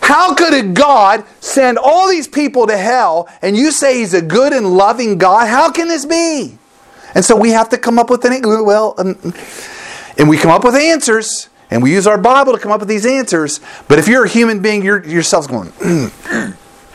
how 0.00 0.34
could 0.34 0.54
a 0.54 0.62
God 0.62 1.24
send 1.40 1.78
all 1.78 2.08
these 2.08 2.26
people 2.26 2.66
to 2.66 2.76
hell 2.76 3.28
and 3.42 3.56
you 3.56 3.70
say 3.70 3.98
he's 3.98 4.14
a 4.14 4.22
good 4.22 4.52
and 4.52 4.76
loving 4.76 5.18
God? 5.18 5.46
How 5.46 5.70
can 5.70 5.86
this 5.86 6.04
be? 6.04 6.58
And 7.16 7.24
so 7.24 7.34
we 7.34 7.50
have 7.52 7.70
to 7.70 7.78
come 7.78 7.98
up 7.98 8.10
with 8.10 8.26
an 8.26 8.42
well, 8.44 8.94
um, 8.98 9.16
and 10.18 10.28
we 10.28 10.36
come 10.36 10.50
up 10.50 10.64
with 10.64 10.74
answers, 10.74 11.48
and 11.70 11.82
we 11.82 11.90
use 11.90 12.06
our 12.06 12.18
Bible 12.18 12.52
to 12.52 12.58
come 12.58 12.70
up 12.70 12.80
with 12.80 12.90
these 12.90 13.06
answers. 13.06 13.58
But 13.88 13.98
if 13.98 14.06
you're 14.06 14.26
a 14.26 14.28
human 14.28 14.60
being, 14.60 14.84
you're 14.84 15.02
yourself's 15.02 15.46
going, 15.46 15.72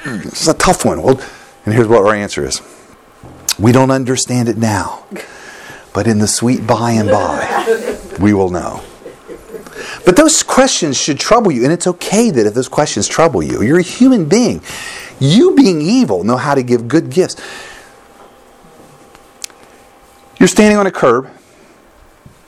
"This 0.06 0.44
is 0.44 0.48
a 0.48 0.54
tough 0.54 0.86
one." 0.86 1.02
Well, 1.02 1.20
and 1.66 1.74
here's 1.74 1.88
what 1.88 2.06
our 2.06 2.14
answer 2.14 2.46
is: 2.46 2.62
We 3.58 3.72
don't 3.72 3.90
understand 3.90 4.48
it 4.48 4.58
now, 4.58 5.06
but 5.92 6.06
in 6.06 6.20
the 6.20 6.28
sweet 6.28 6.68
by 6.68 6.92
and 6.92 7.10
by, 7.10 7.98
we 8.20 8.36
will 8.36 8.52
know. 8.52 8.84
But 10.06 10.18
those 10.18 10.44
questions 10.44 10.98
should 10.98 11.20
trouble 11.20 11.52
you, 11.52 11.64
and 11.64 11.74
it's 11.74 11.88
okay 11.88 12.30
that 12.30 12.46
if 12.46 12.54
those 12.54 12.70
questions 12.70 13.08
trouble 13.08 13.42
you. 13.42 13.64
You're 13.64 13.80
a 13.80 13.84
human 13.84 14.26
being. 14.26 14.62
You, 15.20 15.56
being 15.56 15.82
evil, 15.82 16.24
know 16.24 16.38
how 16.38 16.54
to 16.54 16.62
give 16.62 16.88
good 16.88 17.10
gifts. 17.10 17.38
You're 20.42 20.48
standing 20.48 20.80
on 20.80 20.88
a 20.88 20.92
curb. 20.92 21.30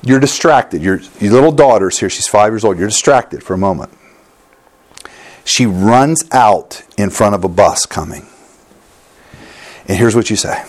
You're 0.01 0.19
distracted. 0.19 0.81
Your, 0.81 0.99
your 1.19 1.31
little 1.31 1.51
daughter's 1.51 1.99
here. 1.99 2.09
She's 2.09 2.25
five 2.25 2.51
years 2.51 2.65
old. 2.65 2.79
You're 2.79 2.87
distracted 2.87 3.43
for 3.43 3.53
a 3.53 3.57
moment. 3.59 3.95
She 5.45 5.67
runs 5.67 6.23
out 6.31 6.81
in 6.97 7.11
front 7.11 7.35
of 7.35 7.43
a 7.43 7.47
bus 7.47 7.85
coming. 7.85 8.25
And 9.87 9.95
here's 9.95 10.15
what 10.15 10.31
you 10.31 10.35
say 10.35 10.65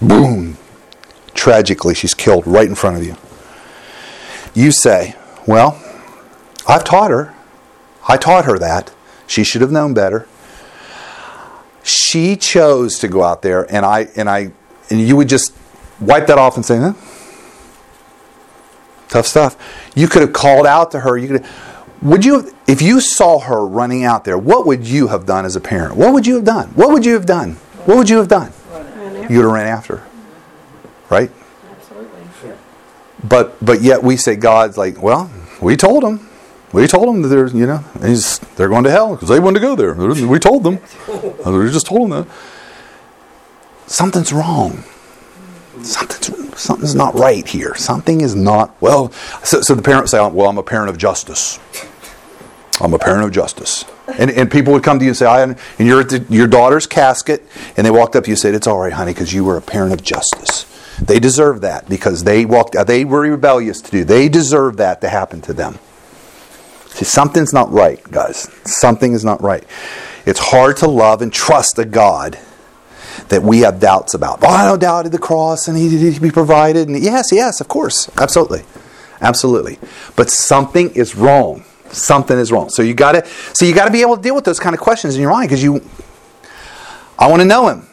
Boom! 0.00 0.56
Tragically, 1.34 1.94
she's 1.94 2.14
killed 2.14 2.46
right 2.46 2.66
in 2.66 2.74
front 2.74 2.96
of 2.96 3.04
you. 3.04 3.16
You 4.54 4.72
say, 4.72 5.16
Well, 5.46 5.78
I've 6.66 6.84
taught 6.84 7.10
her. 7.10 7.34
I 8.08 8.16
taught 8.16 8.46
her 8.46 8.58
that. 8.60 8.94
She 9.26 9.44
should 9.44 9.60
have 9.60 9.70
known 9.70 9.92
better. 9.92 10.26
She 11.82 12.34
chose 12.36 12.98
to 13.00 13.08
go 13.08 13.22
out 13.22 13.42
there, 13.42 13.70
and 13.70 13.84
I 13.84 14.08
and 14.16 14.30
I 14.30 14.52
and 14.88 15.06
you 15.06 15.16
would 15.16 15.28
just 15.28 15.52
wipe 16.00 16.26
that 16.26 16.38
off 16.38 16.56
and 16.56 16.64
say, 16.64 16.78
huh? 16.78 16.92
Tough 19.08 19.26
stuff. 19.26 19.92
You 19.94 20.08
could 20.08 20.22
have 20.22 20.32
called 20.32 20.66
out 20.66 20.90
to 20.92 21.00
her. 21.00 21.16
You 21.16 21.28
could 21.28 21.42
have, 21.42 21.84
would 22.02 22.24
you 22.24 22.40
have, 22.40 22.54
if 22.66 22.82
you 22.82 23.00
saw 23.00 23.38
her 23.38 23.64
running 23.64 24.04
out 24.04 24.24
there, 24.24 24.36
what 24.36 24.66
would 24.66 24.86
you 24.86 25.08
have 25.08 25.24
done 25.26 25.44
as 25.44 25.56
a 25.56 25.60
parent? 25.60 25.96
What 25.96 26.12
would 26.12 26.26
you 26.26 26.34
have 26.34 26.44
done? 26.44 26.68
What 26.70 26.90
would 26.90 27.06
you 27.06 27.14
have 27.14 27.26
done? 27.26 27.52
What 27.86 27.96
would 27.96 28.10
you 28.10 28.18
have 28.18 28.28
done? 28.28 28.52
You 29.30 29.36
would 29.38 29.44
have 29.44 29.52
ran 29.52 29.66
after 29.66 29.98
her. 29.98 30.08
Right? 31.08 31.30
Absolutely. 31.70 32.56
But 33.22 33.64
but 33.64 33.82
yet 33.82 34.02
we 34.02 34.16
say 34.16 34.36
God's 34.36 34.76
like, 34.76 35.00
well, 35.02 35.30
we 35.62 35.76
told 35.76 36.02
them. 36.02 36.28
We 36.72 36.88
told 36.88 37.06
them 37.06 37.22
that 37.22 37.28
there's, 37.28 37.54
you 37.54 37.66
know, 37.66 37.84
he's, 38.02 38.40
they're 38.56 38.68
going 38.68 38.82
to 38.82 38.90
hell 38.90 39.14
because 39.14 39.28
they 39.28 39.38
wanted 39.38 39.60
to 39.60 39.66
go 39.66 39.76
there. 39.76 39.94
We 39.94 40.40
told 40.40 40.64
them. 40.64 40.80
We 41.46 41.70
just 41.70 41.86
told 41.86 42.10
them 42.10 42.24
that. 42.24 42.36
Something's 43.86 44.32
wrong 44.32 44.82
something's, 45.82 46.60
something's 46.60 46.94
not 46.94 47.14
right 47.14 47.46
here. 47.46 47.74
Something 47.74 48.20
is 48.20 48.34
not, 48.34 48.80
well, 48.80 49.10
so, 49.42 49.60
so 49.60 49.74
the 49.74 49.82
parents 49.82 50.10
say, 50.10 50.18
well, 50.18 50.48
I'm 50.48 50.58
a 50.58 50.62
parent 50.62 50.90
of 50.90 50.98
justice. 50.98 51.58
I'm 52.80 52.92
a 52.92 52.98
parent 52.98 53.24
of 53.24 53.32
justice. 53.32 53.84
And, 54.18 54.30
and 54.30 54.50
people 54.50 54.72
would 54.72 54.82
come 54.82 54.98
to 54.98 55.04
you 55.04 55.10
and 55.10 55.16
say, 55.16 55.26
I, 55.26 55.42
and 55.42 55.58
you're 55.78 56.00
at 56.00 56.08
the, 56.10 56.26
your 56.28 56.46
daughter's 56.46 56.86
casket, 56.86 57.42
and 57.76 57.86
they 57.86 57.90
walked 57.90 58.16
up 58.16 58.24
to 58.24 58.30
you 58.30 58.32
and 58.32 58.38
said, 58.38 58.54
It's 58.54 58.66
all 58.66 58.78
right, 58.78 58.92
honey, 58.92 59.12
because 59.12 59.32
you 59.32 59.44
were 59.44 59.56
a 59.56 59.62
parent 59.62 59.92
of 59.92 60.02
justice. 60.02 60.66
They 61.00 61.18
deserve 61.18 61.60
that 61.62 61.88
because 61.88 62.24
they 62.24 62.44
walked, 62.44 62.76
they 62.86 63.04
were 63.04 63.20
rebellious 63.20 63.80
to 63.80 63.90
do. 63.90 64.04
They 64.04 64.28
deserve 64.28 64.76
that 64.76 65.00
to 65.00 65.08
happen 65.08 65.40
to 65.42 65.52
them. 65.52 65.78
See, 66.88 67.04
something's 67.04 67.52
not 67.52 67.72
right, 67.72 68.02
guys. 68.10 68.50
Something 68.64 69.14
is 69.14 69.24
not 69.24 69.42
right. 69.42 69.64
It's 70.26 70.38
hard 70.38 70.76
to 70.78 70.88
love 70.88 71.22
and 71.22 71.32
trust 71.32 71.78
a 71.78 71.84
God 71.84 72.38
that 73.28 73.42
we 73.42 73.60
have 73.60 73.80
doubts 73.80 74.14
about. 74.14 74.40
Oh, 74.42 74.48
I 74.48 74.66
don't 74.66 74.78
doubt 74.78 75.10
the 75.10 75.18
cross 75.18 75.68
and 75.68 75.76
he, 75.76 75.88
he 75.88 76.18
be 76.18 76.30
provided. 76.30 76.88
And 76.88 77.02
yes, 77.02 77.32
yes, 77.32 77.60
of 77.60 77.68
course, 77.68 78.10
absolutely, 78.18 78.62
absolutely. 79.20 79.78
But 80.16 80.30
something 80.30 80.90
is 80.90 81.14
wrong. 81.14 81.64
Something 81.90 82.38
is 82.38 82.50
wrong. 82.50 82.70
So 82.70 82.82
you 82.82 82.94
got 82.94 83.12
to. 83.12 83.26
So 83.54 83.64
you 83.64 83.74
got 83.74 83.86
to 83.86 83.92
be 83.92 84.02
able 84.02 84.16
to 84.16 84.22
deal 84.22 84.34
with 84.34 84.44
those 84.44 84.58
kind 84.58 84.74
of 84.74 84.80
questions 84.80 85.14
in 85.14 85.20
your 85.20 85.30
mind 85.30 85.48
because 85.48 85.62
you. 85.62 85.82
I 87.18 87.28
want 87.28 87.40
to 87.40 87.46
know 87.46 87.68
him. 87.68 87.86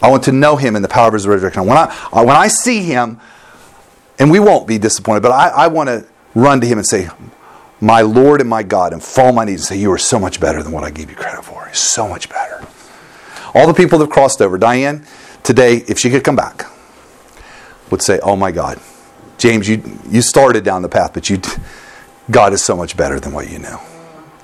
I 0.00 0.10
want 0.10 0.24
to 0.24 0.32
know 0.32 0.56
him 0.56 0.74
in 0.74 0.82
the 0.82 0.88
power 0.88 1.08
of 1.08 1.14
his 1.14 1.26
resurrection. 1.26 1.66
When 1.66 1.76
I 1.76 1.94
uh, 2.12 2.24
when 2.24 2.36
I 2.36 2.48
see 2.48 2.82
him, 2.82 3.20
and 4.18 4.30
we 4.30 4.40
won't 4.40 4.66
be 4.66 4.78
disappointed, 4.78 5.22
but 5.22 5.32
I, 5.32 5.48
I 5.48 5.66
want 5.68 5.88
to 5.88 6.06
run 6.34 6.60
to 6.62 6.66
him 6.66 6.78
and 6.78 6.86
say, 6.86 7.08
"My 7.80 8.00
Lord 8.00 8.40
and 8.40 8.48
my 8.48 8.62
God," 8.62 8.92
and 8.92 9.02
fall 9.02 9.28
on 9.28 9.34
my 9.34 9.44
knees 9.44 9.60
and 9.60 9.66
say, 9.66 9.76
"You 9.76 9.92
are 9.92 9.98
so 9.98 10.18
much 10.18 10.40
better 10.40 10.62
than 10.62 10.72
what 10.72 10.82
I 10.82 10.90
gave 10.90 11.10
you 11.10 11.16
credit 11.16 11.44
for. 11.44 11.68
So 11.74 12.08
much 12.08 12.30
better." 12.30 12.66
All 13.54 13.66
the 13.66 13.74
people 13.74 13.98
that 13.98 14.06
have 14.06 14.12
crossed 14.12 14.40
over, 14.40 14.56
Diane, 14.58 15.04
today, 15.42 15.84
if 15.88 15.98
she 15.98 16.10
could 16.10 16.24
come 16.24 16.36
back, 16.36 16.66
would 17.90 18.02
say, 18.02 18.18
"Oh 18.22 18.36
my 18.36 18.50
God, 18.50 18.80
James, 19.38 19.68
you 19.68 19.82
you 20.10 20.22
started 20.22 20.64
down 20.64 20.82
the 20.82 20.88
path, 20.88 21.12
but 21.12 21.28
you." 21.28 21.40
God 22.30 22.52
is 22.52 22.62
so 22.62 22.76
much 22.76 22.96
better 22.96 23.18
than 23.18 23.32
what 23.32 23.50
you 23.50 23.58
knew. 23.58 23.78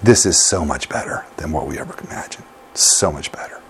This 0.03 0.27
is 0.27 0.45
so 0.45 0.65
much 0.65 0.89
better 0.89 1.25
than 1.37 1.53
what 1.53 1.67
we 1.67 1.79
ever 1.79 1.95
imagined. 2.05 2.45
So 2.75 3.11
much 3.13 3.33
better. 3.33 3.61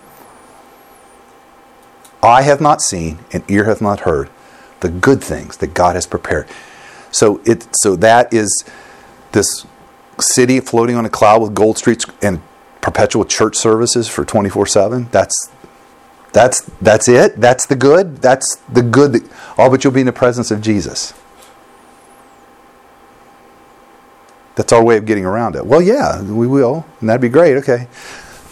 Eye 2.22 2.42
have 2.42 2.60
not 2.60 2.82
seen 2.82 3.20
and 3.32 3.44
ear 3.48 3.64
hath 3.64 3.80
not 3.80 4.00
heard 4.00 4.28
the 4.80 4.88
good 4.88 5.22
things 5.22 5.58
that 5.58 5.74
God 5.74 5.94
has 5.94 6.06
prepared. 6.06 6.48
So 7.10 7.40
it 7.44 7.66
so 7.76 7.96
that 7.96 8.32
is 8.32 8.64
this 9.32 9.66
city 10.20 10.60
floating 10.60 10.96
on 10.96 11.04
a 11.04 11.10
cloud 11.10 11.40
with 11.42 11.54
gold 11.54 11.78
streets 11.78 12.04
and 12.22 12.40
perpetual 12.80 13.24
church 13.24 13.56
services 13.56 14.08
for 14.08 14.24
24/7. 14.24 15.10
That's 15.10 15.50
that's 16.32 16.60
that's 16.80 17.08
it. 17.08 17.40
That's 17.40 17.66
the 17.66 17.76
good. 17.76 18.18
That's 18.18 18.56
the 18.72 18.82
good 18.82 19.12
that 19.12 19.22
oh 19.58 19.70
but 19.70 19.84
you'll 19.84 19.92
be 19.92 20.00
in 20.00 20.06
the 20.06 20.12
presence 20.12 20.50
of 20.50 20.60
Jesus. 20.60 21.14
That's 24.54 24.72
our 24.72 24.82
way 24.82 24.96
of 24.96 25.06
getting 25.06 25.24
around 25.24 25.54
it. 25.54 25.64
Well, 25.64 25.80
yeah, 25.80 26.20
we 26.20 26.48
will, 26.48 26.84
and 27.00 27.08
that'd 27.08 27.20
be 27.20 27.28
great. 27.28 27.56
Okay, 27.58 27.86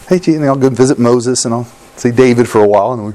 hey, 0.07 0.19
gee, 0.19 0.35
and 0.35 0.45
I'll 0.45 0.55
go 0.55 0.69
visit 0.69 0.97
Moses, 0.97 1.43
and 1.43 1.53
I'll 1.53 1.67
see 1.97 2.11
David 2.11 2.47
for 2.47 2.63
a 2.63 2.67
while, 2.67 2.93
and 2.93 3.07
we, 3.07 3.13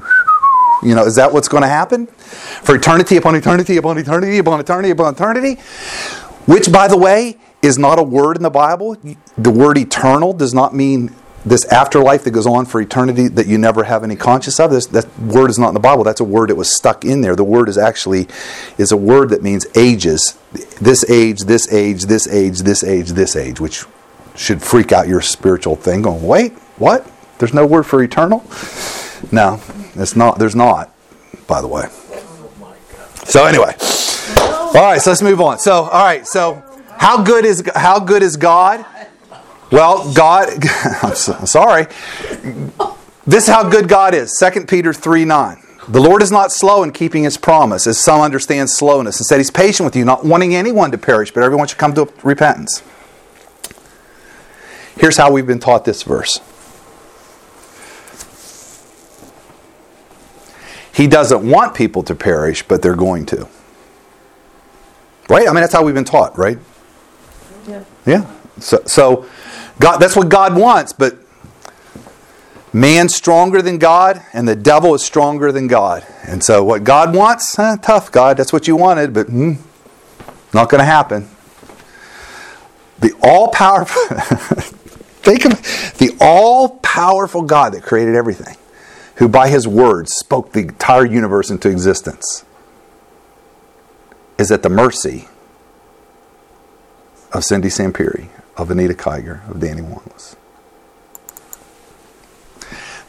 you 0.87 0.93
know, 0.93 1.03
is 1.03 1.15
that 1.15 1.33
what's 1.33 1.47
going 1.47 1.63
to 1.63 1.69
happen 1.69 2.05
for 2.05 2.75
eternity 2.75 3.17
upon 3.17 3.35
eternity 3.35 3.77
upon 3.77 3.97
eternity 3.97 4.37
upon 4.37 4.59
eternity 4.59 4.91
upon 4.91 5.15
eternity? 5.15 5.55
Which, 6.45 6.71
by 6.71 6.87
the 6.87 6.97
way, 6.97 7.37
is 7.63 7.79
not 7.79 7.97
a 7.97 8.03
word 8.03 8.37
in 8.37 8.43
the 8.43 8.49
Bible. 8.49 8.95
The 9.37 9.51
word 9.51 9.77
eternal 9.77 10.33
does 10.33 10.53
not 10.53 10.75
mean 10.75 11.15
this 11.45 11.65
afterlife 11.65 12.23
that 12.23 12.31
goes 12.31 12.47
on 12.47 12.65
for 12.65 12.79
eternity 12.79 13.27
that 13.27 13.47
you 13.47 13.57
never 13.57 13.83
have 13.83 14.03
any 14.03 14.15
conscious 14.15 14.59
of. 14.59 14.71
This 14.71 14.85
that 14.87 15.19
word 15.19 15.49
is 15.49 15.59
not 15.59 15.69
in 15.69 15.73
the 15.73 15.79
bible. 15.79 16.03
That's 16.03 16.21
a 16.21 16.25
word 16.25 16.49
that 16.49 16.55
was 16.55 16.73
stuck 16.73 17.03
in 17.03 17.21
there. 17.21 17.35
The 17.35 17.43
word 17.43 17.67
is 17.67 17.77
actually 17.77 18.27
is 18.77 18.91
a 18.91 18.97
word 18.97 19.29
that 19.29 19.43
means 19.43 19.65
ages. 19.75 20.37
This 20.79 21.09
age 21.09 21.41
this 21.41 21.71
age 21.71 22.03
this 22.03 22.27
age 22.27 22.59
this 22.59 22.83
age 22.83 23.09
this 23.09 23.35
age 23.35 23.59
which 23.59 23.83
should 24.35 24.61
freak 24.61 24.91
out 24.91 25.07
your 25.07 25.21
spiritual 25.21 25.75
thing 25.75 26.01
going 26.01 26.25
wait 26.25 26.53
what? 26.77 27.09
There's 27.39 27.53
no 27.53 27.65
word 27.65 27.83
for 27.83 28.01
eternal? 28.01 28.43
No 29.31 29.59
it's 29.95 30.15
not 30.15 30.39
there's 30.39 30.55
not 30.55 30.91
by 31.45 31.61
the 31.61 31.67
way. 31.67 31.87
So 33.25 33.45
anyway. 33.45 33.75
All 34.37 34.73
right 34.73 35.01
so 35.01 35.11
let's 35.11 35.21
move 35.21 35.41
on. 35.41 35.59
So 35.59 35.83
all 35.83 36.05
right 36.05 36.25
so 36.25 36.63
how 37.03 37.23
good 37.23 37.45
is 37.45 37.63
how 37.75 37.99
good 37.99 38.23
is 38.23 38.37
god 38.37 38.85
well, 39.73 40.13
God, 40.13 40.49
I'm 41.01 41.15
sorry. 41.15 41.87
This 43.25 43.45
is 43.45 43.47
how 43.47 43.67
good 43.67 43.89
God 43.89 44.13
is. 44.13 44.31
2 44.39 44.65
Peter 44.65 44.93
3 44.93 45.25
9. 45.25 45.63
The 45.87 45.99
Lord 45.99 46.21
is 46.21 46.31
not 46.31 46.51
slow 46.51 46.83
in 46.83 46.91
keeping 46.91 47.23
his 47.23 47.37
promise, 47.37 47.87
as 47.87 47.97
some 47.97 48.21
understand 48.21 48.69
slowness. 48.69 49.19
Instead, 49.19 49.39
he's 49.39 49.49
patient 49.49 49.85
with 49.85 49.95
you, 49.95 50.05
not 50.05 50.23
wanting 50.23 50.55
anyone 50.55 50.91
to 50.91 50.99
perish, 50.99 51.31
but 51.31 51.41
everyone 51.41 51.67
should 51.67 51.79
come 51.79 51.95
to 51.95 52.07
repentance. 52.21 52.83
Here's 54.95 55.17
how 55.17 55.31
we've 55.31 55.47
been 55.47 55.59
taught 55.59 55.85
this 55.85 56.03
verse. 56.03 56.39
He 60.93 61.07
doesn't 61.07 61.49
want 61.49 61.73
people 61.73 62.03
to 62.03 62.13
perish, 62.13 62.61
but 62.61 62.83
they're 62.83 62.95
going 62.95 63.25
to. 63.25 63.47
Right? 65.27 65.47
I 65.47 65.51
mean, 65.51 65.61
that's 65.61 65.73
how 65.73 65.83
we've 65.83 65.95
been 65.95 66.05
taught, 66.05 66.37
right? 66.37 66.59
Yeah. 68.05 68.29
So, 68.59 68.81
so 68.85 69.25
God, 69.79 69.97
that's 69.97 70.15
what 70.15 70.29
God 70.29 70.55
wants, 70.55 70.93
but 70.93 71.17
man's 72.71 73.15
stronger 73.15 73.61
than 73.61 73.77
God, 73.77 74.21
and 74.33 74.47
the 74.47 74.55
devil 74.55 74.93
is 74.93 75.03
stronger 75.03 75.51
than 75.51 75.67
God. 75.67 76.05
And 76.23 76.43
so, 76.43 76.63
what 76.63 76.83
God 76.83 77.15
wants, 77.15 77.57
eh, 77.57 77.77
tough, 77.81 78.11
God, 78.11 78.37
that's 78.37 78.53
what 78.53 78.67
you 78.67 78.75
wanted, 78.75 79.13
but 79.13 79.27
hmm, 79.27 79.53
not 80.53 80.69
going 80.69 80.79
to 80.79 80.85
happen. 80.85 81.29
The 82.99 83.13
all 83.21 83.49
powerful, 83.49 84.01
think 85.21 85.45
of 85.45 85.51
the 85.97 86.15
all 86.19 86.77
powerful 86.79 87.41
God 87.41 87.73
that 87.73 87.83
created 87.83 88.15
everything, 88.15 88.55
who 89.15 89.27
by 89.27 89.49
his 89.49 89.67
words 89.67 90.13
spoke 90.13 90.53
the 90.53 90.61
entire 90.61 91.05
universe 91.05 91.49
into 91.49 91.69
existence, 91.69 92.45
is 94.37 94.51
at 94.51 94.63
the 94.63 94.69
mercy 94.69 95.27
of 97.33 97.43
Cindy 97.43 97.69
Sampiri 97.69 98.29
of 98.55 98.69
Anita 98.69 98.93
Kiger, 98.93 99.49
of 99.49 99.59
Danny 99.59 99.81
Wanless. 99.81 100.35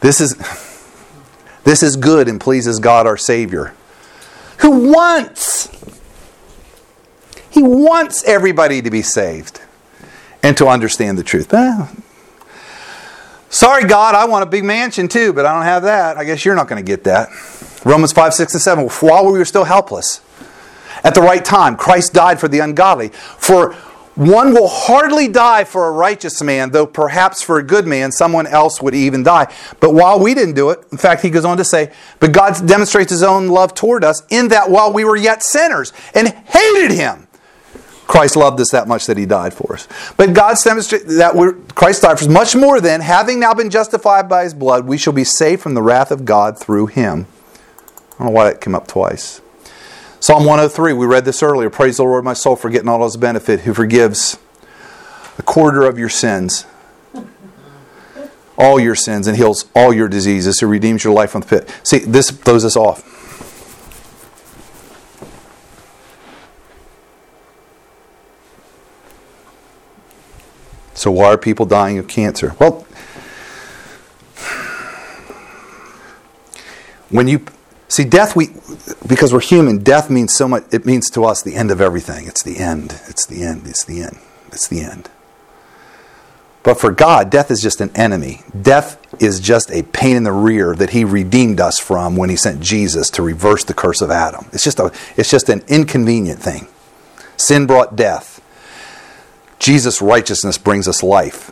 This 0.01 0.19
is, 0.19 0.35
this 1.63 1.83
is 1.83 1.95
good 1.95 2.27
and 2.27 2.41
pleases 2.41 2.79
God 2.79 3.07
our 3.07 3.17
Savior, 3.17 3.73
who 4.59 4.91
wants, 4.91 5.69
He 7.49 7.61
wants 7.61 8.23
everybody 8.23 8.81
to 8.81 8.89
be 8.89 9.01
saved 9.01 9.61
and 10.43 10.57
to 10.57 10.67
understand 10.67 11.17
the 11.17 11.23
truth. 11.23 11.53
Eh, 11.53 11.87
sorry, 13.49 13.85
God, 13.85 14.15
I 14.15 14.25
want 14.25 14.43
a 14.43 14.47
big 14.47 14.63
mansion 14.63 15.07
too, 15.07 15.33
but 15.33 15.45
I 15.45 15.53
don't 15.53 15.63
have 15.63 15.83
that. 15.83 16.17
I 16.17 16.23
guess 16.23 16.43
you're 16.45 16.55
not 16.55 16.67
going 16.67 16.83
to 16.83 16.87
get 16.87 17.03
that. 17.05 17.29
Romans 17.85 18.11
5, 18.11 18.33
6, 18.33 18.53
and 18.53 18.61
7. 18.61 18.87
While 18.87 19.31
we 19.31 19.37
were 19.37 19.45
still 19.45 19.63
helpless, 19.63 20.21
at 21.03 21.13
the 21.13 21.21
right 21.21 21.43
time, 21.43 21.75
Christ 21.75 22.13
died 22.13 22.39
for 22.39 22.47
the 22.47 22.59
ungodly. 22.59 23.09
For 23.09 23.75
one 24.15 24.53
will 24.53 24.69
hardly 24.69 25.27
die 25.27 25.65
for 25.65 25.87
a 25.87 25.91
righteous 25.91 26.41
man, 26.41 26.71
though 26.71 26.87
perhaps 26.87 27.41
for 27.41 27.59
a 27.59 27.63
good 27.63 27.85
man, 27.85 28.13
someone 28.13 28.47
else 28.47 28.81
would 28.81 28.95
even 28.95 29.23
die. 29.23 29.53
But 29.81 29.93
while 29.93 30.19
we 30.19 30.33
didn't 30.33 30.55
do 30.55 30.69
it, 30.69 30.79
in 30.91 30.97
fact, 30.97 31.21
he 31.21 31.29
goes 31.29 31.43
on 31.43 31.57
to 31.57 31.65
say, 31.65 31.91
But 32.19 32.31
God 32.31 32.65
demonstrates 32.65 33.11
his 33.11 33.23
own 33.23 33.49
love 33.49 33.73
toward 33.73 34.05
us 34.05 34.23
in 34.29 34.47
that 34.49 34.69
while 34.69 34.93
we 34.93 35.03
were 35.03 35.17
yet 35.17 35.43
sinners 35.43 35.91
and 36.13 36.29
hated 36.29 36.91
him, 36.91 37.27
Christ 38.07 38.35
loved 38.35 38.59
us 38.61 38.71
that 38.71 38.87
much 38.87 39.07
that 39.07 39.17
he 39.17 39.25
died 39.25 39.53
for 39.53 39.73
us. 39.73 39.87
But 40.15 40.33
God's 40.33 40.63
demonstrated 40.63 41.09
that 41.09 41.33
Christ 41.75 42.03
died 42.03 42.19
for 42.19 42.25
us 42.25 42.29
much 42.29 42.55
more 42.55 42.79
than, 42.79 43.01
having 43.01 43.39
now 43.39 43.53
been 43.53 43.69
justified 43.69 44.29
by 44.29 44.43
his 44.43 44.53
blood, 44.53 44.85
we 44.85 44.97
shall 44.97 45.13
be 45.13 45.23
saved 45.23 45.61
from 45.61 45.73
the 45.73 45.81
wrath 45.81 46.11
of 46.11 46.23
God 46.23 46.57
through 46.57 46.87
him. 46.87 47.27
I 48.13 48.17
don't 48.19 48.27
know 48.27 48.31
why 48.31 48.45
that 48.45 48.61
came 48.61 48.75
up 48.75 48.87
twice. 48.87 49.41
Psalm 50.25 50.43
103, 50.43 50.93
we 50.93 51.05
read 51.05 51.23
this 51.23 51.43
earlier. 51.43 51.69
Praise 51.69 51.97
the 51.97 52.03
Lord, 52.03 52.23
my 52.23 52.33
soul, 52.33 52.55
for 52.55 52.71
getting 52.71 52.89
all 52.89 53.03
his 53.03 53.15
benefit, 53.15 53.59
who 53.59 53.75
forgives 53.75 54.39
a 55.37 55.43
quarter 55.43 55.83
of 55.83 55.99
your 55.99 56.09
sins, 56.09 56.65
all 58.57 58.79
your 58.79 58.95
sins, 58.95 59.27
and 59.27 59.37
heals 59.37 59.65
all 59.75 59.93
your 59.93 60.07
diseases, 60.07 60.59
who 60.59 60.65
redeems 60.65 61.03
your 61.03 61.13
life 61.13 61.29
from 61.29 61.41
the 61.41 61.47
pit. 61.47 61.79
See, 61.83 61.99
this 61.99 62.31
throws 62.31 62.65
us 62.65 62.75
off. 62.75 63.03
So, 70.95 71.11
why 71.11 71.25
are 71.25 71.37
people 71.37 71.67
dying 71.67 71.99
of 71.99 72.07
cancer? 72.07 72.55
Well, 72.59 72.87
when 77.11 77.27
you 77.27 77.45
See, 77.95 78.03
death, 78.03 78.35
we, 78.35 78.49
because 79.07 79.31
we're 79.31 79.39
human, 79.39 79.77
death 79.77 80.09
means 80.09 80.35
so 80.35 80.49
much, 80.49 80.65
it 80.73 80.85
means 80.85 81.09
to 81.11 81.23
us 81.23 81.41
the 81.41 81.55
end 81.55 81.71
of 81.71 81.79
everything. 81.79 82.27
It's 82.27 82.43
the 82.43 82.57
end. 82.57 82.99
It's 83.07 83.25
the 83.25 83.41
end. 83.41 83.67
It's 83.67 83.85
the 83.85 84.01
end. 84.01 84.19
It's 84.47 84.67
the 84.67 84.81
end. 84.81 85.09
But 86.61 86.77
for 86.77 86.91
God, 86.91 87.29
death 87.29 87.49
is 87.49 87.61
just 87.61 87.79
an 87.79 87.91
enemy. 87.95 88.41
Death 88.61 88.97
is 89.21 89.39
just 89.39 89.71
a 89.71 89.83
pain 89.83 90.17
in 90.17 90.23
the 90.23 90.33
rear 90.33 90.75
that 90.75 90.89
He 90.89 91.05
redeemed 91.05 91.61
us 91.61 91.79
from 91.79 92.17
when 92.17 92.29
He 92.29 92.35
sent 92.35 92.59
Jesus 92.59 93.09
to 93.11 93.21
reverse 93.21 93.63
the 93.63 93.73
curse 93.73 94.01
of 94.01 94.11
Adam. 94.11 94.45
It's 94.51 94.65
just, 94.65 94.81
a, 94.81 94.91
it's 95.15 95.31
just 95.31 95.47
an 95.47 95.63
inconvenient 95.69 96.41
thing. 96.41 96.67
Sin 97.37 97.65
brought 97.65 97.95
death. 97.95 98.41
Jesus' 99.57 100.01
righteousness 100.01 100.57
brings 100.57 100.89
us 100.89 101.01
life. 101.01 101.49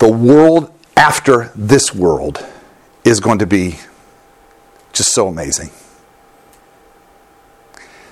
The 0.00 0.10
world 0.10 0.74
after 0.96 1.52
this 1.54 1.94
world 1.94 2.44
is 3.04 3.20
going 3.20 3.38
to 3.38 3.46
be 3.46 3.76
just 4.94 5.12
so 5.12 5.28
amazing. 5.28 5.70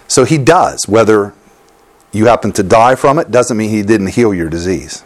So 0.09 0.25
he 0.25 0.37
does, 0.37 0.87
whether 0.87 1.33
you 2.13 2.27
happen 2.27 2.53
to 2.53 2.63
die 2.63 2.95
from 2.95 3.19
it 3.19 3.31
doesn't 3.31 3.57
mean 3.57 3.71
he 3.71 3.83
didn't 3.83 4.09
heal 4.09 4.35
your 4.35 4.51
disease. 4.51 5.05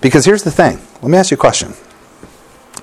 Because 0.00 0.26
here's 0.26 0.42
the 0.42 0.50
thing. 0.50 0.78
Let 1.00 1.10
me 1.10 1.16
ask 1.18 1.30
you 1.30 1.36
a 1.36 1.40
question. 1.40 1.70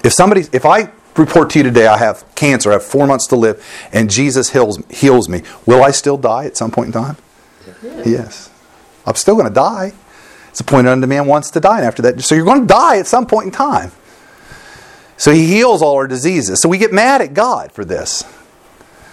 If 0.03 0.13
somebody, 0.13 0.45
if 0.51 0.65
I 0.65 0.91
report 1.15 1.51
to 1.51 1.59
you 1.59 1.63
today 1.63 1.88
I 1.88 1.97
have 1.97 2.26
cancer, 2.36 2.71
I 2.71 2.74
have 2.74 2.84
four 2.84 3.05
months 3.05 3.28
to 3.28 3.36
live, 3.36 3.63
and 3.91 4.09
Jesus 4.09 4.49
heals, 4.51 4.84
heals 4.89 5.30
me, 5.30 5.43
will 5.65 5.84
I 5.84 5.91
still 5.91 6.17
die 6.17 6.45
at 6.45 6.57
some 6.57 6.71
point 6.71 6.88
in 6.88 6.93
time? 6.93 7.17
Yes. 7.84 8.07
yes. 8.07 8.49
I'm 9.05 9.15
still 9.15 9.36
going 9.36 9.47
to 9.47 9.53
die. 9.53 9.93
It's 10.49 10.59
appointed 10.59 10.89
unto 10.89 11.07
man 11.07 11.26
wants 11.26 11.51
to 11.51 11.59
die, 11.59 11.78
and 11.78 11.86
after 11.86 12.01
that, 12.03 12.21
so 12.21 12.36
you're 12.36 12.45
going 12.45 12.61
to 12.61 12.67
die 12.67 12.97
at 12.97 13.07
some 13.07 13.26
point 13.26 13.45
in 13.47 13.51
time. 13.51 13.91
So 15.18 15.32
he 15.32 15.45
heals 15.47 15.82
all 15.82 15.95
our 15.95 16.07
diseases. 16.07 16.61
So 16.61 16.70
we 16.70 16.78
get 16.78 16.91
mad 16.91 17.22
at 17.22 17.34
God 17.34 17.72
for 17.72 17.86
this. 17.86 18.24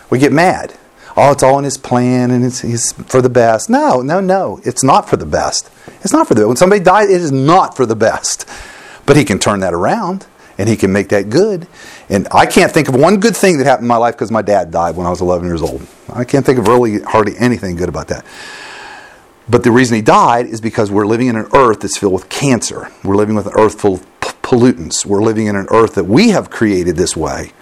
We 0.09 0.19
get 0.19 0.33
mad. 0.33 0.75
Oh, 1.17 1.33
it's 1.33 1.43
all 1.43 1.59
in 1.59 1.65
his 1.65 1.77
plan 1.77 2.31
and 2.31 2.45
it's, 2.45 2.93
for 2.93 3.21
the 3.21 3.29
best. 3.29 3.69
No, 3.69 4.01
no, 4.01 4.21
no. 4.21 4.61
It's 4.65 4.83
not 4.83 5.09
for 5.09 5.17
the 5.17 5.27
best. 5.27 5.71
It's 6.03 6.13
not 6.13 6.29
for 6.29 6.35
the 6.35 6.47
When 6.47 6.57
somebody 6.57 6.83
dies, 6.83 7.11
it 7.11 7.21
is 7.21 7.33
not 7.33 7.77
for 7.77 7.85
the 7.85 7.97
best. 7.97 8.49
But 9.07 9.17
he 9.17 9.25
can 9.25 9.39
turn 9.39 9.61
that 9.61 9.75
around 9.75 10.27
and 10.57 10.69
he 10.69 10.77
can 10.77 10.93
make 10.93 11.09
that 11.09 11.31
good. 11.31 11.67
And 12.09 12.29
I 12.31 12.47
can't 12.47 12.71
think 12.71 12.89
of 12.89 12.95
one 12.95 13.19
good 13.19 13.37
thing 13.37 13.59
that 13.59 13.67
happened 13.67 13.85
in 13.85 13.89
my 13.89 13.97
life 13.97 14.15
because 14.15 14.31
my 14.31 14.43
dad 14.43 14.71
died 14.71 14.97
when 14.97 15.07
I 15.07 15.11
was 15.11 15.21
11 15.21 15.47
years 15.47 15.63
old. 15.63 15.87
I 16.13 16.25
can't 16.25 16.45
think 16.45 16.59
of 16.59 16.69
really 16.69 17.01
hardly 17.01 17.37
anything 17.39 17.77
good 17.77 17.89
about 17.89 18.09
that. 18.09 18.25
But 19.49 19.65
the 19.65 19.73
reason 19.73 19.97
he 19.97 20.03
died 20.03 20.47
is 20.47 20.61
because 20.61 20.91
we're 20.91 21.07
living 21.07 21.27
in 21.27 21.37
an 21.37 21.49
earth 21.55 21.81
that's 21.81 21.97
filled 21.97 22.13
with 22.13 22.29
cancer. 22.29 22.89
We're 23.03 23.17
living 23.17 23.35
with 23.35 23.47
an 23.47 23.55
earth 23.57 23.81
full 23.81 23.95
of 23.95 24.20
pollutants. 24.51 25.07
We're 25.07 25.23
living 25.23 25.47
in 25.47 25.57
an 25.57 25.67
earth 25.71 25.95
that 25.95 26.05
we 26.05 26.31
have 26.31 26.51
created 26.51 26.97
this 26.97 27.17
way. 27.17 27.53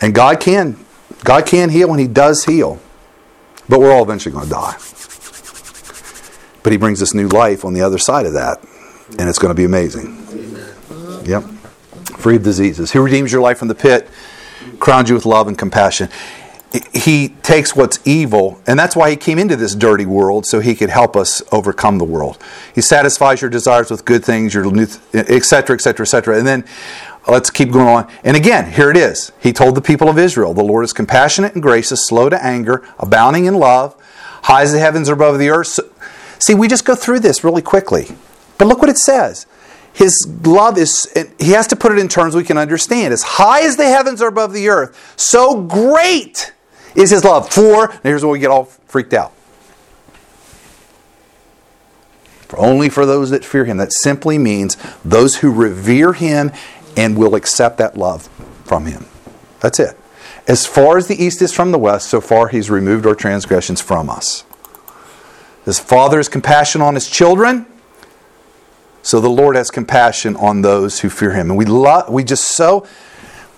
And 0.00 0.14
God 0.14 0.40
can 0.40 0.84
God 1.24 1.46
can 1.46 1.70
heal 1.70 1.90
and 1.90 2.00
he 2.00 2.08
does 2.08 2.44
heal. 2.44 2.80
But 3.68 3.80
we're 3.80 3.92
all 3.92 4.02
eventually 4.02 4.32
going 4.32 4.46
to 4.46 4.50
die. 4.50 4.76
But 6.62 6.72
he 6.72 6.78
brings 6.78 7.02
us 7.02 7.14
new 7.14 7.28
life 7.28 7.64
on 7.64 7.74
the 7.74 7.82
other 7.82 7.98
side 7.98 8.26
of 8.26 8.32
that. 8.34 8.60
And 9.18 9.28
it's 9.28 9.38
going 9.38 9.50
to 9.50 9.54
be 9.54 9.64
amazing. 9.64 10.18
Yep 11.24 11.44
free 12.22 12.36
of 12.36 12.42
diseases. 12.42 12.92
He 12.92 12.98
redeems 12.98 13.32
your 13.32 13.42
life 13.42 13.58
from 13.58 13.68
the 13.68 13.74
pit, 13.74 14.08
crowns 14.78 15.08
you 15.08 15.14
with 15.14 15.26
love 15.26 15.48
and 15.48 15.58
compassion. 15.58 16.08
He 16.94 17.28
takes 17.42 17.76
what's 17.76 17.98
evil, 18.06 18.60
and 18.66 18.78
that's 18.78 18.96
why 18.96 19.10
he 19.10 19.16
came 19.16 19.38
into 19.38 19.56
this 19.56 19.74
dirty 19.74 20.06
world, 20.06 20.46
so 20.46 20.60
he 20.60 20.74
could 20.74 20.88
help 20.88 21.16
us 21.16 21.42
overcome 21.52 21.98
the 21.98 22.04
world. 22.04 22.38
He 22.74 22.80
satisfies 22.80 23.42
your 23.42 23.50
desires 23.50 23.90
with 23.90 24.06
good 24.06 24.24
things, 24.24 24.54
your 24.54 24.64
new, 24.64 24.86
etc., 25.12 25.74
etc., 25.74 26.04
etc. 26.04 26.38
And 26.38 26.46
then 26.46 26.64
let's 27.28 27.50
keep 27.50 27.72
going 27.72 27.88
on. 27.88 28.08
And 28.24 28.38
again, 28.38 28.72
here 28.72 28.90
it 28.90 28.96
is. 28.96 29.32
He 29.38 29.52
told 29.52 29.74
the 29.74 29.82
people 29.82 30.08
of 30.08 30.18
Israel, 30.18 30.54
"The 30.54 30.64
Lord 30.64 30.84
is 30.84 30.94
compassionate 30.94 31.52
and 31.52 31.62
gracious, 31.62 32.06
slow 32.06 32.30
to 32.30 32.42
anger, 32.42 32.82
abounding 32.98 33.44
in 33.44 33.54
love, 33.54 33.94
high 34.44 34.62
as 34.62 34.72
the 34.72 34.78
heavens 34.78 35.10
are 35.10 35.14
above 35.14 35.38
the 35.38 35.50
earth." 35.50 35.66
So, 35.66 35.84
see, 36.38 36.54
we 36.54 36.68
just 36.68 36.86
go 36.86 36.94
through 36.94 37.20
this 37.20 37.44
really 37.44 37.62
quickly, 37.62 38.16
but 38.56 38.66
look 38.66 38.80
what 38.80 38.88
it 38.88 38.98
says 38.98 39.44
his 39.92 40.26
love 40.44 40.78
is, 40.78 41.06
he 41.38 41.50
has 41.50 41.66
to 41.66 41.76
put 41.76 41.92
it 41.92 41.98
in 41.98 42.08
terms 42.08 42.34
we 42.34 42.44
can 42.44 42.56
understand. 42.56 43.12
As 43.12 43.22
high 43.22 43.60
as 43.60 43.76
the 43.76 43.84
heavens 43.84 44.22
are 44.22 44.28
above 44.28 44.52
the 44.52 44.68
earth, 44.68 44.96
so 45.16 45.60
great 45.60 46.52
is 46.94 47.10
his 47.10 47.24
love. 47.24 47.52
For, 47.52 47.92
here's 48.02 48.24
where 48.24 48.32
we 48.32 48.38
get 48.38 48.50
all 48.50 48.64
freaked 48.64 49.14
out. 49.14 49.32
For 52.48 52.58
only 52.58 52.88
for 52.88 53.06
those 53.06 53.30
that 53.30 53.44
fear 53.44 53.64
him. 53.64 53.78
That 53.78 53.92
simply 53.92 54.36
means 54.38 54.76
those 55.04 55.36
who 55.36 55.50
revere 55.50 56.12
him 56.12 56.52
and 56.96 57.16
will 57.16 57.34
accept 57.34 57.78
that 57.78 57.96
love 57.96 58.28
from 58.64 58.86
him. 58.86 59.06
That's 59.60 59.80
it. 59.80 59.96
As 60.46 60.66
far 60.66 60.98
as 60.98 61.08
the 61.08 61.22
east 61.22 61.40
is 61.40 61.52
from 61.52 61.72
the 61.72 61.78
west, 61.78 62.08
so 62.08 62.20
far 62.20 62.48
he's 62.48 62.68
removed 62.68 63.06
our 63.06 63.14
transgressions 63.14 63.80
from 63.80 64.10
us. 64.10 64.44
His 65.64 65.78
father 65.78 66.18
is 66.18 66.28
compassion 66.28 66.82
on 66.82 66.94
his 66.94 67.08
children 67.08 67.66
so 69.02 69.20
the 69.20 69.28
Lord 69.28 69.56
has 69.56 69.70
compassion 69.70 70.36
on 70.36 70.62
those 70.62 71.00
who 71.00 71.10
fear 71.10 71.32
him. 71.32 71.50
And 71.50 71.58
we 71.58 71.64
love, 71.64 72.08
we 72.08 72.22
just 72.22 72.56
so 72.56 72.86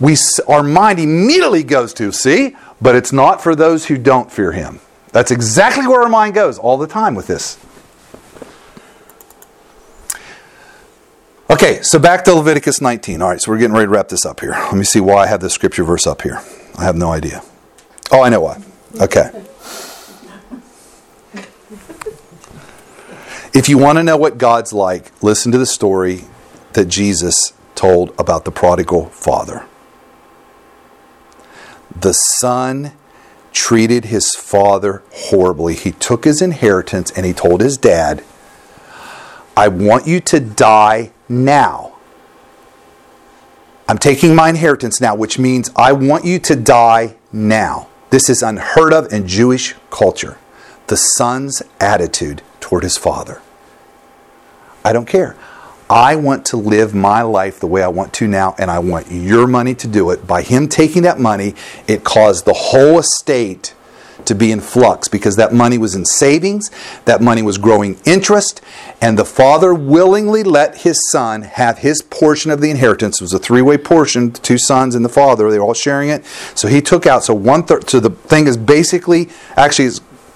we 0.00 0.16
our 0.48 0.62
mind 0.62 0.98
immediately 0.98 1.62
goes 1.62 1.94
to, 1.94 2.10
see, 2.10 2.56
but 2.80 2.94
it's 2.94 3.12
not 3.12 3.42
for 3.42 3.54
those 3.54 3.86
who 3.86 3.96
don't 3.96 4.30
fear 4.30 4.52
him. 4.52 4.80
That's 5.12 5.30
exactly 5.30 5.86
where 5.86 6.02
our 6.02 6.08
mind 6.08 6.34
goes 6.34 6.58
all 6.58 6.76
the 6.76 6.86
time 6.86 7.14
with 7.14 7.26
this. 7.26 7.58
Okay, 11.50 11.82
so 11.82 11.98
back 11.98 12.24
to 12.24 12.34
Leviticus 12.34 12.80
19. 12.80 13.22
All 13.22 13.28
right, 13.28 13.40
so 13.40 13.52
we're 13.52 13.58
getting 13.58 13.74
ready 13.74 13.86
to 13.86 13.90
wrap 13.90 14.08
this 14.08 14.26
up 14.26 14.40
here. 14.40 14.50
Let 14.50 14.74
me 14.74 14.84
see 14.84 15.00
why 15.00 15.22
I 15.22 15.26
have 15.26 15.40
this 15.40 15.52
scripture 15.52 15.84
verse 15.84 16.06
up 16.06 16.22
here. 16.22 16.40
I 16.76 16.84
have 16.84 16.96
no 16.96 17.12
idea. 17.12 17.42
Oh, 18.10 18.22
I 18.22 18.28
know 18.28 18.40
why. 18.40 18.62
Okay. 19.00 19.30
If 23.54 23.68
you 23.68 23.78
want 23.78 23.98
to 23.98 24.02
know 24.02 24.16
what 24.16 24.36
God's 24.36 24.72
like, 24.72 25.12
listen 25.22 25.52
to 25.52 25.58
the 25.58 25.66
story 25.66 26.24
that 26.72 26.86
Jesus 26.86 27.52
told 27.76 28.12
about 28.18 28.44
the 28.44 28.50
prodigal 28.50 29.06
father. 29.06 29.64
The 31.94 32.12
son 32.12 32.92
treated 33.52 34.06
his 34.06 34.34
father 34.34 35.02
horribly. 35.12 35.74
He 35.74 35.92
took 35.92 36.24
his 36.24 36.42
inheritance 36.42 37.10
and 37.12 37.24
he 37.24 37.32
told 37.32 37.60
his 37.60 37.78
dad, 37.78 38.24
I 39.56 39.68
want 39.68 40.06
you 40.06 40.20
to 40.20 40.40
die 40.40 41.12
now. 41.28 41.94
I'm 43.88 43.98
taking 43.98 44.34
my 44.34 44.48
inheritance 44.48 45.00
now, 45.00 45.14
which 45.14 45.38
means 45.38 45.70
I 45.76 45.92
want 45.92 46.24
you 46.24 46.38
to 46.40 46.56
die 46.56 47.16
now. 47.32 47.88
This 48.10 48.28
is 48.28 48.42
unheard 48.42 48.92
of 48.92 49.12
in 49.12 49.28
Jewish 49.28 49.74
culture. 49.90 50.38
The 50.86 50.96
son's 50.96 51.62
attitude 51.80 52.42
toward 52.60 52.82
his 52.82 52.96
father. 52.96 53.40
I 54.84 54.92
don't 54.92 55.06
care. 55.06 55.36
I 55.88 56.16
want 56.16 56.46
to 56.46 56.56
live 56.56 56.94
my 56.94 57.22
life 57.22 57.60
the 57.60 57.66
way 57.66 57.82
I 57.82 57.88
want 57.88 58.12
to 58.14 58.26
now, 58.26 58.54
and 58.58 58.70
I 58.70 58.78
want 58.78 59.10
your 59.10 59.46
money 59.46 59.74
to 59.76 59.86
do 59.86 60.10
it. 60.10 60.26
By 60.26 60.42
him 60.42 60.68
taking 60.68 61.02
that 61.02 61.20
money, 61.20 61.54
it 61.86 62.04
caused 62.04 62.46
the 62.46 62.54
whole 62.54 62.98
estate 62.98 63.74
to 64.24 64.34
be 64.34 64.50
in 64.50 64.60
flux 64.60 65.08
because 65.08 65.36
that 65.36 65.52
money 65.52 65.76
was 65.76 65.94
in 65.94 66.06
savings, 66.06 66.70
that 67.04 67.20
money 67.20 67.42
was 67.42 67.58
growing 67.58 67.98
interest, 68.06 68.62
and 69.00 69.18
the 69.18 69.24
father 69.24 69.74
willingly 69.74 70.42
let 70.42 70.78
his 70.78 71.10
son 71.10 71.42
have 71.42 71.78
his 71.78 72.00
portion 72.00 72.50
of 72.50 72.62
the 72.62 72.70
inheritance. 72.70 73.20
It 73.20 73.24
was 73.24 73.34
a 73.34 73.38
three 73.38 73.60
way 73.60 73.76
portion, 73.76 74.30
the 74.30 74.38
two 74.38 74.56
sons 74.56 74.94
and 74.94 75.04
the 75.04 75.10
father, 75.10 75.50
they 75.50 75.58
were 75.58 75.66
all 75.66 75.74
sharing 75.74 76.08
it. 76.08 76.24
So 76.54 76.68
he 76.68 76.80
took 76.80 77.06
out, 77.06 77.24
so 77.24 77.34
one 77.34 77.64
third, 77.64 77.90
so 77.90 78.00
the 78.00 78.10
thing 78.10 78.46
is 78.46 78.56
basically, 78.56 79.28
actually, 79.56 79.90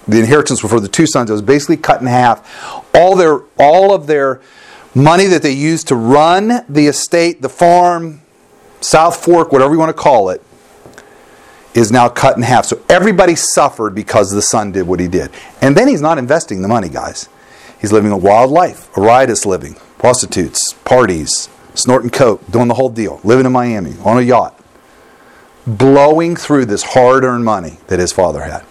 the 0.07 0.19
inheritance 0.19 0.59
for 0.59 0.79
the 0.79 0.87
two 0.87 1.05
sons. 1.05 1.29
It 1.29 1.33
was 1.33 1.41
basically 1.41 1.77
cut 1.77 2.01
in 2.01 2.07
half. 2.07 2.85
All 2.95 3.15
their 3.15 3.41
all 3.57 3.93
of 3.93 4.07
their 4.07 4.41
money 4.95 5.25
that 5.25 5.41
they 5.41 5.51
used 5.51 5.87
to 5.89 5.95
run 5.95 6.65
the 6.67 6.87
estate, 6.87 7.41
the 7.41 7.49
farm, 7.49 8.21
South 8.81 9.23
Fork, 9.23 9.51
whatever 9.51 9.73
you 9.73 9.79
want 9.79 9.95
to 9.95 10.01
call 10.01 10.29
it, 10.29 10.41
is 11.73 11.91
now 11.91 12.09
cut 12.09 12.35
in 12.35 12.43
half. 12.43 12.65
So 12.65 12.81
everybody 12.89 13.35
suffered 13.35 13.93
because 13.93 14.31
the 14.31 14.41
son 14.41 14.71
did 14.71 14.87
what 14.87 14.99
he 14.99 15.07
did. 15.07 15.31
And 15.61 15.75
then 15.75 15.87
he's 15.87 16.01
not 16.01 16.17
investing 16.17 16.61
the 16.61 16.67
money, 16.67 16.89
guys. 16.89 17.29
He's 17.79 17.91
living 17.91 18.11
a 18.11 18.17
wild 18.17 18.51
life, 18.51 18.95
a 18.97 19.01
riotous 19.01 19.45
living, 19.45 19.75
prostitutes, 19.97 20.73
parties, 20.85 21.47
snorting 21.75 22.09
coke, 22.09 22.45
doing 22.49 22.67
the 22.67 22.73
whole 22.73 22.89
deal, 22.89 23.21
living 23.23 23.45
in 23.45 23.51
Miami 23.51 23.95
on 24.03 24.17
a 24.17 24.21
yacht, 24.21 24.59
blowing 25.65 26.35
through 26.35 26.65
this 26.65 26.83
hard 26.83 27.23
earned 27.23 27.45
money 27.45 27.77
that 27.87 27.99
his 27.99 28.11
father 28.11 28.43
had. 28.43 28.65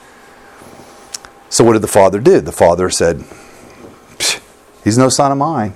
So 1.49 1.65
what 1.65 1.73
did 1.75 1.83
the 1.83 1.89
father 1.89 2.21
do? 2.21 2.41
The 2.41 2.53
father 2.53 2.91
said, 2.91 3.25
He's 4.85 4.99
no 4.99 5.09
son 5.09 5.33
of 5.33 5.39
mine. 5.39 5.75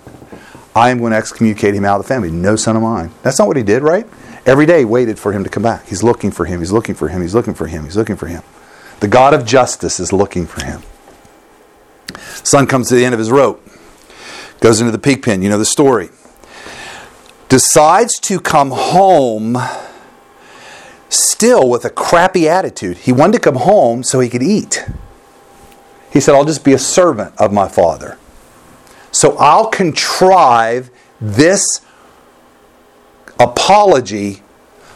I 0.74 0.90
am 0.90 0.98
going 0.98 1.12
to 1.12 1.18
excommunicate 1.18 1.74
him 1.74 1.84
out 1.84 2.00
of 2.00 2.06
the 2.06 2.08
family. 2.08 2.30
No 2.30 2.56
son 2.56 2.76
of 2.76 2.82
mine. 2.82 3.12
That's 3.22 3.38
not 3.38 3.46
what 3.46 3.56
he 3.56 3.62
did, 3.62 3.82
right? 3.82 4.06
Every 4.46 4.66
day 4.66 4.84
waited 4.84 5.18
for 5.18 5.32
him 5.32 5.44
to 5.44 5.50
come 5.50 5.62
back. 5.62 5.86
He's 5.86 6.02
looking 6.02 6.30
for 6.30 6.46
him. 6.46 6.60
He's 6.60 6.72
looking 6.72 6.94
for 6.94 7.08
him. 7.08 7.20
He's 7.22 7.34
looking 7.34 7.54
for 7.54 7.66
him. 7.66 7.84
He's 7.84 7.96
looking 7.96 8.16
for 8.16 8.26
him. 8.26 8.42
The 9.00 9.08
God 9.08 9.34
of 9.34 9.44
justice 9.44 10.00
is 10.00 10.12
looking 10.12 10.46
for 10.46 10.64
him. 10.64 10.82
Son 12.42 12.66
comes 12.66 12.88
to 12.88 12.94
the 12.94 13.04
end 13.04 13.14
of 13.14 13.18
his 13.18 13.30
rope, 13.30 13.64
goes 14.60 14.80
into 14.80 14.92
the 14.92 14.98
pig 14.98 15.22
pen. 15.22 15.42
You 15.42 15.50
know 15.50 15.58
the 15.58 15.64
story. 15.64 16.10
Decides 17.48 18.18
to 18.20 18.40
come 18.40 18.70
home 18.70 19.58
still 21.08 21.68
with 21.68 21.84
a 21.84 21.90
crappy 21.90 22.48
attitude. 22.48 22.96
He 22.98 23.12
wanted 23.12 23.34
to 23.34 23.40
come 23.40 23.56
home 23.56 24.02
so 24.02 24.20
he 24.20 24.28
could 24.28 24.42
eat. 24.42 24.84
He 26.10 26.20
said, 26.20 26.34
I'll 26.34 26.44
just 26.44 26.64
be 26.64 26.72
a 26.72 26.78
servant 26.78 27.34
of 27.38 27.52
my 27.52 27.68
father. 27.68 28.18
So 29.22 29.36
I'll 29.36 29.68
contrive 29.68 30.90
this 31.20 31.80
apology 33.38 34.42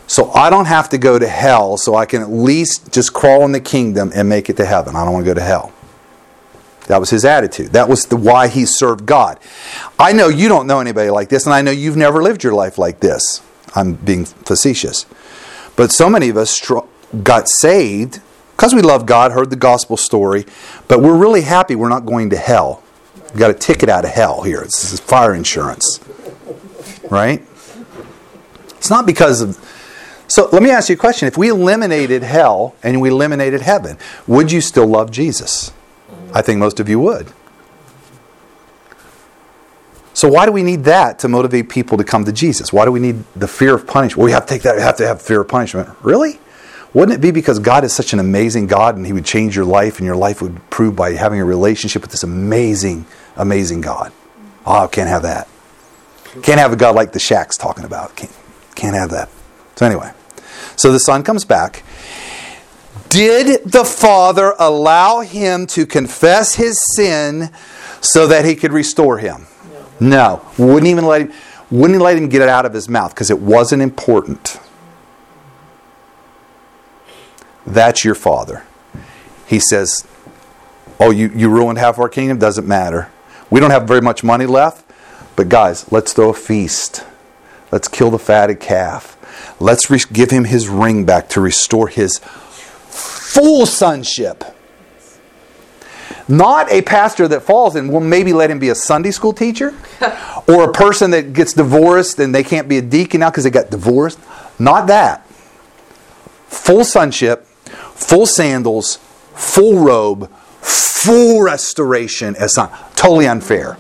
so 0.08 0.32
I 0.32 0.50
don't 0.50 0.64
have 0.64 0.88
to 0.88 0.98
go 0.98 1.16
to 1.16 1.28
hell, 1.28 1.76
so 1.76 1.94
I 1.94 2.06
can 2.06 2.22
at 2.22 2.30
least 2.30 2.92
just 2.92 3.12
crawl 3.12 3.44
in 3.44 3.52
the 3.52 3.60
kingdom 3.60 4.10
and 4.12 4.28
make 4.28 4.50
it 4.50 4.56
to 4.56 4.64
heaven. 4.64 4.96
I 4.96 5.04
don't 5.04 5.12
want 5.12 5.26
to 5.26 5.30
go 5.30 5.34
to 5.34 5.44
hell. 5.44 5.72
That 6.88 6.98
was 6.98 7.10
his 7.10 7.24
attitude. 7.24 7.68
That 7.68 7.88
was 7.88 8.06
the 8.06 8.16
why 8.16 8.48
he 8.48 8.66
served 8.66 9.06
God. 9.06 9.38
I 9.96 10.12
know 10.12 10.26
you 10.26 10.48
don't 10.48 10.66
know 10.66 10.80
anybody 10.80 11.10
like 11.10 11.28
this, 11.28 11.46
and 11.46 11.54
I 11.54 11.62
know 11.62 11.70
you've 11.70 11.96
never 11.96 12.20
lived 12.20 12.42
your 12.42 12.52
life 12.52 12.78
like 12.78 12.98
this. 12.98 13.42
I'm 13.76 13.94
being 13.94 14.24
facetious. 14.24 15.06
But 15.76 15.92
so 15.92 16.10
many 16.10 16.30
of 16.30 16.36
us 16.36 16.60
got 17.22 17.48
saved 17.48 18.20
because 18.56 18.74
we 18.74 18.82
love 18.82 19.06
God, 19.06 19.30
heard 19.30 19.50
the 19.50 19.54
gospel 19.54 19.96
story, 19.96 20.46
but 20.88 21.00
we're 21.00 21.16
really 21.16 21.42
happy 21.42 21.76
we're 21.76 21.88
not 21.88 22.04
going 22.04 22.30
to 22.30 22.36
hell. 22.36 22.82
Got 23.34 23.50
a 23.50 23.54
ticket 23.54 23.88
out 23.88 24.04
of 24.04 24.10
hell 24.10 24.42
here. 24.42 24.60
This 24.62 24.92
is 24.92 25.00
fire 25.00 25.34
insurance. 25.34 26.00
Right? 27.10 27.42
It's 28.76 28.90
not 28.90 29.06
because 29.06 29.40
of. 29.40 29.58
So 30.28 30.48
let 30.52 30.62
me 30.62 30.70
ask 30.70 30.88
you 30.88 30.94
a 30.94 30.98
question. 30.98 31.28
If 31.28 31.36
we 31.36 31.48
eliminated 31.48 32.22
hell 32.22 32.74
and 32.82 33.00
we 33.00 33.10
eliminated 33.10 33.62
heaven, 33.62 33.96
would 34.26 34.50
you 34.50 34.60
still 34.60 34.86
love 34.86 35.10
Jesus? 35.10 35.72
I 36.32 36.42
think 36.42 36.58
most 36.58 36.80
of 36.80 36.88
you 36.88 37.00
would. 37.00 37.32
So 40.14 40.28
why 40.28 40.46
do 40.46 40.52
we 40.52 40.62
need 40.62 40.84
that 40.84 41.18
to 41.20 41.28
motivate 41.28 41.68
people 41.68 41.98
to 41.98 42.04
come 42.04 42.24
to 42.24 42.32
Jesus? 42.32 42.72
Why 42.72 42.86
do 42.86 42.92
we 42.92 43.00
need 43.00 43.22
the 43.34 43.46
fear 43.46 43.74
of 43.74 43.86
punishment? 43.86 44.16
Well, 44.16 44.24
we 44.24 44.32
have 44.32 44.46
to 44.46 44.54
take 44.54 44.62
that. 44.62 44.76
We 44.76 44.82
have 44.82 44.96
to 44.96 45.06
have 45.06 45.20
fear 45.20 45.42
of 45.42 45.48
punishment. 45.48 45.90
Really? 46.02 46.40
Wouldn't 46.96 47.18
it 47.18 47.20
be 47.20 47.30
because 47.30 47.58
God 47.58 47.84
is 47.84 47.92
such 47.92 48.14
an 48.14 48.20
amazing 48.20 48.68
God 48.68 48.96
and 48.96 49.04
He 49.04 49.12
would 49.12 49.26
change 49.26 49.54
your 49.54 49.66
life 49.66 49.98
and 49.98 50.06
your 50.06 50.16
life 50.16 50.40
would 50.40 50.52
improve 50.52 50.96
by 50.96 51.12
having 51.12 51.38
a 51.38 51.44
relationship 51.44 52.00
with 52.00 52.10
this 52.10 52.22
amazing, 52.22 53.04
amazing 53.36 53.82
God? 53.82 54.14
Oh, 54.64 54.88
can't 54.90 55.10
have 55.10 55.20
that. 55.20 55.46
Can't 56.42 56.58
have 56.58 56.72
a 56.72 56.76
God 56.76 56.94
like 56.94 57.12
the 57.12 57.18
Shack's 57.18 57.58
talking 57.58 57.84
about. 57.84 58.16
Can't, 58.16 58.34
can't 58.74 58.96
have 58.96 59.10
that. 59.10 59.28
So, 59.74 59.84
anyway, 59.84 60.10
so 60.76 60.90
the 60.90 60.98
son 60.98 61.22
comes 61.22 61.44
back. 61.44 61.84
Did 63.10 63.64
the 63.64 63.84
father 63.84 64.54
allow 64.58 65.20
him 65.20 65.66
to 65.66 65.84
confess 65.84 66.54
his 66.54 66.82
sin 66.94 67.50
so 68.00 68.26
that 68.26 68.46
he 68.46 68.56
could 68.56 68.72
restore 68.72 69.18
him? 69.18 69.48
No. 70.00 70.40
Wouldn't 70.56 70.86
even 70.86 71.04
let 71.04 71.20
him 71.20 71.32
wouldn't 71.70 72.00
let 72.00 72.16
him 72.16 72.30
get 72.30 72.40
it 72.40 72.48
out 72.48 72.64
of 72.64 72.72
his 72.72 72.88
mouth 72.88 73.12
because 73.12 73.30
it 73.30 73.38
wasn't 73.38 73.82
important. 73.82 74.58
That's 77.66 78.04
your 78.04 78.14
father. 78.14 78.64
He 79.46 79.58
says, 79.58 80.06
Oh, 80.98 81.10
you, 81.10 81.30
you 81.34 81.50
ruined 81.50 81.78
half 81.78 81.98
our 81.98 82.08
kingdom? 82.08 82.38
Doesn't 82.38 82.66
matter. 82.66 83.10
We 83.50 83.60
don't 83.60 83.70
have 83.70 83.86
very 83.86 84.00
much 84.00 84.24
money 84.24 84.46
left, 84.46 84.84
but 85.36 85.48
guys, 85.48 85.90
let's 85.92 86.12
throw 86.12 86.30
a 86.30 86.34
feast. 86.34 87.04
Let's 87.70 87.88
kill 87.88 88.10
the 88.10 88.18
fatted 88.18 88.60
calf. 88.60 89.16
Let's 89.60 89.90
re- 89.90 90.00
give 90.12 90.30
him 90.30 90.44
his 90.44 90.68
ring 90.68 91.04
back 91.04 91.28
to 91.30 91.40
restore 91.40 91.88
his 91.88 92.18
full 92.18 93.66
sonship. 93.66 94.44
Not 96.28 96.70
a 96.72 96.82
pastor 96.82 97.28
that 97.28 97.42
falls 97.42 97.76
and 97.76 97.92
will 97.92 98.00
maybe 98.00 98.32
let 98.32 98.50
him 98.50 98.58
be 98.58 98.70
a 98.70 98.74
Sunday 98.74 99.12
school 99.12 99.32
teacher 99.32 99.74
or 100.48 100.64
a 100.64 100.72
person 100.72 101.12
that 101.12 101.32
gets 101.32 101.52
divorced 101.52 102.18
and 102.18 102.34
they 102.34 102.42
can't 102.42 102.68
be 102.68 102.78
a 102.78 102.82
deacon 102.82 103.20
now 103.20 103.30
because 103.30 103.44
they 103.44 103.50
got 103.50 103.70
divorced. 103.70 104.18
Not 104.58 104.88
that. 104.88 105.26
Full 106.48 106.84
sonship, 106.84 107.45
full 107.96 108.26
sandals, 108.26 108.96
full 109.34 109.78
robe, 109.78 110.30
full 110.60 111.42
restoration 111.42 112.36
as 112.36 112.54
son. 112.54 112.70
Totally 112.94 113.26
unfair. 113.26 113.76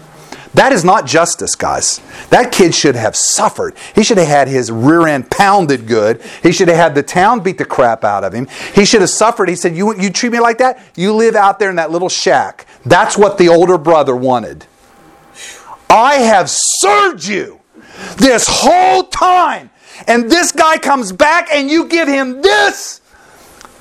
That 0.54 0.72
is 0.72 0.84
not 0.84 1.06
justice, 1.06 1.54
guys. 1.54 2.00
That 2.30 2.50
kid 2.50 2.74
should 2.74 2.96
have 2.96 3.14
suffered. 3.14 3.76
He 3.94 4.02
should 4.02 4.16
have 4.16 4.26
had 4.26 4.48
his 4.48 4.72
rear 4.72 5.06
end 5.06 5.30
pounded 5.30 5.86
good. 5.86 6.22
He 6.42 6.50
should 6.50 6.68
have 6.68 6.78
had 6.78 6.94
the 6.94 7.02
town 7.02 7.40
beat 7.40 7.58
the 7.58 7.66
crap 7.66 8.04
out 8.04 8.24
of 8.24 8.32
him. 8.32 8.48
He 8.74 8.86
should 8.86 9.02
have 9.02 9.10
suffered. 9.10 9.50
He 9.50 9.54
said, 9.54 9.76
You, 9.76 9.94
you 10.00 10.08
treat 10.08 10.32
me 10.32 10.40
like 10.40 10.56
that? 10.58 10.82
You 10.96 11.12
live 11.12 11.36
out 11.36 11.58
there 11.58 11.68
in 11.68 11.76
that 11.76 11.90
little 11.90 12.08
shack. 12.08 12.66
That's 12.86 13.18
what 13.18 13.36
the 13.36 13.50
older 13.50 13.76
brother 13.76 14.16
wanted. 14.16 14.64
I 15.90 16.14
have 16.14 16.48
served 16.48 17.26
you 17.26 17.60
this 18.16 18.46
whole 18.48 19.04
time. 19.04 19.68
And 20.06 20.30
this 20.30 20.52
guy 20.52 20.78
comes 20.78 21.12
back 21.12 21.48
and 21.52 21.70
you 21.70 21.86
give 21.86 22.08
him 22.08 22.40
this. 22.40 23.02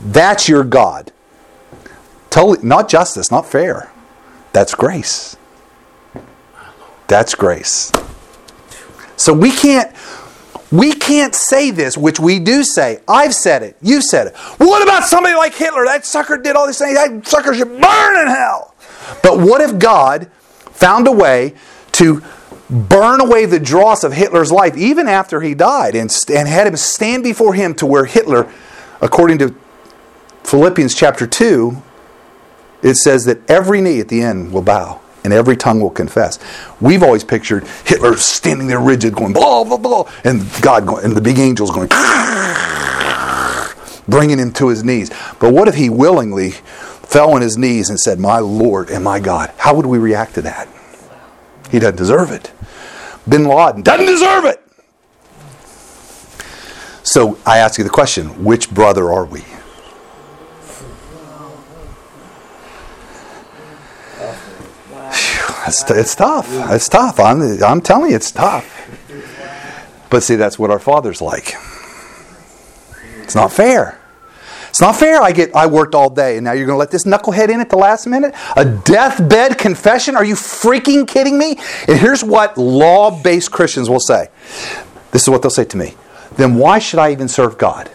That's 0.06 0.48
your 0.48 0.64
God. 0.64 1.12
Totally, 2.30 2.60
not 2.66 2.88
justice, 2.88 3.32
not 3.32 3.46
fair. 3.48 3.92
That's 4.54 4.76
grace. 4.76 5.36
That's 7.08 7.34
grace. 7.34 7.92
So 9.18 9.34
we 9.34 9.52
can't 9.52 9.94
we 10.72 10.94
can't 10.94 11.34
say 11.34 11.72
this, 11.72 11.98
which 11.98 12.20
we 12.20 12.40
do 12.40 12.64
say. 12.64 13.00
I've 13.08 13.34
said 13.34 13.64
it. 13.64 13.78
You 13.82 14.02
said 14.02 14.28
it. 14.28 14.36
What 14.58 14.84
about 14.84 15.04
somebody 15.04 15.36
like 15.36 15.56
Hitler? 15.56 15.86
That 15.86 16.06
sucker 16.06 16.38
did 16.38 16.56
all 16.56 16.68
these 16.68 16.78
things. 16.78 16.96
That 16.96 17.28
sucker 17.28 17.54
should 17.54 17.70
burn 17.70 18.20
in 18.20 18.28
hell. 18.28 18.76
But 19.24 19.40
what 19.40 19.62
if 19.62 19.80
God 19.80 20.30
found 20.72 21.08
a 21.08 21.12
way 21.12 21.56
to 21.94 22.22
burn 22.70 23.22
away 23.22 23.46
the 23.46 23.60
dross 23.60 24.04
of 24.04 24.14
Hitler's 24.14 24.52
life 24.52 24.76
even 24.76 25.08
after 25.08 25.42
he 25.42 25.54
died 25.54 25.96
and, 25.96 26.14
and 26.34 26.48
had 26.48 26.68
him 26.68 26.76
stand 26.76 27.24
before 27.24 27.54
him 27.54 27.74
to 27.76 27.86
where 27.86 28.06
Hitler, 28.06 28.52
according 29.02 29.38
to 29.40 29.56
Philippians 30.46 30.94
chapter 30.94 31.26
2, 31.26 31.82
it 32.84 32.96
says 32.96 33.26
that 33.26 33.50
every 33.50 33.82
knee 33.82 34.00
at 34.00 34.10
the 34.10 34.22
end 34.22 34.54
will 34.54 34.62
bow 34.62 35.02
and 35.24 35.34
every 35.34 35.58
tongue 35.58 35.82
will 35.82 35.90
confess. 35.90 36.38
We've 36.80 37.02
always 37.02 37.24
pictured 37.24 37.68
Hitler 37.84 38.16
standing 38.16 38.68
there 38.68 38.80
rigid, 38.80 39.16
going 39.16 39.34
blah 39.34 39.64
blah 39.64 39.78
blah, 39.78 40.08
and 40.24 40.44
God 40.62 40.86
going, 40.86 41.04
and 41.04 41.18
the 41.18 41.22
big 41.22 41.40
angels 41.40 41.72
going, 41.72 41.88
bringing 44.08 44.38
him 44.38 44.54
to 44.54 44.68
his 44.68 44.84
knees. 44.84 45.10
But 45.40 45.52
what 45.52 45.68
if 45.68 45.74
he 45.74 45.90
willingly 45.90 46.52
fell 46.52 47.34
on 47.34 47.42
his 47.42 47.58
knees 47.58 47.90
and 47.90 48.00
said, 48.00 48.20
"My 48.20 48.38
Lord 48.38 48.92
and 48.92 49.04
my 49.04 49.20
God"? 49.20 49.52
How 49.58 49.74
would 49.74 49.88
we 49.88 49.98
react 49.98 50.36
to 50.36 50.44
that? 50.44 50.68
He 51.72 51.80
doesn't 51.80 51.98
deserve 51.98 52.30
it. 52.32 52.52
Bin 53.28 53.46
Laden 53.46 53.82
doesn't 53.82 54.06
deserve 54.06 54.46
it. 54.46 54.62
So 57.02 57.40
I 57.48 57.58
ask 57.58 57.80
you 57.80 57.84
the 57.84 57.90
question: 57.90 58.44
Which 58.44 58.70
brother 58.72 59.12
are 59.12 59.26
we? 59.26 59.44
It's, 65.68 65.90
it's 65.90 66.16
tough. 66.16 66.48
It's 66.72 66.90
tough. 66.90 67.20
I'm, 67.20 67.42
I'm 67.64 67.82
telling 67.82 68.12
you, 68.12 68.16
it's 68.16 68.32
tough. 68.32 68.72
But 70.10 70.24
see, 70.24 70.36
that's 70.36 70.60
what 70.60 70.72
our 70.72 70.80
Father's 70.80 71.22
like. 71.22 71.56
It's 73.22 73.36
not 73.36 73.52
fair. 73.52 74.00
It's 74.70 74.82
not 74.82 74.96
fair. 74.96 75.22
I 75.22 75.32
get 75.32 75.56
I 75.56 75.68
worked 75.68 75.96
all 75.96 76.10
day 76.10 76.38
and 76.38 76.44
now 76.44 76.52
you're 76.52 76.66
going 76.66 76.76
to 76.76 76.80
let 76.80 76.92
this 76.92 77.06
knucklehead 77.06 77.50
in 77.50 77.62
at 77.62 77.70
the 77.70 77.78
last 77.78 78.06
minute? 78.06 78.36
A 78.56 78.66
deathbed 78.66 79.58
confession? 79.58 80.16
Are 80.16 80.26
you 80.26 80.36
freaking 80.36 81.08
kidding 81.08 81.38
me? 81.38 81.58
And 81.88 81.98
here's 81.98 82.24
what 82.24 82.58
law-based 82.58 83.52
Christians 83.52 83.90
will 83.90 84.02
say. 84.02 84.28
This 85.12 85.24
is 85.24 85.30
what 85.30 85.42
they'll 85.42 85.50
say 85.50 85.66
to 85.66 85.78
me. 85.78 85.96
Then 86.36 86.56
why 86.56 86.80
should 86.80 87.00
I 87.00 87.12
even 87.14 87.30
serve 87.30 87.58
God? 87.58 87.90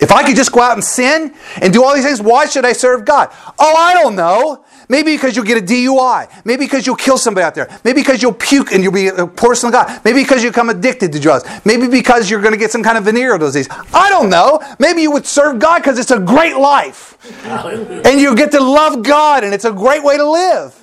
If 0.00 0.12
I 0.12 0.22
could 0.24 0.36
just 0.36 0.52
go 0.52 0.60
out 0.60 0.74
and 0.74 0.84
sin 0.84 1.34
and 1.60 1.72
do 1.72 1.82
all 1.82 1.94
these 1.94 2.04
things, 2.04 2.22
why 2.22 2.46
should 2.46 2.64
I 2.64 2.72
serve 2.72 3.04
God? 3.04 3.30
Oh, 3.58 3.74
I 3.76 3.94
don't 3.94 4.14
know. 4.14 4.64
Maybe 4.88 5.14
because 5.14 5.36
you'll 5.36 5.44
get 5.44 5.58
a 5.58 5.64
DUI. 5.66 6.44
Maybe 6.46 6.64
because 6.64 6.86
you'll 6.86 6.96
kill 6.96 7.18
somebody 7.18 7.44
out 7.44 7.54
there. 7.54 7.68
Maybe 7.84 8.00
because 8.00 8.22
you'll 8.22 8.32
puke 8.32 8.72
and 8.72 8.82
you'll 8.82 8.92
be 8.92 9.08
a 9.08 9.24
of 9.24 9.36
God. 9.36 10.00
Maybe 10.04 10.22
because 10.22 10.42
you 10.42 10.50
become 10.50 10.70
addicted 10.70 11.12
to 11.12 11.20
drugs. 11.20 11.44
Maybe 11.64 11.88
because 11.88 12.30
you're 12.30 12.40
going 12.40 12.54
to 12.54 12.58
get 12.58 12.70
some 12.70 12.82
kind 12.82 12.96
of 12.96 13.04
venereal 13.04 13.38
disease. 13.38 13.68
I 13.92 14.08
don't 14.08 14.30
know. 14.30 14.60
Maybe 14.78 15.02
you 15.02 15.10
would 15.10 15.26
serve 15.26 15.58
God 15.58 15.80
because 15.80 15.98
it's 15.98 16.10
a 16.10 16.18
great 16.18 16.56
life. 16.56 17.18
And 17.44 18.20
you 18.20 18.34
get 18.34 18.52
to 18.52 18.60
love 18.60 19.02
God 19.02 19.44
and 19.44 19.52
it's 19.52 19.66
a 19.66 19.72
great 19.72 20.02
way 20.02 20.16
to 20.16 20.28
live. 20.28 20.74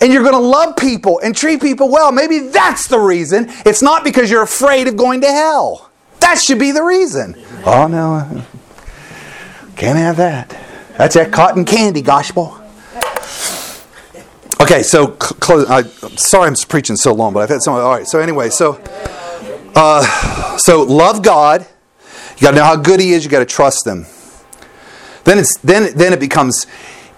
And 0.00 0.12
you're 0.12 0.22
going 0.22 0.34
to 0.34 0.38
love 0.38 0.76
people 0.76 1.20
and 1.22 1.34
treat 1.34 1.62
people 1.62 1.90
well. 1.90 2.12
Maybe 2.12 2.40
that's 2.40 2.88
the 2.88 2.98
reason. 2.98 3.46
It's 3.64 3.80
not 3.80 4.04
because 4.04 4.30
you're 4.30 4.42
afraid 4.42 4.88
of 4.88 4.96
going 4.96 5.20
to 5.22 5.28
hell. 5.28 5.90
That 6.20 6.38
should 6.38 6.58
be 6.58 6.72
the 6.72 6.82
reason. 6.82 7.34
Oh, 7.64 7.86
no. 7.86 8.44
Can't 9.76 9.98
have 9.98 10.16
that. 10.18 10.56
That's 10.96 11.14
that 11.14 11.32
cotton 11.32 11.64
candy 11.64 12.02
gospel. 12.02 12.60
Okay, 14.60 14.82
so 14.82 15.08
close. 15.08 15.68
I, 15.68 15.82
sorry, 16.16 16.48
I'm 16.48 16.54
preaching 16.68 16.96
so 16.96 17.12
long, 17.12 17.34
but 17.34 17.40
I've 17.40 17.48
had 17.48 17.60
some. 17.60 17.74
All 17.74 17.90
right. 17.90 18.06
So 18.06 18.20
anyway, 18.20 18.50
so 18.50 18.80
uh, 19.74 20.56
so 20.58 20.82
love 20.82 21.22
God. 21.22 21.66
You 22.36 22.42
got 22.42 22.52
to 22.52 22.56
know 22.56 22.64
how 22.64 22.76
good 22.76 23.00
He 23.00 23.12
is. 23.12 23.24
You 23.24 23.30
got 23.30 23.40
to 23.40 23.44
trust 23.44 23.86
Him. 23.86 24.06
Then 25.24 25.38
it's 25.38 25.58
then 25.58 25.94
then 25.96 26.12
it 26.12 26.20
becomes 26.20 26.66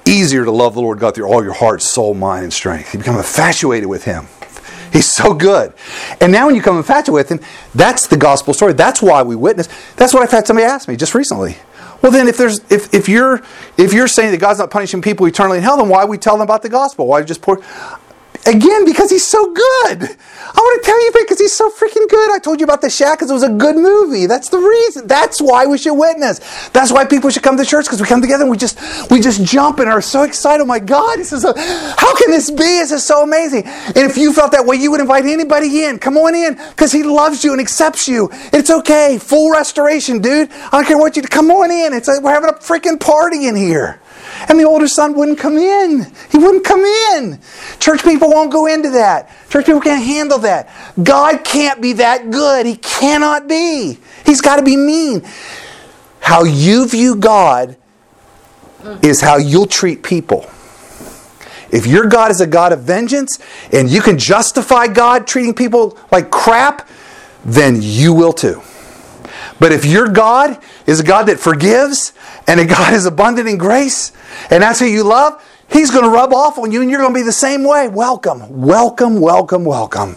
easier 0.06 0.44
to 0.44 0.50
love 0.50 0.74
the 0.74 0.80
Lord 0.80 0.98
God 0.98 1.14
through 1.14 1.26
all 1.26 1.42
your 1.44 1.52
heart, 1.52 1.82
soul, 1.82 2.14
mind, 2.14 2.44
and 2.44 2.52
strength. 2.52 2.94
You 2.94 2.98
become 2.98 3.16
infatuated 3.16 3.88
with 3.88 4.04
Him. 4.04 4.26
He's 4.92 5.12
so 5.12 5.34
good. 5.34 5.74
And 6.20 6.32
now 6.32 6.46
when 6.46 6.54
you 6.54 6.62
come 6.62 6.78
infatuated 6.78 7.12
with 7.12 7.28
Him, 7.28 7.40
that's 7.74 8.06
the 8.06 8.16
gospel 8.16 8.54
story. 8.54 8.72
That's 8.72 9.02
why 9.02 9.22
we 9.22 9.36
witness. 9.36 9.68
That's 9.96 10.14
what 10.14 10.22
I've 10.22 10.30
had 10.30 10.46
somebody 10.46 10.64
ask 10.64 10.88
me 10.88 10.96
just 10.96 11.14
recently. 11.14 11.56
Well, 12.02 12.12
then, 12.12 12.28
if 12.28 12.36
there's 12.36 12.60
if, 12.70 12.92
if 12.94 13.08
you're 13.08 13.42
if 13.76 13.92
you're 13.92 14.08
saying 14.08 14.32
that 14.32 14.38
God's 14.40 14.58
not 14.58 14.70
punishing 14.70 15.02
people 15.02 15.26
eternally 15.26 15.58
in 15.58 15.64
hell, 15.64 15.76
then 15.76 15.88
why 15.88 16.04
we 16.04 16.18
tell 16.18 16.34
them 16.34 16.42
about 16.42 16.62
the 16.62 16.68
gospel? 16.68 17.06
Why 17.06 17.22
just 17.22 17.42
pour? 17.42 17.60
Again, 18.46 18.84
because 18.84 19.10
he's 19.10 19.26
so 19.26 19.52
good. 19.52 20.02
I 20.56 20.60
want 20.60 20.82
to 20.82 20.86
tell 20.86 21.04
you 21.04 21.12
because 21.18 21.40
he's 21.40 21.52
so 21.52 21.68
freaking 21.70 22.08
good. 22.08 22.30
I 22.30 22.38
told 22.38 22.60
you 22.60 22.64
about 22.64 22.80
the 22.80 22.88
shack 22.88 23.18
because 23.18 23.30
it 23.30 23.34
was 23.34 23.42
a 23.42 23.50
good 23.50 23.76
movie. 23.76 24.26
That's 24.26 24.48
the 24.50 24.58
reason. 24.58 25.08
That's 25.08 25.40
why 25.40 25.66
we 25.66 25.78
should 25.78 25.94
witness. 25.94 26.68
That's 26.70 26.92
why 26.92 27.04
people 27.04 27.30
should 27.30 27.42
come 27.42 27.56
to 27.56 27.64
church 27.64 27.86
because 27.86 28.00
we 28.00 28.06
come 28.06 28.22
together 28.22 28.44
and 28.44 28.50
we 28.50 28.56
just 28.56 28.78
we 29.10 29.20
just 29.20 29.44
jump 29.44 29.80
and 29.80 29.88
are 29.88 30.00
so 30.00 30.22
excited. 30.22 30.62
Oh 30.62 30.66
my 30.66 30.78
God, 30.78 31.18
this 31.18 31.32
is 31.32 31.44
a, 31.44 31.52
how 31.58 32.14
can 32.16 32.30
this 32.30 32.50
be? 32.50 32.56
This 32.56 32.92
is 32.92 33.04
so 33.04 33.24
amazing. 33.24 33.64
And 33.64 33.96
if 33.96 34.16
you 34.16 34.32
felt 34.32 34.52
that 34.52 34.64
way, 34.64 34.76
you 34.76 34.92
would 34.92 35.00
invite 35.00 35.24
anybody 35.24 35.84
in. 35.84 35.98
Come 35.98 36.16
on 36.16 36.34
in 36.34 36.54
because 36.54 36.92
he 36.92 37.02
loves 37.02 37.42
you 37.42 37.52
and 37.52 37.60
accepts 37.60 38.06
you. 38.06 38.30
It's 38.52 38.70
okay. 38.70 39.18
Full 39.18 39.50
restoration, 39.50 40.20
dude. 40.20 40.50
I 40.52 40.70
don't 40.70 40.86
care 40.86 40.98
what 40.98 41.16
you 41.16 41.22
come 41.22 41.50
on 41.50 41.72
in. 41.72 41.92
It's 41.92 42.06
like 42.06 42.22
we're 42.22 42.32
having 42.32 42.50
a 42.50 42.54
freaking 42.54 43.00
party 43.00 43.48
in 43.48 43.56
here. 43.56 44.00
And 44.48 44.58
the 44.58 44.64
older 44.64 44.88
son 44.88 45.14
wouldn't 45.14 45.38
come 45.38 45.56
in. 45.56 46.06
He 46.30 46.38
wouldn't 46.38 46.64
come 46.64 46.84
in. 46.84 47.40
Church 47.78 48.02
people 48.02 48.28
won't 48.28 48.52
go 48.52 48.66
into 48.66 48.90
that. 48.90 49.30
Church 49.48 49.66
people 49.66 49.80
can't 49.80 50.04
handle 50.04 50.38
that. 50.40 50.70
God 51.02 51.44
can't 51.44 51.80
be 51.80 51.94
that 51.94 52.30
good. 52.30 52.66
He 52.66 52.76
cannot 52.76 53.48
be. 53.48 53.98
He's 54.24 54.40
got 54.40 54.56
to 54.56 54.62
be 54.62 54.76
mean. 54.76 55.22
How 56.20 56.44
you 56.44 56.88
view 56.88 57.16
God 57.16 57.76
is 59.02 59.20
how 59.20 59.36
you'll 59.36 59.66
treat 59.66 60.02
people. 60.02 60.48
If 61.70 61.86
your 61.86 62.06
God 62.06 62.30
is 62.30 62.40
a 62.40 62.46
God 62.46 62.72
of 62.72 62.82
vengeance 62.82 63.38
and 63.72 63.90
you 63.90 64.00
can 64.00 64.18
justify 64.18 64.86
God 64.86 65.26
treating 65.26 65.54
people 65.54 65.98
like 66.12 66.30
crap, 66.30 66.88
then 67.44 67.78
you 67.80 68.12
will 68.12 68.32
too. 68.32 68.62
But 69.58 69.72
if 69.72 69.84
your 69.84 70.08
God 70.08 70.58
is 70.86 71.00
a 71.00 71.04
God 71.04 71.24
that 71.24 71.38
forgives 71.38 72.12
and 72.46 72.60
a 72.60 72.66
God 72.66 72.92
is 72.92 73.06
abundant 73.06 73.48
in 73.48 73.58
grace, 73.58 74.12
and 74.50 74.62
that's 74.62 74.80
who 74.80 74.86
you 74.86 75.02
love, 75.02 75.42
He's 75.68 75.90
going 75.90 76.04
to 76.04 76.10
rub 76.10 76.32
off 76.32 76.58
on 76.58 76.70
you 76.70 76.80
and 76.80 76.90
you're 76.90 77.00
going 77.00 77.12
to 77.12 77.18
be 77.18 77.24
the 77.24 77.32
same 77.32 77.64
way. 77.64 77.88
Welcome, 77.88 78.62
welcome, 78.62 79.20
welcome, 79.20 79.64
welcome. 79.64 80.16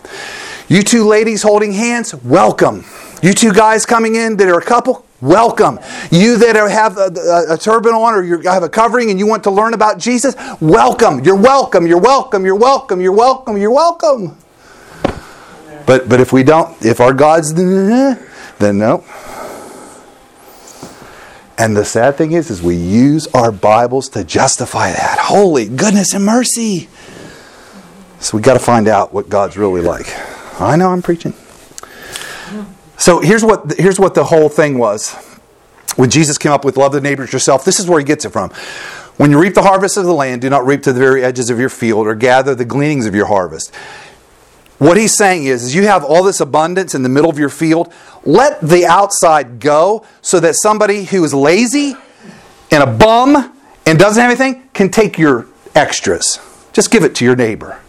You 0.67 0.83
two 0.83 1.05
ladies 1.07 1.41
holding 1.41 1.73
hands, 1.73 2.13
welcome. 2.13 2.85
You 3.23 3.33
two 3.33 3.51
guys 3.51 3.85
coming 3.85 4.15
in 4.15 4.37
that 4.37 4.47
are 4.47 4.59
a 4.59 4.63
couple, 4.63 5.05
welcome. 5.21 5.79
You 6.11 6.37
that 6.37 6.55
are, 6.55 6.69
have 6.69 6.97
a, 6.97 7.11
a, 7.49 7.55
a 7.55 7.57
turban 7.57 7.93
on 7.93 8.13
or 8.13 8.23
you 8.23 8.41
have 8.41 8.63
a 8.63 8.69
covering 8.69 9.09
and 9.09 9.17
you 9.17 9.25
want 9.25 9.43
to 9.45 9.51
learn 9.51 9.73
about 9.73 9.97
Jesus, 9.97 10.35
welcome. 10.61 11.23
You're 11.23 11.35
welcome. 11.35 11.87
You're 11.87 11.99
welcome. 11.99 12.45
You're 12.45 12.55
welcome. 12.55 13.01
You're 13.01 13.11
welcome. 13.11 13.57
You're 13.57 13.71
welcome. 13.71 14.37
But 15.85 16.07
but 16.07 16.19
if 16.19 16.31
we 16.31 16.43
don't, 16.43 16.79
if 16.85 16.99
our 16.99 17.13
God's 17.13 17.53
then 18.59 18.77
no. 18.77 19.03
And 21.59 21.75
the 21.75 21.83
sad 21.83 22.15
thing 22.15 22.31
is, 22.31 22.49
is 22.49 22.61
we 22.61 22.77
use 22.77 23.27
our 23.27 23.51
Bibles 23.51 24.07
to 24.09 24.23
justify 24.23 24.93
that. 24.93 25.19
Holy 25.19 25.67
goodness 25.67 26.13
and 26.13 26.25
mercy. 26.25 26.87
So 28.21 28.37
we 28.37 28.41
got 28.41 28.53
to 28.53 28.59
find 28.59 28.87
out 28.87 29.13
what 29.13 29.27
God's 29.27 29.57
really 29.57 29.81
like. 29.81 30.07
I 30.61 30.77
know 30.77 30.89
I'm 30.89 31.01
preaching. 31.01 31.33
So 32.97 33.19
here's 33.19 33.43
what 33.43 33.77
here's 33.77 33.99
what 33.99 34.13
the 34.13 34.23
whole 34.23 34.47
thing 34.47 34.77
was. 34.77 35.13
When 35.97 36.09
Jesus 36.09 36.37
came 36.37 36.53
up 36.53 36.63
with 36.63 36.77
love 36.77 36.93
the 36.93 37.01
neighbors 37.01 37.33
yourself, 37.33 37.65
this 37.65 37.77
is 37.77 37.87
where 37.87 37.99
he 37.99 38.05
gets 38.05 38.23
it 38.23 38.29
from. 38.29 38.51
When 39.17 39.31
you 39.31 39.41
reap 39.41 39.53
the 39.53 39.63
harvest 39.63 39.97
of 39.97 40.05
the 40.05 40.13
land, 40.13 40.41
do 40.41 40.49
not 40.49 40.65
reap 40.65 40.83
to 40.83 40.93
the 40.93 40.99
very 40.99 41.25
edges 41.25 41.49
of 41.49 41.59
your 41.59 41.67
field 41.67 42.07
or 42.07 42.15
gather 42.15 42.55
the 42.55 42.63
gleanings 42.63 43.05
of 43.05 43.13
your 43.13 43.25
harvest. 43.25 43.73
What 44.79 44.95
he's 44.95 45.15
saying 45.15 45.43
is, 45.43 45.63
is 45.63 45.75
you 45.75 45.83
have 45.83 46.05
all 46.05 46.23
this 46.23 46.39
abundance 46.39 46.95
in 46.95 47.03
the 47.03 47.09
middle 47.09 47.29
of 47.29 47.37
your 47.37 47.49
field. 47.49 47.93
Let 48.23 48.61
the 48.61 48.85
outside 48.85 49.59
go 49.59 50.05
so 50.21 50.39
that 50.39 50.55
somebody 50.55 51.03
who 51.03 51.23
is 51.23 51.33
lazy 51.33 51.95
and 52.71 52.83
a 52.83 52.87
bum 52.87 53.53
and 53.85 53.99
doesn't 53.99 54.21
have 54.21 54.31
anything 54.31 54.69
can 54.73 54.89
take 54.89 55.17
your 55.17 55.47
extras. 55.75 56.39
Just 56.71 56.91
give 56.91 57.03
it 57.03 57.13
to 57.15 57.25
your 57.25 57.35
neighbor. 57.35 57.81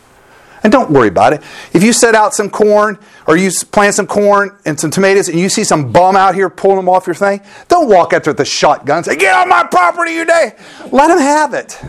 And 0.62 0.72
don't 0.72 0.90
worry 0.90 1.08
about 1.08 1.32
it. 1.32 1.42
If 1.72 1.82
you 1.82 1.92
set 1.92 2.14
out 2.14 2.34
some 2.34 2.50
corn 2.50 2.98
or 3.26 3.36
you 3.36 3.50
plant 3.70 3.94
some 3.94 4.06
corn 4.06 4.56
and 4.64 4.78
some 4.78 4.90
tomatoes 4.90 5.28
and 5.28 5.38
you 5.38 5.48
see 5.48 5.64
some 5.64 5.92
bum 5.92 6.16
out 6.16 6.34
here 6.34 6.50
pulling 6.50 6.76
them 6.76 6.88
off 6.88 7.06
your 7.06 7.14
thing, 7.14 7.40
don't 7.68 7.88
walk 7.88 8.12
after 8.12 8.32
the 8.32 8.44
shotgun 8.44 8.98
and 8.98 9.06
say, 9.06 9.16
Get 9.16 9.34
on 9.34 9.48
my 9.48 9.64
property, 9.64 10.12
you 10.12 10.24
day. 10.24 10.54
Let 10.90 11.10
him 11.10 11.18
have 11.18 11.54
it. 11.54 11.80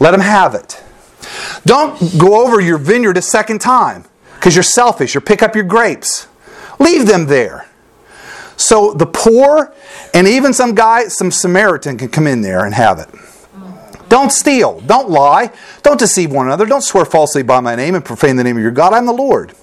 Let 0.00 0.14
him 0.14 0.20
have 0.20 0.54
it. 0.54 0.83
Don't 1.66 2.18
go 2.18 2.44
over 2.44 2.60
your 2.60 2.78
vineyard 2.78 3.16
a 3.16 3.22
second 3.22 3.60
time 3.60 4.04
because 4.34 4.54
you're 4.54 4.62
selfish 4.62 5.16
or 5.16 5.20
pick 5.20 5.42
up 5.42 5.54
your 5.54 5.64
grapes. 5.64 6.28
Leave 6.78 7.06
them 7.06 7.26
there. 7.26 7.68
So 8.56 8.92
the 8.92 9.06
poor 9.06 9.72
and 10.12 10.28
even 10.28 10.52
some 10.52 10.74
guy, 10.74 11.08
some 11.08 11.30
Samaritan 11.30 11.98
can 11.98 12.08
come 12.08 12.26
in 12.26 12.42
there 12.42 12.64
and 12.64 12.74
have 12.74 12.98
it. 12.98 13.08
Don't 14.08 14.30
steal. 14.30 14.80
Don't 14.80 15.10
lie. 15.10 15.50
Don't 15.82 15.98
deceive 15.98 16.30
one 16.30 16.46
another. 16.46 16.66
Don't 16.66 16.82
swear 16.82 17.04
falsely 17.04 17.42
by 17.42 17.60
my 17.60 17.74
name 17.74 17.94
and 17.94 18.04
profane 18.04 18.36
the 18.36 18.44
name 18.44 18.56
of 18.56 18.62
your 18.62 18.70
God. 18.70 18.92
I'm 18.92 19.06
the 19.06 19.12
Lord. 19.12 19.54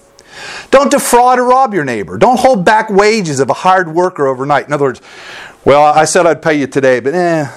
Don't 0.70 0.90
defraud 0.90 1.38
or 1.38 1.44
rob 1.44 1.74
your 1.74 1.84
neighbor. 1.84 2.18
Don't 2.18 2.38
hold 2.38 2.64
back 2.64 2.90
wages 2.90 3.40
of 3.40 3.50
a 3.50 3.54
hired 3.54 3.94
worker 3.94 4.26
overnight. 4.26 4.66
In 4.66 4.72
other 4.72 4.84
words, 4.84 5.00
well, 5.64 5.82
I 5.82 6.04
said 6.04 6.26
I'd 6.26 6.42
pay 6.42 6.58
you 6.58 6.66
today, 6.66 7.00
but 7.00 7.14
eh, 7.14 7.50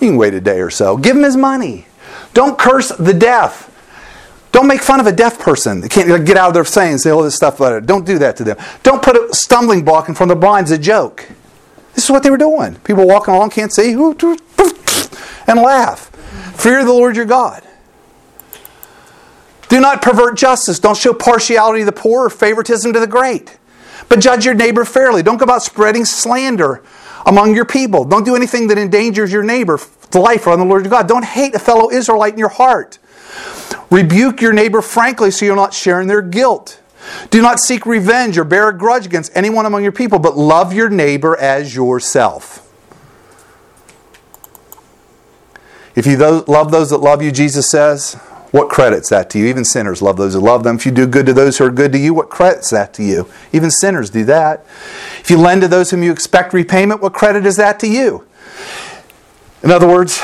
you 0.00 0.08
can 0.08 0.16
wait 0.16 0.34
a 0.34 0.40
day 0.40 0.60
or 0.60 0.70
so. 0.70 0.96
Give 0.96 1.16
him 1.16 1.22
his 1.22 1.36
money. 1.36 1.86
Don't 2.36 2.58
curse 2.58 2.90
the 2.90 3.14
deaf. 3.14 3.72
Don't 4.52 4.66
make 4.66 4.82
fun 4.82 5.00
of 5.00 5.06
a 5.06 5.12
deaf 5.12 5.38
person. 5.38 5.80
They 5.80 5.88
can't 5.88 6.26
get 6.26 6.36
out 6.36 6.48
of 6.48 6.54
their 6.54 6.66
saying 6.66 6.98
say 6.98 7.08
all 7.08 7.22
this 7.22 7.34
stuff 7.34 7.58
about 7.60 7.72
it. 7.72 7.86
Don't 7.86 8.04
do 8.04 8.18
that 8.18 8.36
to 8.36 8.44
them. 8.44 8.58
Don't 8.82 9.02
put 9.02 9.16
a 9.16 9.34
stumbling 9.34 9.86
block 9.86 10.10
in 10.10 10.14
front 10.14 10.30
of 10.30 10.36
the 10.36 10.40
blind 10.42 10.66
as 10.66 10.70
a 10.70 10.76
joke. 10.76 11.26
This 11.94 12.04
is 12.04 12.10
what 12.10 12.22
they 12.22 12.28
were 12.28 12.36
doing. 12.36 12.74
People 12.80 13.06
walking 13.06 13.32
along 13.32 13.50
can't 13.50 13.72
see 13.72 13.92
and 13.92 15.58
laugh. 15.58 16.10
Fear 16.56 16.84
the 16.84 16.92
Lord 16.92 17.16
your 17.16 17.24
God. 17.24 17.62
Do 19.70 19.80
not 19.80 20.02
pervert 20.02 20.36
justice. 20.36 20.78
Don't 20.78 20.98
show 20.98 21.14
partiality 21.14 21.80
to 21.80 21.86
the 21.86 21.92
poor 21.92 22.26
or 22.26 22.30
favoritism 22.30 22.92
to 22.92 23.00
the 23.00 23.06
great. 23.06 23.56
But 24.10 24.20
judge 24.20 24.44
your 24.44 24.52
neighbor 24.52 24.84
fairly. 24.84 25.22
Don't 25.22 25.38
go 25.38 25.44
about 25.44 25.62
spreading 25.62 26.04
slander 26.04 26.82
among 27.24 27.54
your 27.54 27.64
people. 27.64 28.04
Don't 28.04 28.24
do 28.24 28.36
anything 28.36 28.68
that 28.68 28.76
endangers 28.76 29.32
your 29.32 29.42
neighbor's 29.42 29.86
life 30.14 30.46
or 30.46 30.50
on 30.50 30.58
the 30.58 30.64
Lord 30.64 30.84
your 30.84 30.90
God. 30.90 31.08
Don't 31.08 31.24
hate 31.24 31.54
a 31.54 31.58
fellow 31.58 31.90
Israelite 31.90 32.32
in 32.32 32.38
your 32.38 32.48
heart. 32.48 32.98
Rebuke 33.90 34.40
your 34.40 34.52
neighbor 34.52 34.82
frankly 34.82 35.30
so 35.30 35.44
you're 35.44 35.56
not 35.56 35.74
sharing 35.74 36.08
their 36.08 36.22
guilt. 36.22 36.80
Do 37.30 37.40
not 37.40 37.60
seek 37.60 37.86
revenge 37.86 38.36
or 38.38 38.44
bear 38.44 38.68
a 38.68 38.76
grudge 38.76 39.06
against 39.06 39.30
anyone 39.36 39.66
among 39.66 39.82
your 39.82 39.92
people, 39.92 40.18
but 40.18 40.36
love 40.36 40.72
your 40.72 40.88
neighbor 40.88 41.36
as 41.36 41.74
yourself. 41.74 42.62
If 45.94 46.06
you 46.06 46.16
love 46.16 46.70
those 46.72 46.90
that 46.90 46.98
love 46.98 47.22
you, 47.22 47.30
Jesus 47.32 47.70
says, 47.70 48.14
what 48.50 48.68
credits 48.68 49.10
that 49.10 49.30
to 49.30 49.38
you? 49.38 49.46
Even 49.46 49.64
sinners 49.64 50.02
love 50.02 50.16
those 50.16 50.34
who 50.34 50.40
love 50.40 50.62
them. 50.62 50.76
If 50.76 50.86
you 50.86 50.92
do 50.92 51.06
good 51.06 51.26
to 51.26 51.32
those 51.32 51.58
who 51.58 51.64
are 51.64 51.70
good 51.70 51.92
to 51.92 51.98
you, 51.98 52.14
what 52.14 52.30
credits 52.30 52.70
that 52.70 52.94
to 52.94 53.02
you? 53.02 53.28
Even 53.52 53.70
sinners 53.70 54.10
do 54.10 54.24
that. 54.24 54.64
If 55.20 55.30
you 55.30 55.38
lend 55.38 55.62
to 55.62 55.68
those 55.68 55.90
whom 55.90 56.02
you 56.02 56.12
expect 56.12 56.52
repayment, 56.52 57.00
what 57.00 57.12
credit 57.12 57.46
is 57.46 57.56
that 57.56 57.78
to 57.80 57.88
you? 57.88 58.26
In 59.66 59.72
other 59.72 59.88
words, 59.88 60.22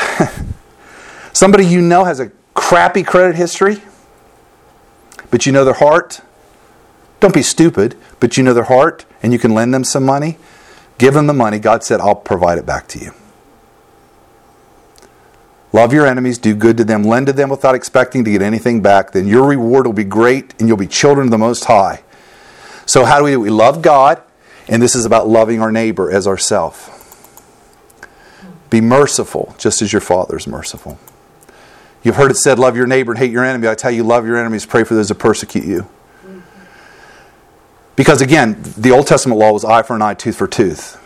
somebody 1.33 1.67
you 1.67 1.81
know 1.81 2.05
has 2.05 2.21
a 2.21 2.31
crappy 2.55 3.03
credit 3.03 3.35
history, 3.35 3.79
but 5.33 5.47
you 5.47 5.51
know 5.51 5.65
their 5.65 5.75
heart. 5.75 6.21
Don't 7.19 7.35
be 7.35 7.43
stupid, 7.43 7.97
but 8.21 8.37
you 8.37 8.45
know 8.45 8.55
their 8.55 8.63
heart 8.63 9.05
and 9.21 9.33
you 9.33 9.41
can 9.41 9.53
lend 9.53 9.75
them 9.75 9.83
some 9.83 10.05
money. 10.05 10.39
Give 10.97 11.13
them 11.13 11.27
the 11.27 11.33
money. 11.33 11.59
God 11.59 11.83
said, 11.83 12.01
I'll 12.01 12.15
provide 12.15 12.57
it 12.57 12.65
back 12.65 12.87
to 12.89 13.01
you. 13.01 13.15
Love 15.73 15.93
your 15.93 16.07
enemies, 16.07 16.39
do 16.39 16.55
good 16.55 16.77
to 16.77 16.85
them, 16.85 17.03
lend 17.03 17.27
to 17.27 17.33
them 17.33 17.49
without 17.49 17.75
expecting 17.75 18.23
to 18.23 18.31
get 18.31 18.43
anything 18.43 18.81
back. 18.81 19.11
Then 19.11 19.27
your 19.27 19.49
reward 19.49 19.87
will 19.87 19.93
be 19.93 20.05
great 20.05 20.55
and 20.61 20.69
you'll 20.69 20.77
be 20.77 20.87
children 20.87 21.27
of 21.27 21.31
the 21.33 21.39
Most 21.39 21.65
High. 21.65 22.05
So, 22.87 23.05
how 23.05 23.19
do 23.19 23.25
we 23.25 23.33
do? 23.33 23.41
We 23.41 23.51
love 23.51 23.83
God, 23.83 24.23
and 24.69 24.81
this 24.81 24.95
is 24.95 25.05
about 25.05 25.27
loving 25.27 25.61
our 25.61 25.73
neighbor 25.73 26.13
as 26.13 26.29
ourself. 26.29 26.92
Be 28.71 28.81
merciful, 28.81 29.55
just 29.59 29.83
as 29.83 29.93
your 29.93 30.01
Father 30.01 30.37
is 30.37 30.47
merciful. 30.47 30.99
You've 32.03 32.17
heard 32.17 32.31
it 32.31 32.37
said, 32.37 32.59
Love 32.59 32.77
your 32.77 32.87
neighbor 32.87 33.13
and 33.13 33.19
hate 33.19 33.31
your 33.31 33.45
enemy. 33.45 33.69
I 33.69 33.75
tell 33.75 33.91
you, 33.91 34.03
love 34.03 34.27
your 34.27 34.37
enemies, 34.37 34.67
pray 34.67 34.85
for 34.85 34.95
those 34.95 35.09
that 35.09 35.17
persecute 35.17 35.65
you. 35.65 35.89
Because 37.95 38.23
again, 38.23 38.61
the 38.77 38.91
Old 38.91 39.07
Testament 39.07 39.39
law 39.39 39.53
was 39.53 39.65
eye 39.65 39.83
for 39.83 39.95
an 39.95 40.03
eye, 40.03 40.15
tooth 40.15 40.37
for 40.37 40.49
tooth. 40.49 40.99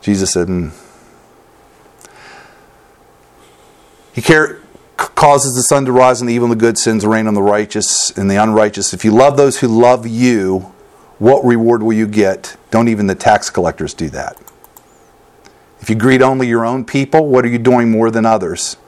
Jesus 0.00 0.32
said, 0.32 0.48
mm, 0.48 0.72
He 4.14 4.22
causes 4.96 5.56
the 5.56 5.62
sun 5.62 5.84
to 5.86 5.92
rise 5.92 6.20
on 6.20 6.28
the 6.28 6.34
evil 6.34 6.50
and 6.50 6.52
the 6.52 6.60
good, 6.60 6.78
sends 6.78 7.04
rain 7.04 7.26
on 7.26 7.34
the 7.34 7.42
righteous 7.42 8.10
and 8.16 8.30
the 8.30 8.36
unrighteous. 8.36 8.94
If 8.94 9.04
you 9.04 9.10
love 9.10 9.36
those 9.36 9.58
who 9.58 9.66
love 9.66 10.06
you, 10.06 10.72
what 11.18 11.44
reward 11.44 11.82
will 11.82 11.92
you 11.92 12.06
get? 12.06 12.56
Don't 12.70 12.88
even 12.88 13.08
the 13.08 13.16
tax 13.16 13.50
collectors 13.50 13.92
do 13.92 14.08
that. 14.10 14.36
If 15.84 15.90
you 15.90 15.96
greet 15.96 16.22
only 16.22 16.48
your 16.48 16.64
own 16.64 16.86
people, 16.86 17.26
what 17.26 17.44
are 17.44 17.48
you 17.48 17.58
doing 17.58 17.90
more 17.90 18.10
than 18.10 18.24
others? 18.24 18.78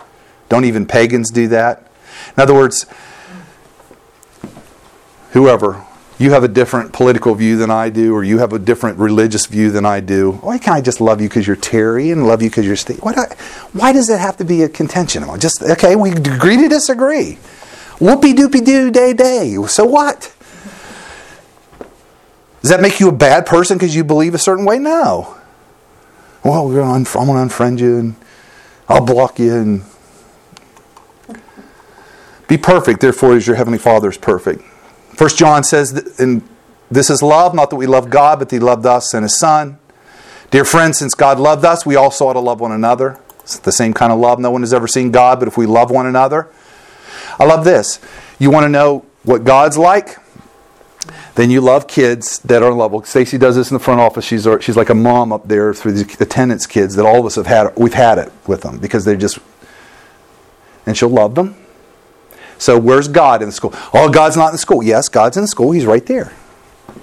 Don't 0.49 0.65
even 0.65 0.87
pagans 0.87 1.31
do 1.31 1.47
that? 1.49 1.87
In 2.35 2.43
other 2.43 2.55
words, 2.55 2.87
whoever 5.33 5.85
you 6.17 6.31
have 6.31 6.43
a 6.43 6.49
different 6.49 6.95
political 6.95 7.35
view 7.35 7.59
than 7.59 7.71
I 7.71 7.91
do, 7.91 8.15
or 8.15 8.25
you 8.25 8.39
have 8.39 8.55
a 8.55 8.59
different 8.59 8.99
religious 8.99 9.45
view 9.45 9.71
than 9.71 9.85
I 9.85 10.01
do. 10.01 10.33
Why 10.41 10.57
can't 10.57 10.75
I 10.75 10.81
just 10.81 11.03
love 11.03 11.21
you 11.21 11.29
because 11.29 11.47
you're 11.47 11.55
Terry 11.55 12.13
and 12.13 12.27
love 12.27 12.41
you 12.41 12.49
because 12.49 12.65
you're 12.65 12.77
Steve? 12.77 13.01
Why, 13.03 13.13
do 13.13 13.21
I, 13.21 13.37
why 13.75 13.93
does 13.93 14.09
it 14.09 14.19
have 14.19 14.39
to 14.39 14.47
be 14.47 14.63
a 14.63 14.69
contention? 14.71 15.23
Just 15.39 15.61
okay, 15.63 15.97
we 15.97 16.13
agree 16.13 16.57
to 16.57 16.69
disagree. 16.71 17.37
Whoopie 17.99 18.33
doopie 18.33 18.65
doo 18.65 18.91
day 18.91 19.13
day. 19.13 19.55
So 19.67 19.85
what? 19.85 20.35
Does 22.63 22.71
that 22.71 22.81
make 22.81 23.01
you 23.01 23.11
a 23.11 23.13
bad 23.13 23.45
person 23.45 23.77
because 23.77 23.95
you 23.95 24.03
believe 24.03 24.35
a 24.35 24.39
certain 24.39 24.65
way? 24.65 24.79
No. 24.79 25.37
Well, 26.47 26.69
we're 26.69 26.81
on, 26.81 27.05
I'm 27.17 27.27
going 27.27 27.49
to 27.49 27.55
unfriend 27.55 27.81
you 27.81 27.99
and 27.99 28.15
I'll 28.89 29.05
block 29.05 29.41
you 29.41 29.53
and 29.53 29.83
be 32.47 32.57
perfect. 32.57 33.01
Therefore, 33.01 33.35
as 33.35 33.49
your 33.49 33.57
heavenly 33.57 33.81
Father 33.81 34.09
is 34.09 34.17
perfect. 34.17 34.63
First 35.17 35.39
John 35.39 35.65
says, 35.65 36.21
and 36.21 36.49
this 36.89 37.11
is 37.11 37.21
love, 37.21 37.53
not 37.53 37.71
that 37.71 37.77
we 37.77 37.89
love 37.89 38.11
God, 38.11 38.39
but 38.39 38.49
that 38.51 38.55
He 38.55 38.61
loved 38.61 38.87
us 38.87 39.13
and 39.13 39.25
His 39.25 39.37
Son. 39.37 39.81
Dear 40.53 40.65
friends, 40.65 40.99
since 40.99 41.15
God 41.15 41.41
loved 41.41 41.65
us, 41.65 41.85
we 41.85 41.97
also 41.97 42.29
ought 42.29 42.35
to 42.35 42.39
love 42.39 42.61
one 42.61 42.71
another. 42.71 43.19
It's 43.41 43.59
the 43.59 43.73
same 43.73 43.93
kind 43.93 44.13
of 44.13 44.21
love. 44.21 44.39
No 44.39 44.53
one 44.53 44.63
has 44.63 44.73
ever 44.73 44.87
seen 44.87 45.11
God, 45.11 45.41
but 45.41 45.49
if 45.49 45.57
we 45.59 45.67
love 45.67 45.91
one 45.91 46.07
another, 46.07 46.49
I 47.41 47.45
love 47.45 47.65
this. 47.65 47.99
You 48.39 48.53
want 48.53 48.63
to 48.63 48.69
know 48.69 49.05
what 49.25 49.43
God's 49.43 49.77
like? 49.77 50.19
Then 51.37 51.51
you 51.51 51.61
love 51.61 51.87
kids 51.87 52.39
that 52.41 52.63
are 52.63 52.73
lovable. 52.73 53.05
Stacy 53.05 53.39
does 53.39 53.57
this 53.57 53.71
in 53.71 53.75
the 53.75 53.83
front 53.83 54.01
office. 54.01 54.25
She's 54.25 54.49
she's 54.61 54.77
like 54.77 54.91
a 54.91 54.95
mom 54.95 55.33
up 55.33 55.47
there 55.47 55.73
through 55.73 55.93
the 55.93 56.17
attendance 56.23 56.67
kids 56.67 56.97
that 56.97 57.07
all 57.07 57.21
of 57.21 57.27
us 57.27 57.37
have 57.37 57.47
had. 57.47 57.77
We've 57.77 57.95
had 57.95 58.19
it 58.19 58.33
with 58.47 58.63
them 58.63 58.79
because 58.79 59.05
they're 59.05 59.17
just, 59.17 59.39
and 60.87 60.97
she'll 60.97 61.09
love 61.09 61.35
them 61.35 61.57
so 62.59 62.79
where's 62.79 63.09
God 63.09 63.43
in 63.43 63.49
the 63.49 63.53
school? 63.53 63.73
Oh, 63.93 64.09
God's 64.11 64.37
not 64.37 64.49
in 64.49 64.53
the 64.53 64.59
school. 64.59 64.83
Yes, 64.83 65.09
God's 65.09 65.37
in 65.37 65.43
the 65.43 65.49
school. 65.49 65.73
He's 65.73 65.87
right 65.87 66.05
there. 66.07 66.33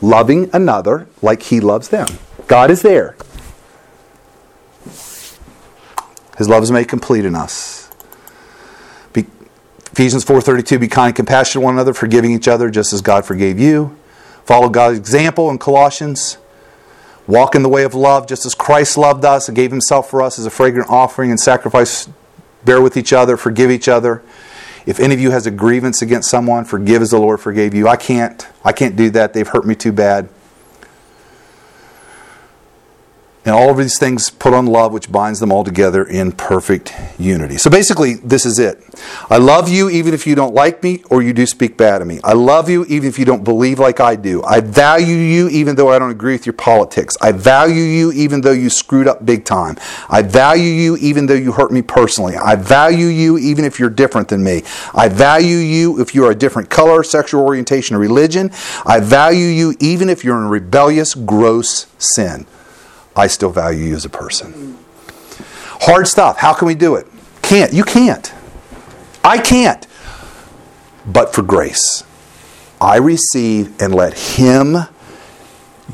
Loving 0.01 0.49
another 0.53 1.07
like 1.21 1.43
he 1.43 1.59
loves 1.59 1.89
them. 1.89 2.07
God 2.47 2.71
is 2.71 2.81
there. 2.81 3.15
His 6.37 6.49
love 6.49 6.63
is 6.63 6.71
made 6.71 6.87
complete 6.87 7.25
in 7.25 7.35
us. 7.35 7.81
Ephesians 9.95 10.25
4.32, 10.25 10.79
be 10.79 10.87
kind 10.87 11.15
compassionate 11.15 11.61
to 11.61 11.65
one 11.65 11.75
another, 11.75 11.93
forgiving 11.93 12.31
each 12.31 12.47
other 12.47 12.71
just 12.71 12.93
as 12.93 13.01
God 13.03 13.27
forgave 13.27 13.59
you. 13.59 13.95
Follow 14.45 14.69
God's 14.69 14.97
example 14.97 15.49
in 15.49 15.57
Colossians. 15.57 16.37
Walk 17.27 17.55
in 17.55 17.63
the 17.63 17.69
way 17.69 17.83
of 17.83 17.93
love 17.93 18.27
just 18.27 18.45
as 18.45 18.53
Christ 18.53 18.97
loved 18.97 19.23
us 19.23 19.47
and 19.47 19.55
gave 19.55 19.71
himself 19.71 20.09
for 20.09 20.21
us 20.21 20.37
as 20.37 20.45
a 20.45 20.49
fragrant 20.49 20.89
offering 20.89 21.29
and 21.31 21.39
sacrifice. 21.39 22.09
Bear 22.65 22.81
with 22.81 22.97
each 22.97 23.13
other, 23.13 23.37
forgive 23.37 23.71
each 23.71 23.87
other. 23.87 24.21
If 24.85 24.99
any 24.99 25.13
of 25.13 25.19
you 25.19 25.31
has 25.31 25.45
a 25.45 25.51
grievance 25.51 26.01
against 26.01 26.29
someone, 26.29 26.65
forgive 26.65 27.01
as 27.01 27.11
the 27.11 27.17
Lord 27.17 27.39
forgave 27.39 27.73
you. 27.73 27.87
I 27.87 27.95
can't. 27.95 28.45
I 28.65 28.73
can't 28.73 28.97
do 28.97 29.09
that. 29.11 29.33
They've 29.33 29.47
hurt 29.47 29.65
me 29.65 29.75
too 29.75 29.93
bad. 29.93 30.27
And 33.45 33.53
all 33.53 33.69
of 33.69 33.77
these 33.77 33.99
things 33.99 34.29
put 34.29 34.53
on 34.53 34.67
love, 34.67 34.93
which 34.93 35.11
binds 35.11 35.41
them 35.41 35.51
all 35.51 35.65
together 35.65 36.05
in 36.05 36.31
perfect 36.31 36.93
unity. 37.19 37.57
So 37.57 37.69
basically, 37.69 38.13
this 38.15 38.45
is 38.45 38.57
it. 38.57 38.81
I 39.29 39.37
love 39.37 39.67
you 39.67 39.89
even 39.89 40.13
if 40.13 40.25
you 40.25 40.33
don't 40.33 40.53
like 40.53 40.81
me 40.81 41.03
or 41.09 41.21
you 41.21 41.33
do 41.33 41.45
speak 41.45 41.75
bad 41.75 42.01
of 42.01 42.07
me. 42.07 42.21
I 42.23 42.33
love 42.33 42.69
you 42.69 42.85
even 42.85 43.09
if 43.09 43.19
you 43.19 43.25
don't 43.25 43.43
believe 43.43 43.79
like 43.79 43.99
I 43.99 44.15
do. 44.15 44.41
I 44.43 44.61
value 44.61 45.15
you 45.15 45.49
even 45.49 45.75
though 45.75 45.89
I 45.89 45.99
don't 45.99 46.11
agree 46.11 46.33
with 46.33 46.45
your 46.45 46.53
politics. 46.53 47.17
I 47.21 47.33
value 47.33 47.83
you 47.83 48.13
even 48.13 48.39
though 48.39 48.51
you 48.51 48.69
screwed 48.69 49.07
up 49.07 49.25
big 49.25 49.43
time. 49.43 49.77
I 50.09 50.21
value 50.21 50.63
you 50.63 50.95
even 50.97 51.25
though 51.25 51.33
you 51.33 51.51
hurt 51.51 51.71
me 51.71 51.81
personally. 51.81 52.35
I 52.37 52.55
value 52.55 53.07
you 53.07 53.37
even 53.37 53.65
if 53.65 53.77
you're 53.77 53.89
different 53.89 54.29
than 54.29 54.41
me. 54.41 54.63
I 54.93 55.09
value 55.09 55.57
you 55.57 55.99
if 55.99 56.15
you 56.15 56.23
are 56.25 56.31
a 56.31 56.35
different 56.35 56.69
color, 56.69 57.03
sexual 57.03 57.43
orientation, 57.43 57.97
or 57.97 57.99
religion. 57.99 58.51
I 58.85 59.01
value 59.01 59.47
you 59.47 59.75
even 59.81 60.07
if 60.07 60.23
you're 60.23 60.37
in 60.37 60.47
rebellious, 60.47 61.13
gross 61.13 61.87
sin. 61.97 62.45
I 63.15 63.27
still 63.27 63.51
value 63.51 63.85
you 63.85 63.95
as 63.95 64.05
a 64.05 64.09
person. 64.09 64.77
Hard 65.81 66.07
stuff. 66.07 66.37
How 66.37 66.53
can 66.53 66.67
we 66.67 66.75
do 66.75 66.95
it? 66.95 67.07
Can't. 67.41 67.73
You 67.73 67.83
can't. 67.83 68.33
I 69.23 69.37
can't. 69.37 69.85
But 71.05 71.33
for 71.33 71.41
grace, 71.41 72.03
I 72.79 72.97
receive 72.97 73.81
and 73.81 73.93
let 73.93 74.17
Him 74.17 74.77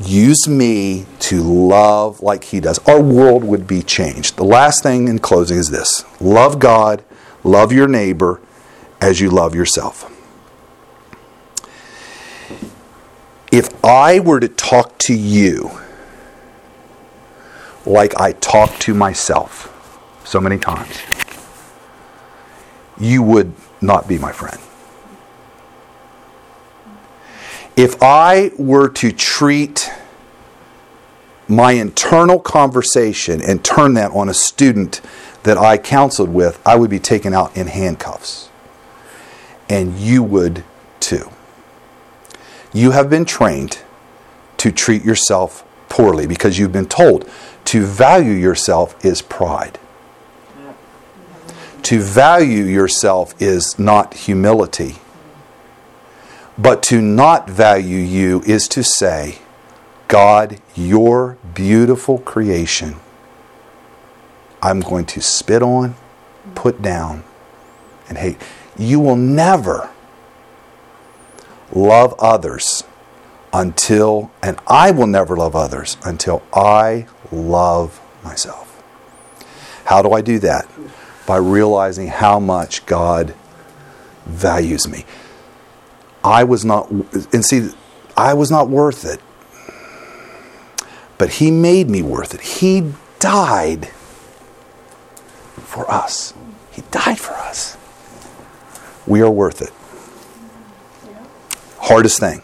use 0.02 0.48
me 0.48 1.06
to 1.20 1.42
love 1.42 2.20
like 2.20 2.44
He 2.44 2.60
does. 2.60 2.78
Our 2.86 3.00
world 3.00 3.44
would 3.44 3.66
be 3.66 3.82
changed. 3.82 4.36
The 4.36 4.44
last 4.44 4.82
thing 4.82 5.08
in 5.08 5.18
closing 5.18 5.58
is 5.58 5.70
this 5.70 6.04
love 6.20 6.58
God, 6.58 7.04
love 7.44 7.72
your 7.72 7.88
neighbor 7.88 8.40
as 9.00 9.20
you 9.20 9.30
love 9.30 9.54
yourself. 9.54 10.06
If 13.50 13.84
I 13.84 14.20
were 14.20 14.38
to 14.38 14.48
talk 14.48 14.96
to 14.98 15.14
you, 15.14 15.80
like 17.86 18.18
I 18.20 18.32
talk 18.32 18.78
to 18.80 18.94
myself 18.94 19.66
so 20.24 20.40
many 20.40 20.58
times, 20.58 20.96
you 22.98 23.22
would 23.22 23.52
not 23.80 24.06
be 24.06 24.18
my 24.18 24.32
friend. 24.32 24.60
If 27.76 28.02
I 28.02 28.52
were 28.58 28.88
to 28.90 29.10
treat 29.10 29.90
my 31.48 31.72
internal 31.72 32.38
conversation 32.38 33.42
and 33.42 33.64
turn 33.64 33.94
that 33.94 34.12
on 34.12 34.28
a 34.28 34.34
student 34.34 35.00
that 35.42 35.56
I 35.56 35.78
counseled 35.78 36.28
with, 36.28 36.60
I 36.66 36.76
would 36.76 36.90
be 36.90 36.98
taken 36.98 37.32
out 37.32 37.56
in 37.56 37.66
handcuffs. 37.66 38.50
And 39.68 39.98
you 39.98 40.22
would 40.22 40.64
too. 41.00 41.30
You 42.72 42.92
have 42.92 43.10
been 43.10 43.24
trained 43.24 43.78
to 44.58 44.70
treat 44.70 45.04
yourself 45.04 45.64
poorly 45.88 46.26
because 46.26 46.58
you've 46.58 46.72
been 46.72 46.86
told 46.86 47.28
to 47.70 47.86
value 47.86 48.32
yourself 48.32 49.04
is 49.04 49.22
pride. 49.22 49.78
To 51.82 52.00
value 52.00 52.64
yourself 52.64 53.40
is 53.40 53.78
not 53.78 54.12
humility. 54.12 54.96
But 56.58 56.82
to 56.90 57.00
not 57.00 57.48
value 57.48 57.98
you 57.98 58.42
is 58.44 58.66
to 58.70 58.82
say, 58.82 59.38
God, 60.08 60.60
your 60.74 61.38
beautiful 61.54 62.18
creation, 62.18 62.96
I'm 64.60 64.80
going 64.80 65.06
to 65.06 65.20
spit 65.20 65.62
on, 65.62 65.94
put 66.56 66.82
down, 66.82 67.22
and 68.08 68.18
hate. 68.18 68.38
You 68.76 68.98
will 68.98 69.14
never 69.14 69.90
love 71.72 72.16
others 72.18 72.82
until, 73.52 74.30
and 74.42 74.58
I 74.66 74.90
will 74.90 75.06
never 75.06 75.36
love 75.36 75.56
others 75.56 75.96
until 76.04 76.42
I 76.52 77.06
love 77.32 78.00
myself. 78.22 78.66
How 79.84 80.02
do 80.02 80.12
I 80.12 80.20
do 80.20 80.38
that? 80.40 80.68
By 81.26 81.36
realizing 81.38 82.08
how 82.08 82.38
much 82.38 82.86
God 82.86 83.34
values 84.26 84.86
me. 84.88 85.04
I 86.22 86.44
was 86.44 86.64
not, 86.64 86.90
and 86.90 87.44
see, 87.44 87.70
I 88.16 88.34
was 88.34 88.50
not 88.50 88.68
worth 88.68 89.04
it. 89.04 89.20
But 91.18 91.30
He 91.30 91.50
made 91.50 91.88
me 91.88 92.02
worth 92.02 92.34
it. 92.34 92.40
He 92.40 92.92
died 93.18 93.88
for 95.56 95.90
us. 95.90 96.34
He 96.70 96.82
died 96.90 97.18
for 97.18 97.32
us. 97.32 97.76
We 99.06 99.22
are 99.22 99.30
worth 99.30 99.60
it. 99.62 99.72
Hardest 101.78 102.20
thing. 102.20 102.42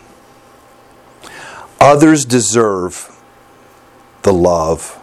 Others 1.81 2.25
deserve 2.25 3.13
the 4.23 4.33
love, 4.33 5.01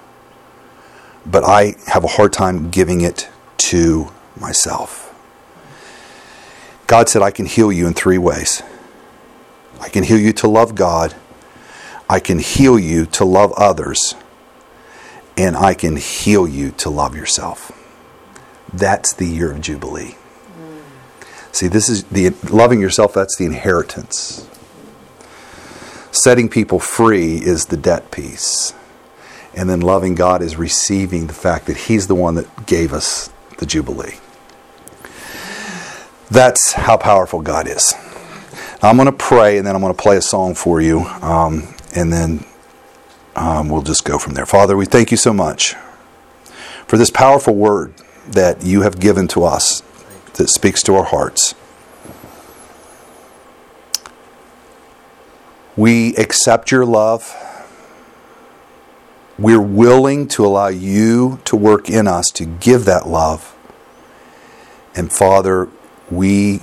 but 1.25 1.43
I 1.43 1.75
have 1.87 2.03
a 2.03 2.07
hard 2.07 2.33
time 2.33 2.69
giving 2.69 3.01
it 3.01 3.29
to 3.57 4.11
myself. 4.39 5.09
God 6.87 7.09
said, 7.09 7.21
I 7.21 7.31
can 7.31 7.45
heal 7.45 7.71
you 7.71 7.87
in 7.87 7.93
three 7.93 8.17
ways. 8.17 8.61
I 9.79 9.89
can 9.89 10.03
heal 10.03 10.17
you 10.17 10.33
to 10.33 10.47
love 10.47 10.75
God, 10.75 11.15
I 12.09 12.19
can 12.19 12.39
heal 12.39 12.77
you 12.77 13.05
to 13.07 13.25
love 13.25 13.51
others, 13.53 14.15
and 15.37 15.55
I 15.55 15.73
can 15.73 15.97
heal 15.97 16.47
you 16.47 16.71
to 16.71 16.89
love 16.89 17.15
yourself. 17.15 17.71
That's 18.71 19.13
the 19.13 19.25
year 19.25 19.51
of 19.51 19.61
Jubilee. 19.61 20.15
Mm. 20.57 20.81
See, 21.51 21.67
this 21.67 21.89
is 21.89 22.03
the 22.05 22.31
loving 22.49 22.81
yourself, 22.81 23.13
that's 23.13 23.35
the 23.37 23.45
inheritance. 23.45 24.49
Setting 26.13 26.47
people 26.47 26.77
free 26.79 27.37
is 27.37 27.65
the 27.65 27.75
debt 27.75 28.11
piece. 28.11 28.73
And 29.55 29.67
then 29.67 29.81
loving 29.81 30.13
God 30.13 30.43
is 30.43 30.57
receiving 30.57 31.25
the 31.25 31.33
fact 31.33 31.65
that 31.65 31.75
He's 31.75 32.05
the 32.05 32.13
one 32.13 32.35
that 32.35 32.67
gave 32.67 32.93
us 32.93 33.31
the 33.57 33.65
Jubilee. 33.65 34.19
That's 36.29 36.73
how 36.73 36.97
powerful 36.97 37.41
God 37.41 37.67
is. 37.67 37.93
I'm 38.83 38.95
going 38.95 39.07
to 39.07 39.11
pray 39.11 39.57
and 39.57 39.65
then 39.65 39.75
I'm 39.75 39.81
going 39.81 39.93
to 39.93 40.01
play 40.01 40.17
a 40.17 40.21
song 40.21 40.53
for 40.53 40.79
you. 40.79 40.99
Um, 40.99 41.73
and 41.95 42.13
then 42.13 42.45
um, 43.35 43.69
we'll 43.69 43.81
just 43.81 44.05
go 44.05 44.19
from 44.19 44.35
there. 44.35 44.45
Father, 44.45 44.77
we 44.77 44.85
thank 44.85 45.09
you 45.09 45.17
so 45.17 45.33
much 45.33 45.73
for 46.87 46.97
this 46.97 47.09
powerful 47.09 47.55
word 47.55 47.93
that 48.27 48.63
you 48.63 48.81
have 48.81 48.99
given 48.99 49.27
to 49.29 49.43
us 49.43 49.81
that 50.35 50.49
speaks 50.49 50.83
to 50.83 50.93
our 50.93 51.05
hearts. 51.05 51.55
We 55.75 56.15
accept 56.15 56.71
your 56.71 56.85
love. 56.85 57.35
We're 59.39 59.61
willing 59.61 60.27
to 60.29 60.45
allow 60.45 60.67
you 60.67 61.39
to 61.45 61.55
work 61.55 61.89
in 61.89 62.07
us 62.07 62.27
to 62.31 62.45
give 62.45 62.85
that 62.85 63.07
love. 63.07 63.55
And 64.95 65.11
Father, 65.11 65.69
we 66.11 66.61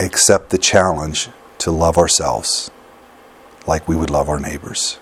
accept 0.00 0.50
the 0.50 0.58
challenge 0.58 1.28
to 1.58 1.70
love 1.70 1.96
ourselves 1.96 2.70
like 3.66 3.86
we 3.86 3.94
would 3.94 4.10
love 4.10 4.28
our 4.28 4.40
neighbors. 4.40 4.98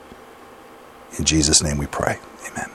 In 1.18 1.24
Jesus' 1.24 1.62
name 1.62 1.78
we 1.78 1.86
pray. 1.86 2.18
Amen. 2.50 2.70